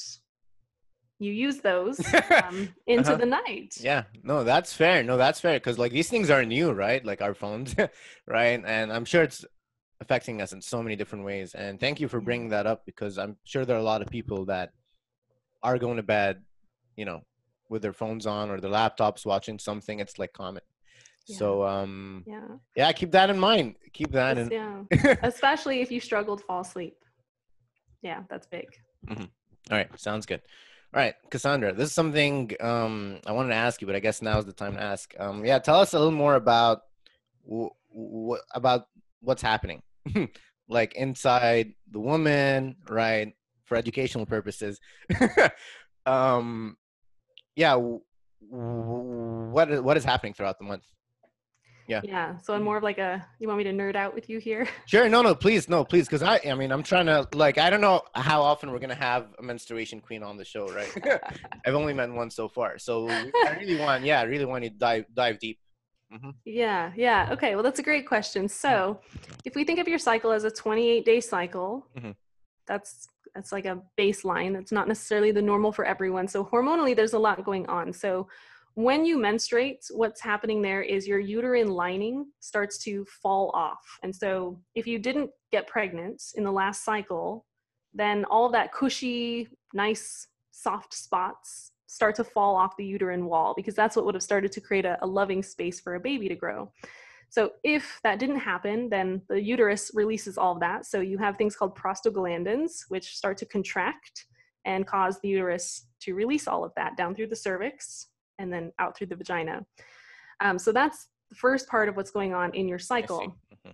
you 1.18 1.32
use 1.32 1.58
those 1.60 2.00
um, 2.42 2.68
into 2.86 3.10
uh-huh. 3.10 3.16
the 3.16 3.26
night. 3.26 3.74
Yeah, 3.80 4.04
no, 4.22 4.44
that's 4.44 4.72
fair. 4.72 5.02
No, 5.02 5.18
that's 5.18 5.40
fair 5.40 5.58
because 5.58 5.78
like 5.78 5.92
these 5.92 6.08
things 6.08 6.30
are 6.30 6.44
new, 6.44 6.72
right? 6.72 7.04
Like 7.04 7.20
our 7.20 7.34
phones, 7.34 7.74
right? 8.26 8.62
And 8.64 8.90
I'm 8.90 9.04
sure 9.04 9.22
it's 9.22 9.44
affecting 10.00 10.40
us 10.40 10.52
in 10.52 10.60
so 10.60 10.82
many 10.82 10.96
different 10.96 11.24
ways. 11.24 11.54
And 11.54 11.78
thank 11.78 12.00
you 12.00 12.08
for 12.08 12.20
bringing 12.20 12.48
that 12.50 12.66
up 12.66 12.84
because 12.86 13.18
I'm 13.18 13.36
sure 13.44 13.64
there 13.64 13.76
are 13.76 13.80
a 13.80 13.90
lot 13.92 14.02
of 14.02 14.08
people 14.08 14.46
that 14.46 14.70
are 15.62 15.78
going 15.78 15.96
to 15.96 16.02
bed, 16.02 16.42
you 16.96 17.04
know, 17.04 17.22
with 17.68 17.82
their 17.82 17.92
phones 17.92 18.26
on 18.26 18.50
or 18.50 18.60
their 18.60 18.70
laptops 18.70 19.24
watching 19.26 19.58
something. 19.58 20.00
It's 20.00 20.18
like 20.18 20.32
common. 20.32 20.62
Yeah. 21.26 21.38
So 21.38 21.64
um, 21.64 22.24
Yeah. 22.26 22.46
yeah, 22.76 22.92
keep 22.92 23.10
that 23.12 23.30
in 23.30 23.38
mind. 23.38 23.76
Keep 23.92 24.12
that 24.12 24.36
in. 24.38 24.50
yeah. 24.50 25.16
Especially 25.22 25.80
if 25.80 25.90
you 25.90 26.00
struggle 26.00 26.36
to 26.36 26.44
fall 26.44 26.60
asleep. 26.60 26.96
Yeah, 28.02 28.22
that's 28.28 28.46
big. 28.46 28.66
All 29.08 29.16
right, 29.70 29.88
sounds 29.98 30.26
good. 30.26 30.42
All 30.94 31.00
right, 31.00 31.14
Cassandra, 31.30 31.72
this 31.72 31.88
is 31.88 31.94
something 31.94 32.50
um, 32.60 33.18
I 33.26 33.32
wanted 33.32 33.48
to 33.48 33.54
ask 33.56 33.80
you, 33.80 33.86
but 33.86 33.96
I 33.96 34.00
guess 34.00 34.20
now 34.22 34.38
is 34.38 34.44
the 34.44 34.52
time 34.52 34.74
to 34.74 34.82
ask. 34.82 35.12
Um, 35.18 35.44
yeah, 35.44 35.58
tell 35.58 35.80
us 35.80 35.92
a 35.94 35.98
little 35.98 36.12
more 36.12 36.34
about 36.34 36.82
what 37.42 37.72
w- 37.92 38.36
about 38.54 38.86
what's 39.20 39.42
happening, 39.42 39.82
like 40.68 40.94
inside 40.94 41.72
the 41.90 41.98
woman, 42.00 42.76
right? 42.88 43.32
For 43.64 43.76
educational 43.76 44.26
purposes. 44.26 44.78
um, 46.06 46.76
yeah, 47.56 47.74
what 48.50 49.70
is, 49.70 49.80
what 49.80 49.96
is 49.96 50.04
happening 50.04 50.34
throughout 50.34 50.58
the 50.58 50.64
month? 50.64 50.84
Yeah. 51.86 52.00
Yeah. 52.02 52.38
So 52.38 52.54
I'm 52.54 52.62
more 52.62 52.78
of 52.78 52.82
like 52.82 52.96
a. 52.96 53.24
You 53.38 53.46
want 53.46 53.58
me 53.58 53.64
to 53.64 53.72
nerd 53.72 53.94
out 53.94 54.14
with 54.14 54.30
you 54.30 54.38
here? 54.38 54.66
Sure, 54.86 55.06
no, 55.08 55.20
no, 55.22 55.34
please, 55.34 55.68
no, 55.68 55.84
please, 55.84 56.06
because 56.06 56.22
I, 56.22 56.40
I 56.46 56.54
mean, 56.54 56.72
I'm 56.72 56.82
trying 56.82 57.06
to 57.06 57.28
like, 57.34 57.58
I 57.58 57.68
don't 57.68 57.80
know 57.82 58.00
how 58.14 58.42
often 58.42 58.70
we're 58.70 58.78
gonna 58.78 58.94
have 58.94 59.26
a 59.38 59.42
menstruation 59.42 60.00
queen 60.00 60.22
on 60.22 60.36
the 60.38 60.44
show, 60.44 60.66
right? 60.68 60.90
I've 61.66 61.74
only 61.74 61.92
met 61.92 62.10
one 62.10 62.30
so 62.30 62.48
far, 62.48 62.78
so 62.78 63.08
I 63.10 63.56
really 63.60 63.78
want, 63.78 64.04
yeah, 64.04 64.20
I 64.20 64.24
really 64.24 64.44
want 64.46 64.64
to 64.64 64.70
dive 64.70 65.04
dive 65.12 65.38
deep. 65.38 65.58
Yeah, 66.44 66.92
yeah. 66.96 67.28
Okay, 67.32 67.54
well, 67.54 67.64
that's 67.64 67.80
a 67.80 67.82
great 67.82 68.06
question. 68.06 68.48
So, 68.48 69.00
if 69.44 69.56
we 69.56 69.64
think 69.64 69.80
of 69.80 69.88
your 69.88 69.98
cycle 69.98 70.30
as 70.30 70.44
a 70.44 70.50
28 70.50 71.04
day 71.04 71.20
cycle, 71.20 71.86
Mhm. 71.98 72.14
That's 72.66 73.08
that's 73.34 73.52
like 73.52 73.66
a 73.66 73.82
baseline. 73.98 74.52
That's 74.52 74.72
not 74.72 74.88
necessarily 74.88 75.32
the 75.32 75.42
normal 75.42 75.72
for 75.72 75.84
everyone. 75.84 76.28
So, 76.28 76.44
hormonally, 76.44 76.94
there's 76.94 77.14
a 77.14 77.18
lot 77.18 77.44
going 77.44 77.66
on. 77.66 77.92
So, 77.92 78.28
when 78.74 79.04
you 79.04 79.18
menstruate, 79.18 79.84
what's 79.90 80.20
happening 80.20 80.60
there 80.62 80.82
is 80.82 81.06
your 81.06 81.18
uterine 81.18 81.68
lining 81.68 82.26
starts 82.40 82.78
to 82.84 83.04
fall 83.22 83.50
off. 83.54 83.98
And 84.02 84.14
so, 84.14 84.60
if 84.74 84.86
you 84.86 84.98
didn't 84.98 85.30
get 85.50 85.66
pregnant 85.66 86.22
in 86.36 86.44
the 86.44 86.52
last 86.52 86.84
cycle, 86.84 87.44
then 87.92 88.24
all 88.26 88.48
that 88.50 88.72
cushy, 88.72 89.48
nice, 89.72 90.28
soft 90.50 90.94
spots 90.94 91.72
start 91.86 92.16
to 92.16 92.24
fall 92.24 92.56
off 92.56 92.76
the 92.76 92.84
uterine 92.84 93.26
wall 93.26 93.54
because 93.56 93.74
that's 93.74 93.94
what 93.94 94.04
would 94.04 94.14
have 94.14 94.22
started 94.22 94.50
to 94.50 94.60
create 94.60 94.84
a, 94.84 94.98
a 95.02 95.06
loving 95.06 95.42
space 95.42 95.80
for 95.80 95.94
a 95.94 96.00
baby 96.00 96.28
to 96.28 96.34
grow. 96.34 96.70
So 97.34 97.50
if 97.64 97.98
that 98.04 98.20
didn't 98.20 98.38
happen, 98.38 98.88
then 98.88 99.20
the 99.28 99.42
uterus 99.42 99.90
releases 99.92 100.38
all 100.38 100.52
of 100.52 100.60
that. 100.60 100.86
So 100.86 101.00
you 101.00 101.18
have 101.18 101.36
things 101.36 101.56
called 101.56 101.76
prostaglandins, 101.76 102.84
which 102.90 103.16
start 103.16 103.36
to 103.38 103.46
contract 103.46 104.26
and 104.64 104.86
cause 104.86 105.18
the 105.18 105.26
uterus 105.30 105.88
to 106.02 106.14
release 106.14 106.46
all 106.46 106.64
of 106.64 106.70
that 106.76 106.96
down 106.96 107.12
through 107.12 107.26
the 107.26 107.34
cervix 107.34 108.06
and 108.38 108.52
then 108.52 108.70
out 108.78 108.96
through 108.96 109.08
the 109.08 109.16
vagina. 109.16 109.66
Um, 110.40 110.60
so 110.60 110.70
that's 110.70 111.08
the 111.28 111.34
first 111.34 111.68
part 111.68 111.88
of 111.88 111.96
what's 111.96 112.12
going 112.12 112.34
on 112.34 112.54
in 112.54 112.68
your 112.68 112.78
cycle. 112.78 113.36
Mhm. 113.52 113.72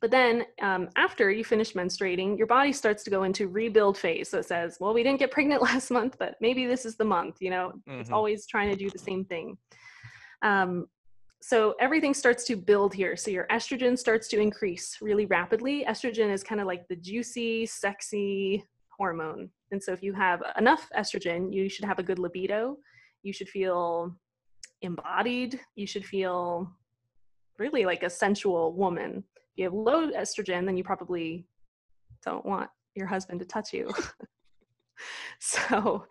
But 0.00 0.12
then 0.12 0.44
um, 0.62 0.88
after 0.94 1.28
you 1.32 1.44
finish 1.44 1.72
menstruating, 1.72 2.38
your 2.38 2.46
body 2.46 2.72
starts 2.72 3.02
to 3.02 3.10
go 3.10 3.24
into 3.24 3.48
rebuild 3.48 3.98
phase. 3.98 4.28
So 4.30 4.38
it 4.38 4.44
says, 4.44 4.76
well, 4.78 4.94
we 4.94 5.02
didn't 5.02 5.18
get 5.18 5.32
pregnant 5.32 5.60
last 5.70 5.90
month, 5.90 6.18
but 6.20 6.36
maybe 6.40 6.68
this 6.68 6.86
is 6.86 6.94
the 6.96 7.04
month, 7.04 7.38
you 7.40 7.50
know, 7.50 7.72
it's 7.88 8.10
Mhm. 8.10 8.14
always 8.14 8.46
trying 8.46 8.70
to 8.70 8.76
do 8.76 8.88
the 8.90 8.98
same 9.00 9.24
thing. 9.24 9.58
Um, 10.42 10.86
so 11.46 11.76
everything 11.78 12.12
starts 12.12 12.42
to 12.42 12.56
build 12.56 12.92
here. 12.92 13.16
So 13.16 13.30
your 13.30 13.46
estrogen 13.52 13.96
starts 13.96 14.26
to 14.30 14.40
increase 14.40 14.98
really 15.00 15.26
rapidly. 15.26 15.84
Estrogen 15.88 16.32
is 16.32 16.42
kind 16.42 16.60
of 16.60 16.66
like 16.66 16.88
the 16.88 16.96
juicy, 16.96 17.66
sexy 17.66 18.64
hormone. 18.98 19.50
And 19.70 19.80
so 19.80 19.92
if 19.92 20.02
you 20.02 20.12
have 20.12 20.42
enough 20.58 20.88
estrogen, 20.98 21.54
you 21.54 21.68
should 21.68 21.84
have 21.84 22.00
a 22.00 22.02
good 22.02 22.18
libido. 22.18 22.78
You 23.22 23.32
should 23.32 23.48
feel 23.48 24.12
embodied. 24.82 25.60
You 25.76 25.86
should 25.86 26.04
feel 26.04 26.68
really 27.60 27.84
like 27.84 28.02
a 28.02 28.10
sensual 28.10 28.72
woman. 28.72 29.22
If 29.36 29.58
you 29.58 29.64
have 29.66 29.72
low 29.72 30.10
estrogen, 30.10 30.66
then 30.66 30.76
you 30.76 30.82
probably 30.82 31.46
don't 32.24 32.44
want 32.44 32.70
your 32.96 33.06
husband 33.06 33.38
to 33.38 33.46
touch 33.46 33.72
you. 33.72 33.94
so, 35.38 36.06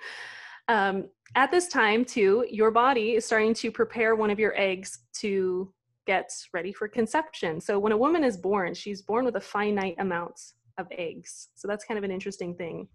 um, 0.68 1.10
at 1.36 1.52
this 1.52 1.68
time, 1.68 2.06
too, 2.06 2.46
your 2.50 2.72
body 2.72 3.16
is 3.16 3.26
starting 3.26 3.54
to 3.56 3.72
prepare 3.72 4.16
one 4.16 4.30
of 4.30 4.40
your 4.40 4.54
eggs 4.60 5.00
to 5.16 5.72
get 6.08 6.32
ready 6.54 6.72
for 6.72 6.88
conception. 6.88 7.60
So, 7.60 7.78
when 7.80 7.92
a 7.92 7.98
woman 7.98 8.24
is 8.24 8.38
born, 8.38 8.74
she's 8.74 9.02
born 9.02 9.26
with 9.26 9.36
a 9.36 9.42
finite 9.42 9.96
amount 10.00 10.40
of 10.78 10.88
eggs. 10.92 11.50
So, 11.56 11.68
that's 11.68 11.84
kind 11.86 11.98
of 11.98 12.04
an 12.04 12.12
interesting 12.12 12.56
thing. 12.56 12.88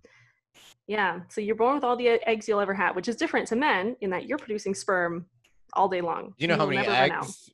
Yeah. 0.86 1.20
So, 1.28 1.40
you're 1.40 1.54
born 1.56 1.74
with 1.74 1.84
all 1.84 1.96
the 1.96 2.08
eggs 2.08 2.48
you'll 2.48 2.60
ever 2.60 2.74
have, 2.74 2.96
which 2.96 3.08
is 3.08 3.16
different 3.16 3.46
to 3.48 3.56
men 3.56 3.96
in 4.00 4.10
that 4.10 4.26
you're 4.26 4.38
producing 4.38 4.74
sperm 4.74 5.26
all 5.74 5.88
day 5.88 6.00
long. 6.00 6.34
Do 6.38 6.44
you 6.44 6.48
know 6.48 6.56
how 6.56 6.66
many 6.66 6.78
never 6.78 6.90
run 6.90 7.10
out. 7.10 7.24
eggs? 7.24 7.50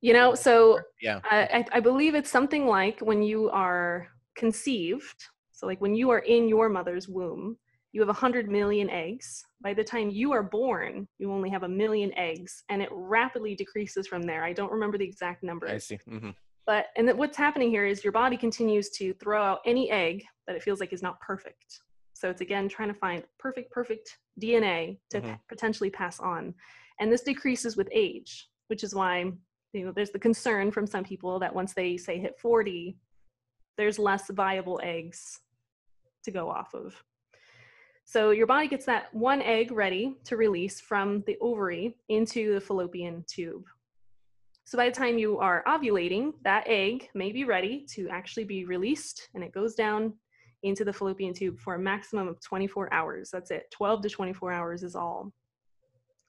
You 0.00 0.14
know, 0.14 0.34
so 0.34 0.80
Yeah. 1.00 1.20
I 1.24 1.64
I 1.72 1.80
believe 1.80 2.14
it's 2.14 2.30
something 2.30 2.66
like 2.66 3.00
when 3.00 3.22
you 3.22 3.50
are 3.50 4.08
conceived, 4.34 5.24
so 5.52 5.66
like 5.66 5.80
when 5.80 5.94
you 5.94 6.10
are 6.10 6.18
in 6.18 6.48
your 6.48 6.68
mother's 6.68 7.06
womb, 7.08 7.56
you 7.92 8.00
have 8.00 8.08
100 8.08 8.48
million 8.50 8.88
eggs. 8.90 9.44
By 9.60 9.74
the 9.74 9.84
time 9.84 10.10
you 10.10 10.32
are 10.32 10.42
born, 10.42 11.06
you 11.18 11.30
only 11.30 11.50
have 11.50 11.62
a 11.62 11.68
million 11.68 12.12
eggs, 12.16 12.64
and 12.68 12.82
it 12.82 12.88
rapidly 12.90 13.54
decreases 13.54 14.06
from 14.06 14.22
there. 14.22 14.44
I 14.44 14.52
don't 14.52 14.72
remember 14.72 14.98
the 14.98 15.04
exact 15.04 15.42
number. 15.42 15.68
I 15.68 15.78
see. 15.78 15.98
Mm-hmm. 16.08 16.30
But, 16.66 16.86
and 16.96 17.06
that 17.08 17.16
what's 17.16 17.36
happening 17.36 17.70
here 17.70 17.84
is 17.84 18.02
your 18.04 18.12
body 18.12 18.36
continues 18.36 18.90
to 18.90 19.12
throw 19.14 19.42
out 19.42 19.60
any 19.66 19.90
egg 19.90 20.24
that 20.46 20.56
it 20.56 20.62
feels 20.62 20.80
like 20.80 20.92
is 20.92 21.02
not 21.02 21.20
perfect. 21.20 21.80
So 22.14 22.30
it's 22.30 22.40
again 22.40 22.68
trying 22.68 22.88
to 22.88 22.94
find 22.94 23.24
perfect, 23.38 23.72
perfect 23.72 24.18
DNA 24.40 24.98
to 25.10 25.20
Mhm. 25.20 25.40
potentially 25.48 25.90
pass 25.90 26.20
on. 26.20 26.54
And 27.00 27.10
this 27.12 27.22
decreases 27.22 27.76
with 27.76 27.88
age, 27.92 28.48
which 28.68 28.84
is 28.84 28.94
why 28.94 29.32
you 29.72 29.84
know 29.86 29.92
there's 29.92 30.10
the 30.10 30.18
concern 30.18 30.70
from 30.70 30.86
some 30.86 31.02
people 31.04 31.38
that 31.40 31.54
once 31.54 31.72
they 31.74 31.96
say 31.96 32.18
hit 32.18 32.38
40 32.38 32.96
there's 33.78 33.98
less 33.98 34.28
viable 34.30 34.78
eggs 34.82 35.40
to 36.24 36.30
go 36.30 36.50
off 36.50 36.74
of 36.74 37.02
so 38.04 38.30
your 38.30 38.46
body 38.46 38.68
gets 38.68 38.84
that 38.86 39.12
one 39.14 39.40
egg 39.42 39.70
ready 39.72 40.14
to 40.24 40.36
release 40.36 40.80
from 40.80 41.22
the 41.26 41.36
ovary 41.40 41.96
into 42.08 42.54
the 42.54 42.60
fallopian 42.60 43.24
tube 43.26 43.64
so 44.64 44.76
by 44.78 44.88
the 44.88 44.94
time 44.94 45.18
you 45.18 45.38
are 45.38 45.62
ovulating 45.66 46.32
that 46.44 46.64
egg 46.66 47.08
may 47.14 47.32
be 47.32 47.44
ready 47.44 47.84
to 47.94 48.08
actually 48.10 48.44
be 48.44 48.64
released 48.64 49.28
and 49.34 49.42
it 49.44 49.52
goes 49.52 49.74
down 49.74 50.12
into 50.62 50.84
the 50.84 50.92
fallopian 50.92 51.34
tube 51.34 51.58
for 51.58 51.74
a 51.74 51.78
maximum 51.78 52.28
of 52.28 52.40
24 52.40 52.92
hours 52.92 53.30
that's 53.30 53.50
it 53.50 53.70
12 53.70 54.02
to 54.02 54.08
24 54.08 54.52
hours 54.52 54.82
is 54.82 54.94
all 54.94 55.32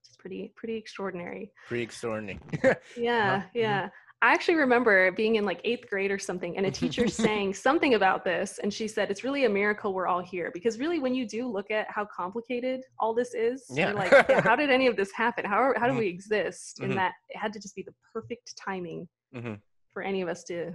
it's 0.06 0.16
pretty 0.18 0.52
pretty 0.56 0.76
extraordinary 0.76 1.52
Pretty 1.68 1.84
extraordinary. 1.84 2.40
yeah, 2.98 3.42
Mhm. 3.42 3.50
yeah. 3.54 3.90
I 4.24 4.32
actually 4.32 4.56
remember 4.56 5.12
being 5.12 5.36
in 5.36 5.44
like 5.44 5.60
eighth 5.66 5.90
grade 5.90 6.10
or 6.10 6.18
something, 6.18 6.56
and 6.56 6.66
a 6.66 6.72
teacher 6.72 7.08
saying 7.10 7.56
something 7.56 7.96
about 7.96 8.24
this, 8.24 8.58
and 8.64 8.74
she 8.74 8.88
said, 8.88 9.12
"It's 9.12 9.26
really 9.26 9.44
a 9.44 9.50
miracle 9.50 9.94
we're 9.94 10.08
all 10.08 10.22
here." 10.22 10.50
Because 10.54 10.80
really, 10.80 10.98
when 11.00 11.14
you 11.14 11.28
do 11.28 11.46
look 11.46 11.70
at 11.72 11.88
how 11.92 12.06
complicated 12.06 12.86
all 13.00 13.14
this 13.14 13.34
is, 13.34 13.66
Yeah. 13.70 13.88
you're 13.88 13.98
like, 13.98 14.14
yeah, 14.30 14.40
"How 14.40 14.56
did 14.62 14.70
any 14.70 14.88
of 14.88 14.96
this 14.96 15.12
happen? 15.12 15.44
How 15.44 15.58
are, 15.58 15.78
how 15.78 15.88
do 15.88 15.94
Mhm. 15.94 15.98
we 15.98 16.08
exist?" 16.08 16.80
Mhm. 16.80 16.86
And 16.86 16.98
that 16.98 17.16
it 17.28 17.38
had 17.38 17.52
to 17.52 17.60
just 17.60 17.76
be 17.76 17.84
the 17.84 17.94
perfect 18.14 18.56
timing 18.56 19.10
hmm 19.34 19.56
for 19.92 20.02
any 20.02 20.22
of 20.22 20.30
us 20.30 20.46
to. 20.46 20.72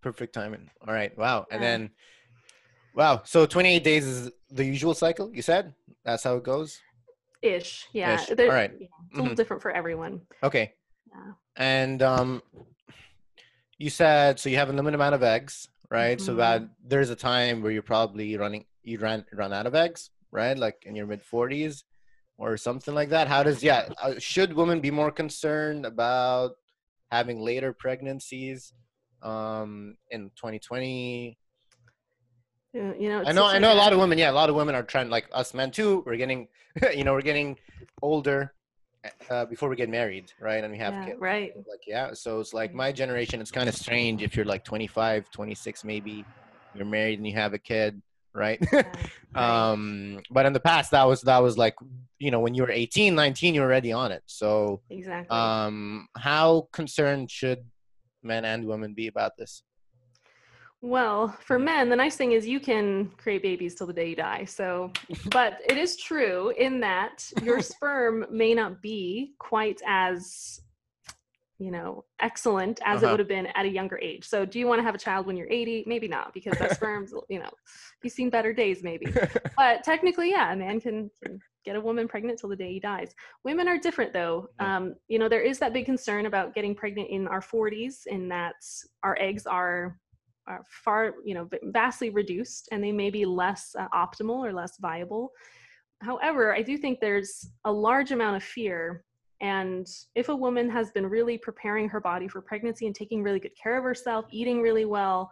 Perfect 0.00 0.32
timing. 0.32 0.70
All 0.86 0.94
right. 0.94 1.16
Wow. 1.18 1.46
And 1.50 1.62
then, 1.62 1.90
wow. 2.94 3.20
So 3.24 3.44
28 3.44 3.84
days 3.84 4.06
is 4.06 4.30
the 4.50 4.64
usual 4.64 4.94
cycle. 4.94 5.30
You 5.32 5.42
said 5.42 5.74
that's 6.04 6.24
how 6.24 6.36
it 6.36 6.42
goes. 6.42 6.80
Ish, 7.42 7.86
yeah. 7.92 8.14
Ish. 8.14 8.30
All 8.30 8.48
right. 8.48 8.72
yeah, 8.80 8.86
It's 9.10 9.18
a 9.18 9.22
little 9.22 9.34
Mhm. 9.34 9.36
different 9.36 9.62
for 9.62 9.70
everyone. 9.70 10.22
Okay. 10.42 10.74
Yeah. 11.06 11.32
And 11.54 12.02
um, 12.02 12.42
you 13.78 13.90
said 13.90 14.38
so 14.40 14.48
you 14.48 14.56
have 14.56 14.68
a 14.70 14.72
limited 14.72 14.96
amount 14.96 15.14
of 15.14 15.22
eggs, 15.22 15.68
right? 15.90 16.20
So 16.20 16.34
Mhm. 16.34 16.36
that 16.38 16.62
there's 16.84 17.10
a 17.10 17.16
time 17.16 17.62
where 17.62 17.72
you're 17.72 17.82
probably 17.82 18.36
running, 18.36 18.66
you 18.82 18.98
ran 18.98 19.24
run 19.32 19.52
out 19.52 19.66
of 19.66 19.74
eggs, 19.74 20.10
right? 20.32 20.58
Like 20.58 20.82
in 20.84 20.96
your 20.96 21.06
mid 21.06 21.22
40s 21.22 21.84
or 22.36 22.56
something 22.56 22.94
like 22.94 23.10
that. 23.10 23.28
How 23.28 23.42
does 23.42 23.62
yeah? 23.62 23.88
Uh, 24.02 24.14
should 24.18 24.52
women 24.54 24.80
be 24.80 24.90
more 24.90 25.10
concerned 25.10 25.86
about 25.86 26.52
having 27.10 27.40
later 27.40 27.72
pregnancies 27.72 28.72
um 29.22 29.96
in 30.10 30.30
2020 30.36 31.38
Uh, 32.76 32.92
You 32.98 33.08
know, 33.08 33.22
I 33.24 33.32
know, 33.32 33.46
I 33.46 33.58
know 33.58 33.72
a 33.72 33.74
lot 33.74 33.92
of 33.92 33.98
women. 33.98 34.18
Yeah, 34.18 34.30
a 34.30 34.32
lot 34.32 34.50
of 34.50 34.54
women 34.56 34.74
are 34.74 34.82
trying, 34.82 35.08
like 35.10 35.26
us 35.32 35.54
men 35.54 35.70
too. 35.70 36.02
We're 36.06 36.16
getting, 36.16 36.48
you 36.94 37.02
know, 37.04 37.14
we're 37.14 37.22
getting 37.22 37.58
older 38.02 38.54
uh, 39.30 39.44
before 39.46 39.68
we 39.68 39.76
get 39.76 39.88
married, 39.88 40.32
right? 40.40 40.62
And 40.62 40.72
we 40.72 40.78
have 40.78 40.94
yeah, 40.94 41.04
kids. 41.06 41.18
right. 41.20 41.52
Like, 41.56 41.80
yeah. 41.86 42.12
So 42.14 42.40
it's 42.40 42.52
like 42.52 42.72
Mhm. 42.72 42.76
my 42.76 42.92
generation. 42.92 43.40
It's 43.40 43.50
kind 43.50 43.68
of 43.68 43.74
strange 43.74 44.22
if 44.22 44.36
you're 44.36 44.44
like 44.44 44.64
25, 44.64 45.30
26, 45.30 45.84
maybe 45.84 46.26
you're 46.72 46.86
married 46.86 47.18
and 47.18 47.26
you 47.26 47.34
have 47.34 47.54
a 47.54 47.58
kid, 47.58 48.02
right? 48.34 48.58
Yeah, 48.72 48.84
right. 49.34 49.70
um, 49.70 50.20
but 50.30 50.46
in 50.46 50.52
the 50.52 50.60
past, 50.60 50.90
that 50.92 51.04
was 51.04 51.22
that 51.22 51.38
was 51.38 51.56
like, 51.56 51.74
you 52.18 52.30
know, 52.30 52.40
when 52.40 52.54
you 52.54 52.62
were 52.62 52.70
18, 52.70 53.14
19, 53.14 53.54
you're 53.54 53.64
already 53.64 53.92
on 53.92 54.12
it. 54.12 54.22
So, 54.26 54.82
exactly. 54.90 55.36
um, 55.36 56.08
how 56.16 56.68
concerned 56.72 57.30
should 57.30 57.64
men 58.22 58.44
and 58.44 58.66
women 58.66 58.94
be 58.94 59.06
about 59.06 59.36
this? 59.36 59.62
Well, 60.80 61.36
for 61.40 61.58
men, 61.58 61.88
the 61.88 61.96
nice 61.96 62.16
thing 62.16 62.32
is 62.32 62.46
you 62.46 62.60
can 62.60 63.10
create 63.16 63.42
babies 63.42 63.74
till 63.74 63.88
the 63.88 63.92
day 63.92 64.10
you 64.10 64.16
die. 64.16 64.44
So, 64.44 64.92
but 65.30 65.58
it 65.68 65.76
is 65.76 65.96
true 65.96 66.50
in 66.56 66.80
that 66.80 67.24
your 67.42 67.60
sperm 67.72 68.26
may 68.30 68.54
not 68.54 68.80
be 68.80 69.34
quite 69.40 69.80
as, 69.86 70.60
you 71.58 71.72
know, 71.72 72.04
excellent 72.20 72.78
as 72.84 73.02
Uh-huh. 73.02 73.08
it 73.08 73.10
would 73.10 73.18
have 73.18 73.28
been 73.28 73.48
at 73.56 73.66
a 73.66 73.68
younger 73.68 73.98
age. 74.00 74.24
So, 74.24 74.44
do 74.44 74.60
you 74.60 74.68
want 74.68 74.78
to 74.78 74.84
have 74.84 74.94
a 74.94 74.98
child 74.98 75.26
when 75.26 75.36
you're 75.36 75.50
80? 75.50 75.82
Maybe 75.88 76.06
not, 76.06 76.32
because 76.32 76.56
that 76.58 76.70
sperm's, 76.76 77.12
you 77.28 77.40
know, 77.40 77.50
you've 78.04 78.12
seen 78.12 78.30
better 78.30 78.52
days, 78.52 78.84
maybe. 78.84 79.12
But 79.56 79.82
technically, 79.82 80.30
yeah, 80.30 80.52
a 80.52 80.56
man 80.56 80.80
can, 80.80 81.10
can 81.20 81.40
get 81.64 81.74
a 81.74 81.80
woman 81.80 82.06
pregnant 82.06 82.38
till 82.38 82.50
the 82.50 82.56
day 82.56 82.72
he 82.74 82.78
dies. 82.78 83.12
Women 83.42 83.66
are 83.66 83.78
different, 83.78 84.12
though. 84.12 84.48
Um, 84.60 84.94
you 85.08 85.18
know, 85.18 85.28
there 85.28 85.40
is 85.42 85.58
that 85.58 85.72
big 85.72 85.86
concern 85.86 86.26
about 86.26 86.54
getting 86.54 86.76
pregnant 86.76 87.10
in 87.10 87.26
our 87.26 87.40
40s, 87.40 88.06
in 88.06 88.28
that 88.28 88.54
our 89.02 89.18
eggs 89.20 89.44
are 89.44 89.98
are 90.48 90.64
far, 90.68 91.14
you 91.24 91.34
know, 91.34 91.48
vastly 91.64 92.10
reduced, 92.10 92.68
and 92.72 92.82
they 92.82 92.92
may 92.92 93.10
be 93.10 93.24
less 93.24 93.76
uh, 93.78 93.86
optimal 93.94 94.44
or 94.44 94.52
less 94.52 94.78
viable. 94.78 95.30
However, 96.00 96.54
I 96.54 96.62
do 96.62 96.76
think 96.78 97.00
there's 97.00 97.50
a 97.64 97.72
large 97.72 98.12
amount 98.12 98.36
of 98.36 98.42
fear. 98.42 99.04
And 99.40 99.86
if 100.14 100.28
a 100.28 100.36
woman 100.36 100.68
has 100.70 100.90
been 100.90 101.06
really 101.06 101.38
preparing 101.38 101.88
her 101.88 102.00
body 102.00 102.26
for 102.28 102.40
pregnancy 102.40 102.86
and 102.86 102.94
taking 102.94 103.22
really 103.22 103.40
good 103.40 103.56
care 103.60 103.76
of 103.76 103.84
herself, 103.84 104.24
eating 104.30 104.60
really 104.60 104.84
well, 104.84 105.30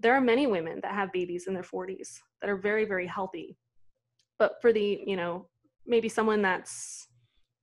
there 0.00 0.14
are 0.14 0.20
many 0.20 0.46
women 0.46 0.80
that 0.82 0.94
have 0.94 1.12
babies 1.12 1.46
in 1.46 1.54
their 1.54 1.62
40s 1.62 2.18
that 2.40 2.50
are 2.50 2.56
very, 2.56 2.84
very 2.84 3.06
healthy. 3.06 3.56
But 4.38 4.54
for 4.62 4.72
the, 4.72 5.02
you 5.06 5.16
know, 5.16 5.46
maybe 5.86 6.08
someone 6.08 6.42
that's 6.42 7.06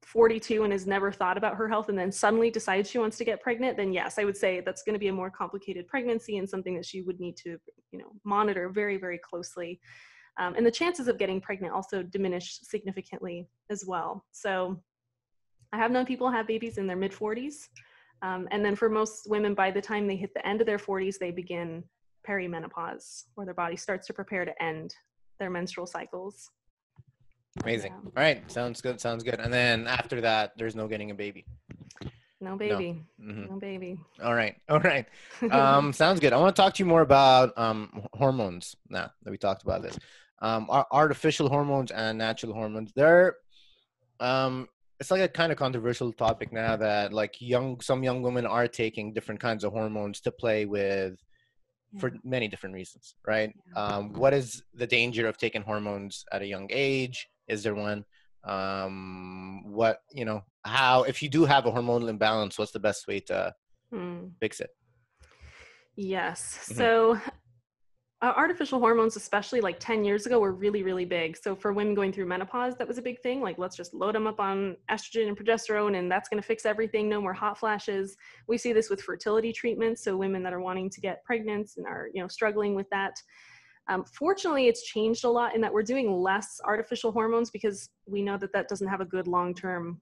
42 0.08 0.64
and 0.64 0.72
has 0.72 0.88
never 0.88 1.12
thought 1.12 1.38
about 1.38 1.56
her 1.56 1.68
health 1.68 1.90
and 1.90 2.00
then 2.00 2.14
suddenly 2.14 2.50
decides 2.50 2.90
she 2.90 2.98
wants 2.98 3.18
to 3.18 3.26
get 3.26 3.42
pregnant, 3.42 3.76
then 3.76 3.92
yes, 3.92 4.18
I 4.18 4.24
would 4.24 4.38
say 4.38 4.62
that's 4.62 4.84
going 4.84 4.94
to 4.94 5.00
be 5.00 5.10
a 5.10 5.14
more 5.14 5.30
complicated 5.30 5.86
pregnancy 5.86 6.38
and 6.38 6.50
something 6.50 6.76
that 6.76 6.86
she 6.86 7.02
would 7.02 7.20
need 7.20 7.36
to, 7.38 7.58
you 7.92 8.00
know, 8.00 8.14
monitor 8.24 8.70
very, 8.70 8.96
very 8.96 9.18
closely. 9.18 9.82
Um, 10.40 10.56
and 10.56 10.66
the 10.66 10.72
chances 10.72 11.10
of 11.10 11.18
getting 11.18 11.42
pregnant 11.42 11.74
also 11.74 12.04
diminish 12.04 12.60
significantly 12.64 13.50
as 13.70 13.84
well. 13.86 14.24
So 14.32 14.82
I 15.74 15.78
have 15.78 15.92
known 15.92 16.06
people 16.06 16.32
have 16.32 16.48
babies 16.48 16.78
in 16.78 16.88
their 16.88 16.96
mid 16.96 17.12
40s. 17.12 17.68
Um, 18.22 18.48
and 18.52 18.64
then 18.64 18.78
for 18.78 18.88
most 18.88 19.30
women, 19.30 19.54
by 19.54 19.72
the 19.72 19.82
time 19.82 20.08
they 20.08 20.16
hit 20.16 20.34
the 20.34 20.48
end 20.48 20.62
of 20.62 20.68
their 20.68 20.80
40s, 20.80 21.18
they 21.20 21.32
begin 21.32 21.84
perimenopause, 22.26 23.26
where 23.36 23.46
their 23.46 23.54
body 23.54 23.76
starts 23.76 24.08
to 24.08 24.14
prepare 24.14 24.46
to 24.46 24.64
end 24.64 24.96
their 25.38 25.50
menstrual 25.50 25.86
cycles. 25.86 26.50
Amazing. 27.64 27.92
Yeah. 27.92 28.10
All 28.16 28.24
right, 28.24 28.52
sounds 28.52 28.82
good. 28.82 29.00
Sounds 29.02 29.24
good. 29.24 29.40
And 29.40 29.54
then 29.54 29.88
after 29.88 30.22
that, 30.22 30.54
there's 30.58 30.76
no 30.76 30.88
getting 30.88 31.12
a 31.12 31.16
baby. 31.16 31.46
No 32.40 32.56
baby. 32.56 33.04
hmm 33.20 33.46
No, 33.48 33.58
baby. 33.60 34.00
All 34.24 34.36
right. 34.36 34.56
All 34.70 34.80
right. 34.80 35.06
Um, 35.52 35.92
sounds 35.94 36.20
good. 36.20 36.34
I 36.34 36.38
want 36.38 36.56
to 36.56 36.62
talk 36.62 36.74
to 36.76 36.84
you 36.84 36.88
more 36.88 37.02
about 37.02 37.58
um, 37.58 38.06
hormones 38.14 38.76
now 38.90 39.12
that 39.24 39.32
we 39.32 39.38
talked 39.38 39.64
about 39.64 39.82
this. 39.82 39.98
Um, 40.40 40.68
artificial 40.92 41.50
hormones 41.50 41.90
and 41.92 42.18
natural 42.18 42.54
hormones. 42.54 42.92
They're 42.96 43.38
um, 44.20 44.68
it's 45.00 45.12
like 45.12 45.22
a 45.22 45.28
kind 45.28 45.52
of 45.52 45.58
controversial 45.58 46.12
topic 46.12 46.52
now 46.52 46.76
that 46.76 47.14
like 47.14 47.36
young 47.40 47.80
some 47.82 48.04
young 48.04 48.22
women 48.22 48.46
are 48.46 48.68
taking 48.68 49.14
different 49.14 49.40
kinds 49.40 49.64
of 49.64 49.72
hormones 49.74 50.22
to 50.22 50.32
play 50.32 50.66
with 50.66 51.20
for 52.00 52.12
many 52.24 52.48
different 52.48 52.76
reasons, 52.76 53.16
right? 53.26 53.52
Um, 53.76 54.14
what 54.14 54.34
is 54.34 54.62
the 54.74 54.86
danger 54.88 55.28
of 55.28 55.38
taking 55.38 55.62
hormones 55.62 56.26
at 56.32 56.42
a 56.42 56.46
young 56.46 56.68
age? 56.72 57.28
Is 57.48 57.64
there 57.64 57.76
one? 57.76 58.06
Um, 58.44 59.64
what 59.66 60.00
you 60.12 60.26
know? 60.26 60.44
How 60.64 61.04
if 61.04 61.22
you 61.22 61.30
do 61.30 61.46
have 61.46 61.66
a 61.66 61.72
hormonal 61.72 62.10
imbalance, 62.10 62.58
what's 62.58 62.72
the 62.72 62.80
best 62.80 63.08
way 63.08 63.20
to 63.22 63.54
Hmm. 63.92 64.28
fix 64.40 64.60
it? 64.60 64.70
Yes. 65.96 66.70
Mhm. 66.70 66.76
So 66.76 67.22
uh, 68.24 68.34
artificial 68.36 68.80
hormones, 68.80 69.16
especially 69.16 69.62
like 69.62 69.80
10 69.80 70.04
years 70.04 70.26
ago, 70.26 70.40
were 70.40 70.52
really, 70.52 70.82
really 70.82 71.06
big. 71.06 71.38
So 71.38 71.56
for 71.56 71.72
women 71.72 71.94
going 71.94 72.12
through 72.12 72.26
menopause, 72.26 72.76
that 72.78 72.88
was 72.88 72.98
a 72.98 73.02
big 73.02 73.22
thing. 73.22 73.42
Like, 73.42 73.60
let's 73.60 73.78
just 73.78 73.94
load 73.94 74.16
them 74.16 74.26
up 74.26 74.40
on 74.40 74.76
estrogen 74.90 75.28
and 75.28 75.38
progesterone, 75.38 75.98
and 75.98 76.12
that's 76.12 76.28
going 76.28 76.42
to 76.42 76.48
fix 76.48 76.66
everything. 76.66 77.08
No 77.08 77.22
more 77.22 77.34
hot 77.34 77.60
flashes. 77.60 78.18
We 78.48 78.58
see 78.58 78.74
this 78.74 78.90
with 78.90 79.04
fertility 79.04 79.54
treatments. 79.54 80.04
So 80.04 80.18
women 80.18 80.42
that 80.44 80.54
are 80.54 80.60
wanting 80.60 80.90
to 80.90 81.00
get 81.00 81.24
pregnant 81.26 81.70
and 81.78 81.86
are, 81.86 82.10
you 82.12 82.22
know, 82.22 82.28
struggling 82.28 82.74
with 82.74 82.90
that. 82.90 83.14
Um, 83.90 84.04
fortunately, 84.04 84.68
it's 84.68 84.84
changed 84.84 85.24
a 85.24 85.30
lot 85.30 85.56
in 85.56 85.62
that 85.62 85.74
we're 85.74 85.84
doing 85.84 86.12
less 86.12 86.60
artificial 86.64 87.12
hormones 87.12 87.50
because 87.50 87.90
we 88.06 88.22
know 88.22 88.38
that 88.38 88.52
that 88.54 88.68
doesn't 88.68 88.88
have 88.88 89.02
a 89.02 89.06
good 89.06 89.28
long-term 89.28 90.02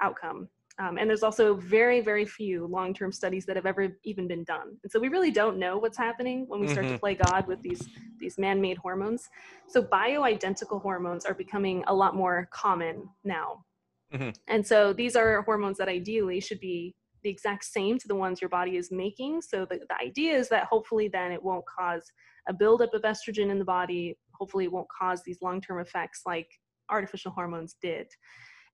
outcome. 0.00 0.48
Um, 0.80 0.96
and 0.96 1.10
there's 1.10 1.24
also 1.24 1.54
very, 1.54 2.00
very 2.00 2.24
few 2.24 2.66
long 2.66 2.94
term 2.94 3.10
studies 3.10 3.44
that 3.46 3.56
have 3.56 3.66
ever 3.66 3.98
even 4.04 4.28
been 4.28 4.44
done. 4.44 4.78
And 4.82 4.92
so 4.92 5.00
we 5.00 5.08
really 5.08 5.32
don't 5.32 5.58
know 5.58 5.76
what's 5.76 5.98
happening 5.98 6.44
when 6.46 6.60
we 6.60 6.68
start 6.68 6.86
to 6.86 6.94
Mhm. 6.94 7.00
play 7.00 7.14
God 7.16 7.48
with 7.48 7.60
these, 7.62 7.88
these 8.20 8.38
man 8.38 8.60
made 8.60 8.78
hormones. 8.78 9.28
So 9.66 9.82
bioidentical 9.82 10.80
hormones 10.80 11.24
are 11.24 11.34
becoming 11.34 11.82
a 11.88 11.94
lot 11.94 12.14
more 12.14 12.48
common 12.52 13.08
now. 13.24 13.64
Mhm. 14.12 14.36
And 14.46 14.64
so 14.64 14.92
these 14.92 15.16
are 15.16 15.42
hormones 15.42 15.78
that 15.78 15.88
ideally 15.88 16.38
should 16.38 16.60
be 16.60 16.94
the 17.22 17.30
exact 17.30 17.64
same 17.64 17.98
to 17.98 18.08
the 18.08 18.14
ones 18.14 18.40
your 18.40 18.48
body 18.48 18.76
is 18.76 18.90
making. 18.90 19.42
So 19.42 19.64
the, 19.64 19.80
the 19.88 19.96
idea 20.02 20.36
is 20.36 20.48
that 20.48 20.64
hopefully 20.64 21.08
then 21.08 21.32
it 21.32 21.42
won't 21.42 21.64
cause 21.66 22.10
a 22.48 22.52
buildup 22.52 22.94
of 22.94 23.02
estrogen 23.02 23.50
in 23.50 23.58
the 23.58 23.64
body. 23.64 24.16
Hopefully 24.32 24.64
it 24.64 24.72
won't 24.72 24.88
cause 24.88 25.22
these 25.22 25.42
long 25.42 25.60
term 25.60 25.80
effects 25.80 26.22
like 26.26 26.48
artificial 26.90 27.32
hormones 27.32 27.76
did. 27.82 28.08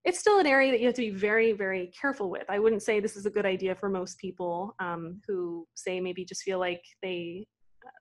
It's 0.04 0.18
still 0.18 0.38
an 0.38 0.46
area 0.46 0.70
that 0.70 0.80
you 0.80 0.86
have 0.86 0.94
to 0.96 1.02
be 1.02 1.10
very 1.10 1.52
very 1.52 1.90
careful 1.98 2.30
with. 2.30 2.44
I 2.48 2.58
wouldn't 2.58 2.82
say 2.82 3.00
this 3.00 3.16
is 3.16 3.26
a 3.26 3.30
good 3.30 3.46
idea 3.46 3.74
for 3.74 3.88
most 3.88 4.18
people 4.18 4.74
um, 4.78 5.20
who 5.26 5.66
say 5.74 6.00
maybe 6.00 6.24
just 6.24 6.42
feel 6.42 6.58
like 6.58 6.82
they 7.02 7.46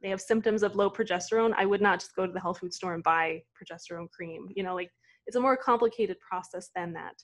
they 0.02 0.10
have 0.10 0.22
symptoms 0.22 0.64
of 0.64 0.76
low 0.76 0.90
progesterone. 0.90 1.54
I 1.58 1.66
would 1.66 1.82
not 1.82 2.00
just 2.00 2.16
go 2.16 2.26
to 2.26 2.32
the 2.32 2.40
health 2.40 2.60
food 2.60 2.74
store 2.74 2.94
and 2.94 3.04
buy 3.04 3.42
progesterone 3.58 4.10
cream. 4.12 4.50
You 4.56 4.64
know 4.64 4.76
like 4.76 4.90
it's 5.26 5.38
a 5.38 5.42
more 5.42 5.56
complicated 5.56 6.18
process 6.20 6.70
than 6.76 6.94
that 6.94 7.16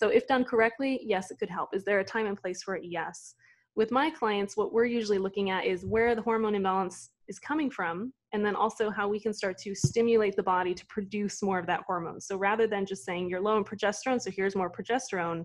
so 0.00 0.08
if 0.08 0.26
done 0.26 0.44
correctly 0.44 1.00
yes 1.02 1.30
it 1.30 1.38
could 1.38 1.50
help 1.50 1.74
is 1.74 1.84
there 1.84 2.00
a 2.00 2.04
time 2.04 2.26
and 2.26 2.40
place 2.40 2.62
for 2.62 2.74
it 2.76 2.84
yes 2.84 3.34
with 3.76 3.90
my 3.90 4.08
clients 4.10 4.56
what 4.56 4.72
we're 4.72 4.84
usually 4.84 5.18
looking 5.18 5.50
at 5.50 5.66
is 5.66 5.84
where 5.84 6.14
the 6.14 6.22
hormone 6.22 6.54
imbalance 6.54 7.10
is 7.28 7.38
coming 7.38 7.70
from 7.70 8.12
and 8.32 8.44
then 8.44 8.54
also 8.54 8.90
how 8.90 9.08
we 9.08 9.20
can 9.20 9.32
start 9.32 9.58
to 9.58 9.74
stimulate 9.74 10.36
the 10.36 10.42
body 10.42 10.74
to 10.74 10.86
produce 10.86 11.42
more 11.42 11.58
of 11.58 11.66
that 11.66 11.82
hormone. 11.86 12.20
So 12.20 12.36
rather 12.36 12.66
than 12.66 12.86
just 12.86 13.04
saying 13.04 13.28
you're 13.28 13.40
low 13.40 13.56
in 13.56 13.64
progesterone, 13.64 14.20
so 14.20 14.30
here's 14.30 14.56
more 14.56 14.70
progesterone, 14.70 15.44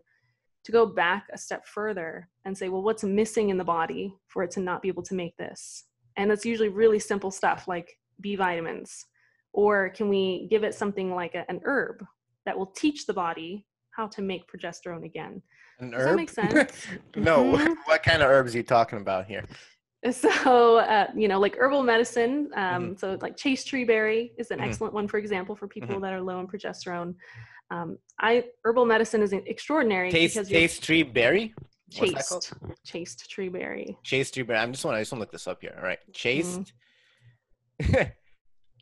to 0.64 0.72
go 0.72 0.86
back 0.86 1.28
a 1.32 1.38
step 1.38 1.66
further 1.68 2.28
and 2.44 2.58
say, 2.58 2.70
well, 2.70 2.82
what's 2.82 3.04
missing 3.04 3.50
in 3.50 3.58
the 3.58 3.64
body 3.64 4.14
for 4.28 4.44
it 4.44 4.50
to 4.52 4.60
not 4.60 4.82
be 4.82 4.88
able 4.88 5.04
to 5.04 5.14
make 5.14 5.38
this? 5.38 5.86
And 6.18 6.30
that's 6.30 6.46
usually 6.46 6.70
really 6.70 6.98
simple 6.98 7.30
stuff 7.30 7.68
like 7.68 7.98
B 8.20 8.36
vitamins. 8.36 9.06
Or 9.54 9.90
can 9.90 10.10
we 10.10 10.48
give 10.50 10.64
it 10.64 10.74
something 10.74 11.14
like 11.14 11.36
a, 11.36 11.46
an 11.50 11.62
herb 11.66 12.04
that 12.46 12.58
will 12.58 12.68
teach 12.68 13.06
the 13.06 13.14
body 13.14 13.66
how 13.96 14.08
to 14.08 14.22
make 14.22 14.44
progesterone 14.52 15.06
again? 15.06 15.42
An 15.80 15.92
Does 15.92 16.04
that 16.04 16.10
herb? 16.10 16.16
make 16.18 16.30
sense? 16.42 16.88
no. 17.16 17.44
Mhm. 17.44 17.76
What 17.86 18.04
kind 18.04 18.22
of 18.22 18.30
herbs 18.30 18.54
are 18.54 18.58
you 18.58 18.64
talking 18.64 19.00
about 19.00 19.26
here? 19.26 19.46
So, 20.12 20.78
uh, 20.78 21.08
you 21.16 21.28
know, 21.28 21.40
like 21.40 21.56
herbal 21.58 21.82
medicine. 21.84 22.50
Um, 22.56 22.96
So, 22.98 23.18
like 23.22 23.36
chaste 23.38 23.68
tree 23.68 23.86
berry 23.86 24.34
is 24.38 24.52
an 24.52 24.60
Mhm. 24.60 24.66
excellent 24.68 24.94
one, 24.94 25.08
for 25.08 25.18
example, 25.18 25.56
for 25.56 25.68
people 25.68 26.00
that 26.02 26.14
are 26.14 26.22
low 26.22 26.40
in 26.40 26.48
progesterone. 26.48 27.16
Um, 27.72 27.98
I 28.20 28.46
herbal 28.64 28.86
medicine 28.86 29.22
is 29.24 29.34
extraordinary 29.34 30.12
Taste 30.12 30.36
taste 30.48 30.84
tree 30.84 31.02
berry. 31.04 31.54
That 31.88 32.08
chaste, 32.08 32.54
chaste 32.84 33.30
tree 33.32 33.50
berry. 33.50 33.98
Chaste 34.04 34.34
tree 34.36 34.44
berry. 34.44 34.60
I'm 34.60 34.72
just 34.74 34.86
want 34.86 34.98
I 34.98 35.02
just 35.02 35.12
want 35.12 35.20
to 35.20 35.24
look 35.24 35.32
this 35.32 35.48
up 35.48 35.62
here. 35.62 35.74
All 35.78 35.84
right, 35.84 36.00
chaste 36.14 36.74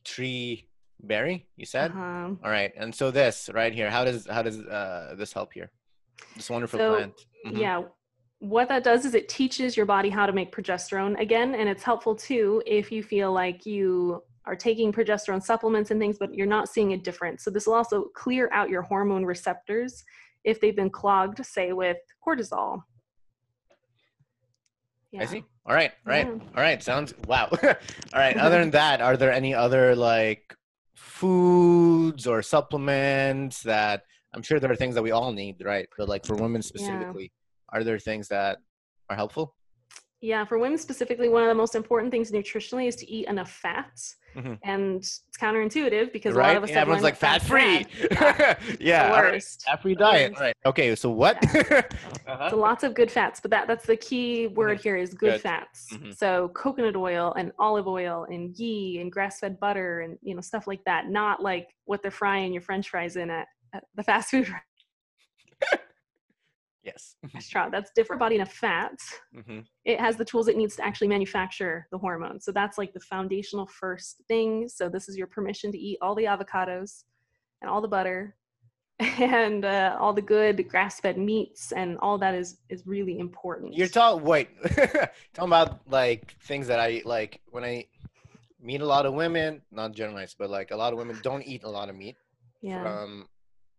tree 0.03 0.67
berry. 1.03 1.47
You 1.55 1.65
said. 1.65 1.91
Uh-huh. 1.91 2.29
All 2.43 2.49
right, 2.51 2.71
and 2.77 2.93
so 2.93 3.11
this 3.11 3.49
right 3.53 3.73
here. 3.73 3.89
How 3.89 4.03
does 4.05 4.27
how 4.27 4.41
does 4.41 4.59
uh, 4.61 5.15
this 5.17 5.33
help 5.33 5.53
here? 5.53 5.71
This 6.35 6.49
wonderful 6.49 6.79
So, 6.79 6.95
plant. 6.95 7.13
Mhm. 7.47 7.57
Yeah. 7.59 7.81
What 8.39 8.67
that 8.69 8.83
does 8.83 9.05
is 9.05 9.13
it 9.15 9.29
teaches 9.29 9.77
your 9.77 9.85
body 9.85 10.09
how 10.09 10.25
to 10.25 10.33
make 10.33 10.53
progesterone 10.53 11.17
again. 11.19 11.55
And 11.55 11.69
it's 11.69 11.83
helpful 11.83 12.13
too 12.15 12.61
if 12.65 12.91
you 12.91 13.01
feel 13.01 13.31
like 13.31 13.65
you 13.65 14.21
are 14.45 14.55
taking 14.55 14.91
progesterone 14.91 15.41
supplements 15.41 15.91
and 15.91 15.99
things, 16.01 16.17
but 16.19 16.33
you're 16.33 16.45
not 16.47 16.67
seeing 16.67 16.91
a 16.93 16.97
difference. 16.97 17.43
So, 17.43 17.49
this 17.51 17.65
will 17.67 17.75
also 17.75 18.05
clear 18.15 18.49
out 18.51 18.69
your 18.69 18.81
hormone 18.81 19.25
receptors 19.25 20.03
if 20.43 20.59
they've 20.59 20.75
been 20.75 20.89
clogged, 20.89 21.45
say, 21.45 21.71
with 21.73 21.97
cortisol. 22.25 22.83
I 25.17 25.25
see. 25.25 25.43
All 25.65 25.75
right, 25.75 25.91
Yeah. 26.07 26.29
all 26.31 26.39
right. 26.55 26.81
Sounds 26.81 27.13
wow. 27.27 27.47
all 27.63 27.75
right. 28.15 28.35
Other 28.35 28.59
than 28.59 28.71
that, 28.71 28.99
are 28.99 29.15
there 29.15 29.31
any 29.31 29.53
other 29.53 29.95
like 29.95 30.55
foods 31.03 32.25
or 32.25 32.41
supplements 32.41 33.61
that 33.63 34.03
I'm 34.33 34.41
sure 34.41 34.59
there 34.59 34.71
are 34.71 34.75
things 34.75 34.95
that 34.95 35.03
we 35.03 35.11
all 35.11 35.31
need, 35.31 35.63
right? 35.63 35.87
But 35.97 36.07
like 36.07 36.25
for 36.25 36.35
women 36.35 36.61
specifically, 36.61 37.31
are 37.69 37.83
there 37.83 37.99
things 37.99 38.29
that 38.29 38.57
are 39.09 39.15
helpful? 39.15 39.55
Yeah, 40.21 40.45
for 40.45 40.57
women 40.57 40.77
specifically, 40.77 41.27
one 41.27 41.43
of 41.43 41.49
the 41.49 41.55
most 41.55 41.75
important 41.75 42.11
things 42.11 42.31
nutritionally 42.31 42.87
is 42.87 42.95
to 42.95 43.09
eat 43.09 43.27
enough 43.27 43.51
fats. 43.51 44.15
Mhm. 44.35 44.59
And 44.63 44.95
it's 44.97 45.21
counterintuitive 45.39 46.11
because 46.11 46.35
a 46.35 46.39
lot 46.39 46.57
of 46.57 46.63
us 46.63 46.69
Yeah, 46.71 46.81
everyone's 46.81 47.03
like 47.03 47.15
fat 47.15 47.41
free. 47.41 47.85
yeah. 48.79 49.11
all 49.13 49.23
right. 49.23 49.43
Fat 49.43 49.81
free 49.81 49.95
diet. 49.95 50.33
Right. 50.39 50.55
Okay. 50.65 50.95
So 50.95 51.09
what? 51.09 51.37
uh-huh. 52.27 52.49
So 52.49 52.57
lots 52.57 52.83
of 52.83 52.93
good 52.93 53.11
fats, 53.11 53.39
but 53.39 53.51
that 53.51 53.67
that's 53.67 53.85
the 53.85 53.97
key 53.97 54.47
word 54.47 54.79
here 54.81 54.95
is 54.97 55.13
good, 55.13 55.33
Good. 55.33 55.41
fats. 55.41 55.87
Mhm. 55.93 56.15
So 56.17 56.49
coconut 56.49 56.95
oil 56.95 57.33
and 57.37 57.51
olive 57.59 57.87
oil 57.87 58.25
and 58.29 58.55
ghee 58.55 58.99
and 59.01 59.11
grass-fed 59.11 59.59
butter 59.59 60.01
and 60.01 60.17
you 60.21 60.35
know 60.35 60.41
stuff 60.41 60.67
like 60.67 60.83
that. 60.85 61.09
Not 61.09 61.41
like 61.41 61.69
what 61.85 62.01
they're 62.01 62.11
frying 62.11 62.53
your 62.53 62.61
French 62.61 62.89
fries 62.89 63.15
in 63.17 63.29
at, 63.29 63.47
at 63.73 63.83
the 63.95 64.03
fast 64.03 64.29
food 64.31 64.47
yes. 66.83 67.15
restaurant. 67.33 67.71
That's 67.71 67.91
different 67.95 68.19
body 68.19 68.35
enough 68.35 68.53
fats. 68.53 69.13
hmm 69.33 69.59
It 69.85 69.99
has 69.99 70.15
the 70.15 70.25
tools 70.25 70.47
it 70.47 70.57
needs 70.57 70.75
to 70.77 70.85
actually 70.85 71.07
manufacture 71.07 71.87
the 71.91 71.97
hormone. 71.97 72.39
So 72.39 72.51
that's 72.51 72.77
like 72.77 72.93
the 72.93 72.99
foundational 72.99 73.67
first 73.67 74.21
thing. 74.27 74.67
So 74.67 74.89
this 74.89 75.09
is 75.09 75.17
your 75.17 75.27
permission 75.27 75.71
to 75.71 75.77
eat 75.77 75.97
all 76.01 76.15
the 76.15 76.25
avocados 76.25 77.03
and 77.61 77.69
all 77.69 77.81
the 77.81 77.87
butter 77.87 78.35
and 78.99 79.65
uh, 79.65 79.97
all 79.99 80.13
the 80.13 80.21
good 80.21 80.67
grass-fed 80.69 81.17
meats 81.17 81.71
and 81.71 81.97
all 81.99 82.17
that 82.19 82.35
is 82.35 82.57
is 82.69 82.85
really 82.85 83.17
important. 83.17 83.73
You're 83.73 83.87
talking. 83.87 84.23
Wait. 84.23 84.49
talking 85.33 85.49
about 85.49 85.81
like 85.89 86.35
things 86.41 86.67
that 86.67 86.79
I 86.79 87.01
like 87.03 87.41
when 87.49 87.63
I 87.63 87.87
meet 88.61 88.81
a 88.81 88.85
lot 88.85 89.05
of 89.05 89.13
women. 89.13 89.61
Not 89.71 89.93
generalized, 89.93 90.35
but 90.37 90.49
like 90.49 90.71
a 90.71 90.75
lot 90.75 90.93
of 90.93 90.99
women 90.99 91.19
don't 91.23 91.41
eat 91.43 91.63
a 91.63 91.69
lot 91.69 91.89
of 91.89 91.95
meat. 91.95 92.15
yeah. 92.61 92.81
From 92.83 93.27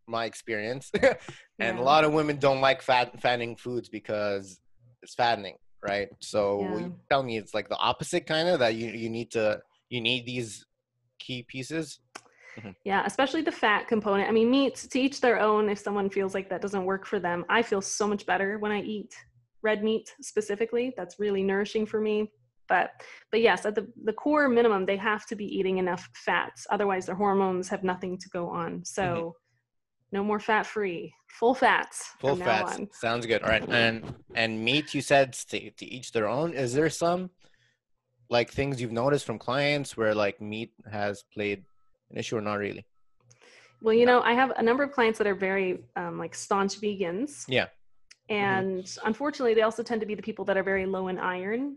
my 0.07 0.25
experience, 0.25 0.91
and 1.03 1.17
Yeah. 1.59 1.81
a 1.81 1.83
lot 1.83 2.05
of 2.05 2.13
women 2.13 2.39
don't 2.39 2.61
like 2.61 2.83
fat 2.83 3.21
fattening 3.21 3.57
foods 3.57 3.89
because 3.89 4.61
it's 5.03 5.15
fattening, 5.15 5.57
right? 5.87 6.09
So 6.21 6.61
Yeah. 6.61 6.79
you 6.79 6.99
tell 7.11 7.23
me 7.23 7.37
it's 7.39 7.55
like 7.55 7.69
the 7.69 7.77
opposite 7.77 8.27
kind 8.27 8.49
of 8.49 8.59
that 8.61 8.75
you 8.75 8.91
you 8.91 9.11
need 9.11 9.31
to 9.33 9.61
you 9.89 10.01
need 10.01 10.27
these 10.27 10.65
key 11.19 11.43
pieces. 11.43 12.01
Mm-hmm. 12.59 12.71
Yeah, 12.85 13.03
especially 13.05 13.43
the 13.43 13.53
fat 13.53 13.89
component. 13.89 14.29
I 14.29 14.33
mean, 14.33 14.51
meats 14.51 14.87
to 14.87 15.01
each 15.01 15.21
their 15.21 15.41
own. 15.41 15.69
If 15.69 15.79
someone 15.79 16.09
feels 16.09 16.35
like 16.35 16.49
that 16.51 16.63
doesn't 16.63 16.85
work 16.85 17.05
for 17.05 17.19
them, 17.19 17.45
I 17.49 17.63
feel 17.63 17.81
so 17.81 18.07
much 18.07 18.27
better 18.27 18.59
when 18.59 18.71
I 18.71 18.81
eat 18.81 19.13
red 19.63 19.83
meat 19.83 20.15
specifically. 20.21 20.93
That's 20.97 21.19
really 21.19 21.43
nourishing 21.43 21.85
for 21.87 22.01
me. 22.01 22.31
But 22.69 22.91
but 23.31 23.41
yes, 23.41 23.67
at 23.67 23.75
the 23.75 23.89
the 24.05 24.13
core 24.13 24.49
minimum, 24.49 24.87
they 24.87 24.97
have 24.97 25.27
to 25.27 25.37
be 25.37 25.45
eating 25.45 25.79
enough 25.79 26.09
fats. 26.15 26.67
Otherwise, 26.71 27.07
their 27.07 27.15
hormones 27.15 27.69
have 27.69 27.83
nothing 27.83 28.17
to 28.19 28.29
go 28.31 28.49
on. 28.49 28.85
So 28.85 29.03
mm-hmm. 29.03 29.29
No 30.13 30.23
more 30.23 30.39
fat 30.41 30.67
free, 30.67 31.13
full 31.29 31.55
fats. 31.55 32.11
Full 32.21 32.37
fats 32.37 32.79
sounds 33.01 33.27
good. 33.27 33.43
All 33.43 33.49
right, 33.49 33.69
and 33.69 34.15
and 34.35 34.65
meat 34.65 34.95
you 34.95 35.01
said 35.01 35.33
to, 35.51 35.71
to 35.71 35.85
each 35.87 36.13
their 36.13 36.29
own. 36.29 36.55
Is 36.55 36.73
there 36.75 36.91
some 36.91 37.31
like 38.31 38.51
things 38.51 38.81
you've 38.81 38.93
noticed 38.93 39.27
from 39.27 39.39
clients 39.39 39.97
where 39.97 40.15
like 40.15 40.41
meat 40.41 40.73
has 40.91 41.25
played 41.33 41.65
an 42.11 42.19
issue 42.19 42.37
or 42.37 42.41
not 42.41 42.59
really? 42.59 42.87
Well, 43.83 43.95
you 43.95 44.07
know, 44.07 44.23
I 44.23 44.33
have 44.33 44.51
a 44.57 44.63
number 44.63 44.83
of 44.83 44.93
clients 44.93 45.19
that 45.19 45.27
are 45.27 45.35
very 45.35 45.85
um, 45.97 46.19
like 46.19 46.35
staunch 46.35 46.81
vegans. 46.81 47.45
Yeah. 47.49 47.67
And 48.31 48.91
unfortunately, 49.05 49.53
they 49.53 49.61
also 49.61 49.83
tend 49.83 50.01
to 50.01 50.07
be 50.07 50.15
the 50.15 50.23
people 50.23 50.47
that 50.47 50.57
are 50.57 50.63
very 50.63 50.87
low 50.87 51.09
in 51.09 51.19
iron. 51.19 51.77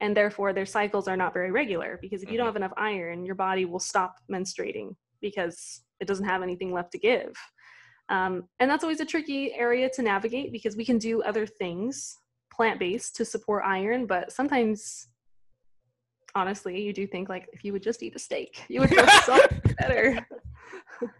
And 0.00 0.16
therefore, 0.16 0.52
their 0.52 0.66
cycles 0.66 1.06
are 1.06 1.16
not 1.16 1.32
very 1.32 1.52
regular 1.52 1.98
because 2.02 2.24
if 2.24 2.30
you 2.30 2.36
don't 2.36 2.46
Mhm. 2.46 2.48
have 2.48 2.56
enough 2.56 2.72
iron, 2.76 3.24
your 3.24 3.36
body 3.36 3.64
will 3.64 3.78
stop 3.78 4.16
menstruating 4.28 4.96
because 5.20 5.84
it 6.00 6.08
doesn't 6.08 6.26
have 6.26 6.42
anything 6.42 6.72
left 6.72 6.90
to 6.92 6.98
give. 6.98 7.32
Um, 8.08 8.44
and 8.60 8.70
that's 8.70 8.84
always 8.84 9.00
a 9.00 9.04
tricky 9.04 9.52
area 9.54 9.88
to 9.90 10.02
navigate 10.02 10.52
because 10.52 10.76
we 10.76 10.84
can 10.84 10.98
do 10.98 11.22
other 11.22 11.46
things 11.46 12.18
plant 12.52 12.78
based 12.78 13.16
to 13.16 13.24
support 13.24 13.64
iron, 13.64 14.06
but 14.06 14.32
sometimes 14.32 15.08
honestly, 16.34 16.80
you 16.80 16.92
do 16.92 17.06
think 17.06 17.28
like 17.28 17.48
if 17.52 17.64
you 17.64 17.72
would 17.72 17.82
just 17.82 18.02
eat 18.02 18.14
a 18.14 18.18
steak, 18.18 18.64
you 18.68 18.80
would 18.80 18.90
feel 18.90 19.06
so 19.24 19.40
better. 19.78 20.26
Good. 21.00 21.10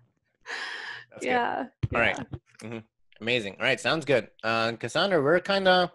yeah. 1.23 1.67
All 1.95 2.01
right. 2.01 2.19
yeah. 2.63 2.81
Amazing. 3.21 3.57
All 3.59 3.65
right, 3.65 3.81
sounds 3.81 4.05
good. 4.05 4.29
Uh, 4.43 4.73
Cassandra, 4.73 5.23
we're 5.23 5.41
kind 5.41 5.69
of 5.69 5.91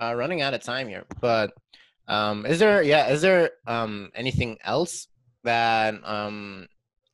uh, 0.00 0.14
running 0.14 0.42
out 0.42 0.54
of 0.54 0.62
time 0.62 0.88
here, 0.88 1.04
but 1.20 1.52
um, 2.08 2.44
is 2.44 2.58
there, 2.58 2.82
yeah, 2.82 3.08
is 3.08 3.22
there 3.22 3.50
um, 3.66 4.10
anything 4.14 4.58
else 4.64 5.06
that 5.44 5.94
um, 6.04 6.66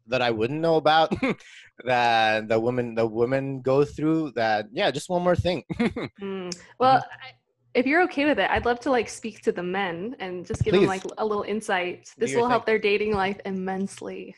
that 0.06 0.22
I 0.22 0.30
wouldn't 0.30 0.60
know 0.60 0.76
about 0.76 1.12
that 1.84 2.48
the 2.48 2.58
women 2.58 2.94
the 2.94 3.06
women 3.06 3.60
go 3.60 3.84
through? 3.84 4.32
That 4.32 4.66
yeah, 4.72 4.90
just 4.90 5.08
one 5.08 5.22
more 5.22 5.36
thing. 5.36 5.64
Mm. 6.20 6.56
Well, 6.80 7.04
I, 7.04 7.32
if 7.74 7.86
you're 7.86 8.02
okay 8.04 8.24
with 8.24 8.38
it, 8.38 8.50
I'd 8.50 8.64
love 8.64 8.80
to 8.80 8.90
like 8.90 9.08
speak 9.08 9.42
to 9.42 9.52
the 9.52 9.62
men 9.62 10.16
and 10.18 10.46
just 10.46 10.64
give 10.64 10.72
them 10.72 10.86
like 10.86 11.02
a 11.18 11.24
little 11.24 11.42
insight. 11.42 12.10
This 12.16 12.30
your 12.30 12.40
will 12.40 12.48
help 12.48 12.64
their 12.64 12.78
dating 12.78 13.12
life 13.12 13.38
immensely. 13.44 14.34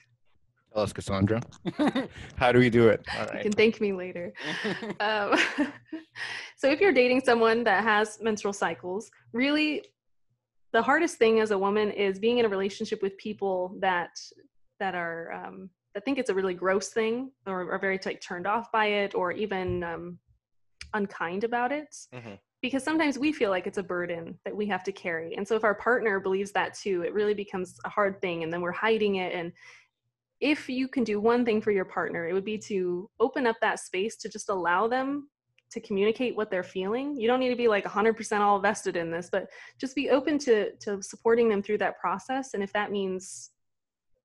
Tell 0.73 0.83
us, 0.83 0.93
Cassandra. 0.93 1.41
How 2.37 2.53
do 2.53 2.59
we 2.59 2.69
do 2.69 2.89
it? 2.89 3.07
All 3.17 3.27
You 3.37 3.43
can 3.43 3.53
thank 3.53 3.81
me 3.81 3.93
later. 3.93 4.33
Um, 5.01 5.39
so 6.57 6.69
if 6.69 6.81
you're 6.81 6.93
dating 6.93 7.23
someone 7.25 7.63
that 7.65 7.85
has 7.85 8.19
menstrual 8.21 8.53
cycles, 8.53 9.11
really 9.33 9.85
the 10.73 10.83
hardest 10.83 11.17
thing 11.17 11.41
as 11.41 11.53
a 11.53 11.59
woman 11.59 11.91
is 11.93 12.19
being 12.19 12.39
in 12.39 12.45
a 12.45 12.49
relationship 12.49 13.03
with 13.03 13.17
people 13.19 13.77
that 13.81 14.11
that 14.81 14.95
are 14.95 15.33
um, 15.33 15.71
that 15.95 16.05
think 16.05 16.19
it's 16.19 16.31
a 16.31 16.35
really 16.35 16.55
gross 16.55 16.89
thing 16.89 17.31
or 17.47 17.73
are 17.73 17.79
very 17.79 17.99
like 18.05 18.21
turned 18.21 18.47
off 18.47 18.71
by 18.73 18.87
it 18.87 19.15
or 19.15 19.33
even 19.33 19.83
um, 19.83 20.19
unkind 20.95 21.45
about 21.45 21.73
it. 21.73 21.95
Mhm. 22.15 22.39
because 22.61 22.83
sometimes 22.83 23.17
we 23.21 23.33
feel 23.33 23.51
like 23.51 23.69
it's 23.69 23.79
a 23.79 23.83
burden 23.85 24.37
that 24.45 24.57
we 24.57 24.67
have 24.67 24.83
to 24.83 24.91
carry. 24.91 25.37
And 25.37 25.47
so 25.47 25.55
if 25.55 25.63
our 25.63 25.77
partner 25.77 26.19
believes 26.19 26.51
that 26.53 26.75
too 26.75 27.03
it 27.03 27.15
really 27.15 27.35
becomes 27.35 27.79
a 27.85 27.89
hard 27.89 28.21
thing 28.21 28.43
and 28.43 28.53
then 28.53 28.61
we're 28.61 28.73
hiding 28.73 29.17
it. 29.17 29.33
And 29.33 29.53
if 30.41 30.69
you 30.69 30.89
can 30.89 31.05
do 31.05 31.21
one 31.21 31.45
thing 31.45 31.61
for 31.63 31.71
your 31.71 31.85
partner 31.85 32.27
it 32.29 32.33
would 32.33 32.45
be 32.45 32.59
to 32.59 33.09
open 33.21 33.47
up 33.47 33.57
that 33.61 33.79
space 33.79 34.17
to 34.17 34.29
just 34.29 34.49
allow 34.49 34.89
them 34.89 35.29
to 35.71 35.81
communicate 35.81 36.35
what 36.35 36.51
they're 36.51 36.65
feeling. 36.65 37.17
You 37.21 37.29
don't 37.29 37.39
need 37.41 37.51
to 37.51 37.57
be 37.65 37.69
like 37.69 37.85
100% 37.85 38.41
all 38.41 38.59
vested 38.59 38.97
in 38.97 39.11
this 39.13 39.29
but 39.31 39.47
just 39.79 39.95
be 39.95 40.11
open 40.11 40.37
to 40.39 40.73
to 40.85 41.01
supporting 41.01 41.49
them 41.49 41.63
through 41.63 41.79
that 41.79 41.99
process. 42.01 42.55
And 42.55 42.63
if 42.63 42.73
that 42.73 42.91
means 42.91 43.51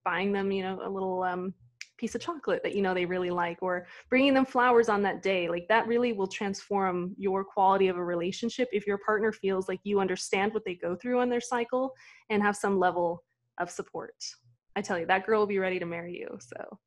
buying 0.04 0.32
them 0.32 0.52
you 0.52 0.64
know 0.64 0.80
a 0.84 0.90
little 0.90 1.24
um, 1.24 1.54
piece 1.98 2.16
of 2.16 2.22
chocolate 2.22 2.62
that 2.64 2.76
you 2.76 2.82
know 2.82 2.94
they 2.94 3.06
really 3.06 3.30
like 3.30 3.58
or 3.62 3.86
bringing 4.10 4.34
them 4.34 4.46
flowers 4.46 4.90
on 4.90 5.02
that 5.02 5.22
day 5.22 5.48
like 5.48 5.66
that 5.70 5.88
really 5.88 6.12
will 6.12 6.28
transform 6.28 7.14
your 7.18 7.44
quality 7.44 7.88
of 7.88 7.98
a 7.98 8.04
relationship 8.04 8.68
if 8.72 8.86
your 8.88 8.98
partner 9.06 9.32
feels 9.32 9.68
like 9.68 9.80
you 9.84 10.00
understand 10.00 10.54
what 10.54 10.66
they 10.66 10.76
go 10.76 10.96
through 10.96 11.20
on 11.20 11.30
their 11.30 11.42
cycle 11.42 11.94
and 12.30 12.42
have 12.42 12.56
some 12.56 12.80
level 12.80 13.24
of 13.60 13.70
support 13.70 14.16
i 14.76 14.82
tell 14.82 15.00
you 15.00 15.06
that 15.06 15.26
girl 15.26 15.40
will 15.40 15.48
be 15.48 15.60
ready 15.60 15.80
to 15.80 15.86
marry 15.86 16.18
you 16.18 16.28
so 16.40 16.78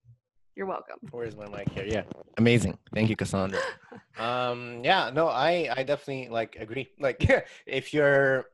you're 0.56 0.66
welcome 0.66 0.96
Where's 1.10 1.36
my 1.36 1.46
mic 1.48 1.68
here? 1.70 1.84
Yeah. 1.84 2.02
Amazing. 2.38 2.78
Thank 2.94 3.10
you, 3.10 3.16
Cassandra. 3.16 3.60
um, 4.18 4.80
yeah, 4.82 5.10
no, 5.12 5.28
I, 5.28 5.68
I 5.74 5.82
definitely 5.82 6.28
like 6.30 6.56
agree. 6.58 6.88
Like 6.98 7.46
if 7.66 7.92
you're, 7.92 8.46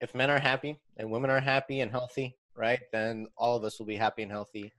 if 0.00 0.14
men 0.14 0.30
are 0.30 0.38
happy 0.38 0.80
and 0.96 1.10
women 1.10 1.30
are 1.30 1.40
happy 1.40 1.80
and 1.80 1.90
healthy, 1.90 2.36
right, 2.56 2.80
then 2.92 3.26
all 3.36 3.56
of 3.56 3.64
us 3.64 3.78
will 3.78 3.86
be 3.86 3.96
happy 3.96 4.22
and 4.22 4.30
healthy. 4.30 4.72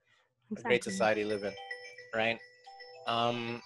A 0.57 0.61
great 0.61 0.84
society 0.84 1.23
live 1.23 1.43
in, 1.43 1.53
right? 2.13 2.39
Um, 3.07 3.61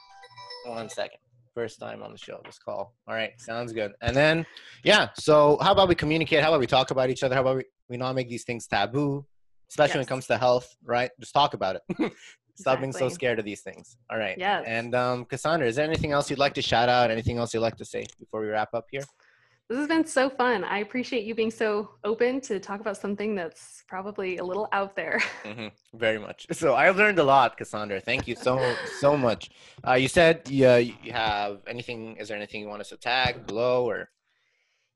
one 0.66 0.90
second. 0.90 1.20
First 1.54 1.80
time 1.80 2.04
on 2.04 2.12
the 2.12 2.18
show, 2.18 2.40
this 2.46 2.58
call. 2.58 2.94
All 3.08 3.16
right, 3.16 3.32
sounds 3.38 3.74
good. 3.74 3.92
And 4.02 4.16
then, 4.16 4.46
yeah. 4.84 5.10
So, 5.16 5.58
how 5.62 5.72
about 5.72 5.90
we 5.90 5.96
communicate? 5.96 6.42
How 6.42 6.50
about 6.50 6.60
we 6.60 6.68
talk 6.68 6.92
about 6.92 7.10
each 7.10 7.24
other? 7.24 7.36
How 7.36 7.42
about 7.42 7.58
we, 7.58 7.66
we 7.90 7.98
not 7.98 8.16
make 8.16 8.30
these 8.30 8.44
things 8.46 8.68
taboo, 8.68 9.26
especially 9.70 9.98
when 9.98 10.04
it 10.04 10.08
comes 10.08 10.28
to 10.28 10.38
health, 10.38 10.74
right? 10.86 11.12
Just 11.20 11.34
talk 11.34 11.54
about 11.54 11.78
it. 11.78 12.14
Stop 12.60 12.82
being 12.82 12.92
so 12.92 13.08
scared 13.08 13.40
of 13.40 13.46
these 13.46 13.62
things. 13.62 13.96
All 14.12 14.18
right. 14.18 14.38
Yeah. 14.38 14.62
And 14.66 14.94
um, 14.94 15.24
Cassandra, 15.24 15.66
is 15.66 15.78
there 15.78 15.86
anything 15.86 16.12
else 16.12 16.30
you'd 16.30 16.40
like 16.40 16.54
to 16.56 16.62
shout 16.62 16.90
out? 16.90 17.10
Anything 17.10 17.38
else 17.38 17.54
you'd 17.54 17.62
like 17.62 17.78
to 17.78 17.86
say 17.86 18.06
before 18.20 18.42
we 18.42 18.48
wrap 18.48 18.74
up 18.74 18.86
here? 18.92 19.04
This 19.70 19.78
has 19.78 19.88
been 19.88 20.06
so 20.06 20.32
fun. 20.32 20.64
I 20.64 20.80
appreciate 20.80 21.26
you 21.26 21.36
being 21.36 21.52
so 21.52 21.92
open 22.04 22.42
to 22.42 22.60
talk 22.60 22.80
about 22.82 22.98
something 22.98 23.36
that's 23.36 23.84
probably 23.88 24.38
a 24.38 24.44
little 24.44 24.68
out 24.72 24.96
there. 24.96 25.20
hmm 25.46 25.68
Very 25.94 26.18
much. 26.18 26.48
So 26.52 26.74
I 26.74 26.90
learned 26.90 27.20
a 27.20 27.24
lot, 27.24 27.56
Cassandra. 27.56 28.02
Thank 28.02 28.28
you 28.28 28.36
so 28.36 28.58
so 29.00 29.16
much. 29.16 29.52
Uh, 29.88 29.94
you 29.94 30.08
said 30.08 30.50
yeah, 30.50 30.78
you 30.78 31.12
have 31.12 31.62
anything? 31.68 32.18
Is 32.18 32.30
there 32.30 32.38
anything 32.38 32.62
you 32.62 32.68
want 32.68 32.82
us 32.82 32.90
to 32.90 32.98
tag 32.98 33.46
below 33.46 33.88
or? 33.88 34.10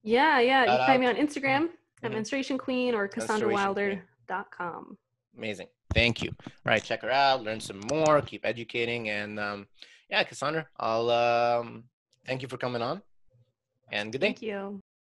Yeah, 0.01 0.39
yeah. 0.39 0.61
You 0.63 0.71
can 0.77 0.85
find 0.87 1.01
me 1.01 1.07
on 1.07 1.15
Instagram 1.15 1.69
at 2.01 2.09
Mhm. 2.09 2.15
menstruation 2.15 2.57
queen 2.57 2.95
or 2.95 3.07
cassandrawilder.com. 3.07 4.97
Amazing. 5.37 5.67
Thank 5.93 6.21
you. 6.23 6.31
All 6.45 6.71
right, 6.73 6.83
check 6.83 7.01
her 7.03 7.11
out. 7.11 7.43
Learn 7.43 7.59
some 7.59 7.79
more. 7.91 8.21
Keep 8.21 8.43
educating. 8.45 9.09
And 9.09 9.39
um, 9.39 9.67
yeah, 10.09 10.23
Cassandra, 10.23 10.67
I'll 10.79 11.09
um, 11.11 11.83
thank 12.25 12.41
you 12.41 12.47
for 12.47 12.57
coming 12.57 12.81
on. 12.81 13.01
And 13.93 14.11
good 14.11 14.21
day. 14.21 14.33
Thank 14.33 14.41
you. 14.41 14.82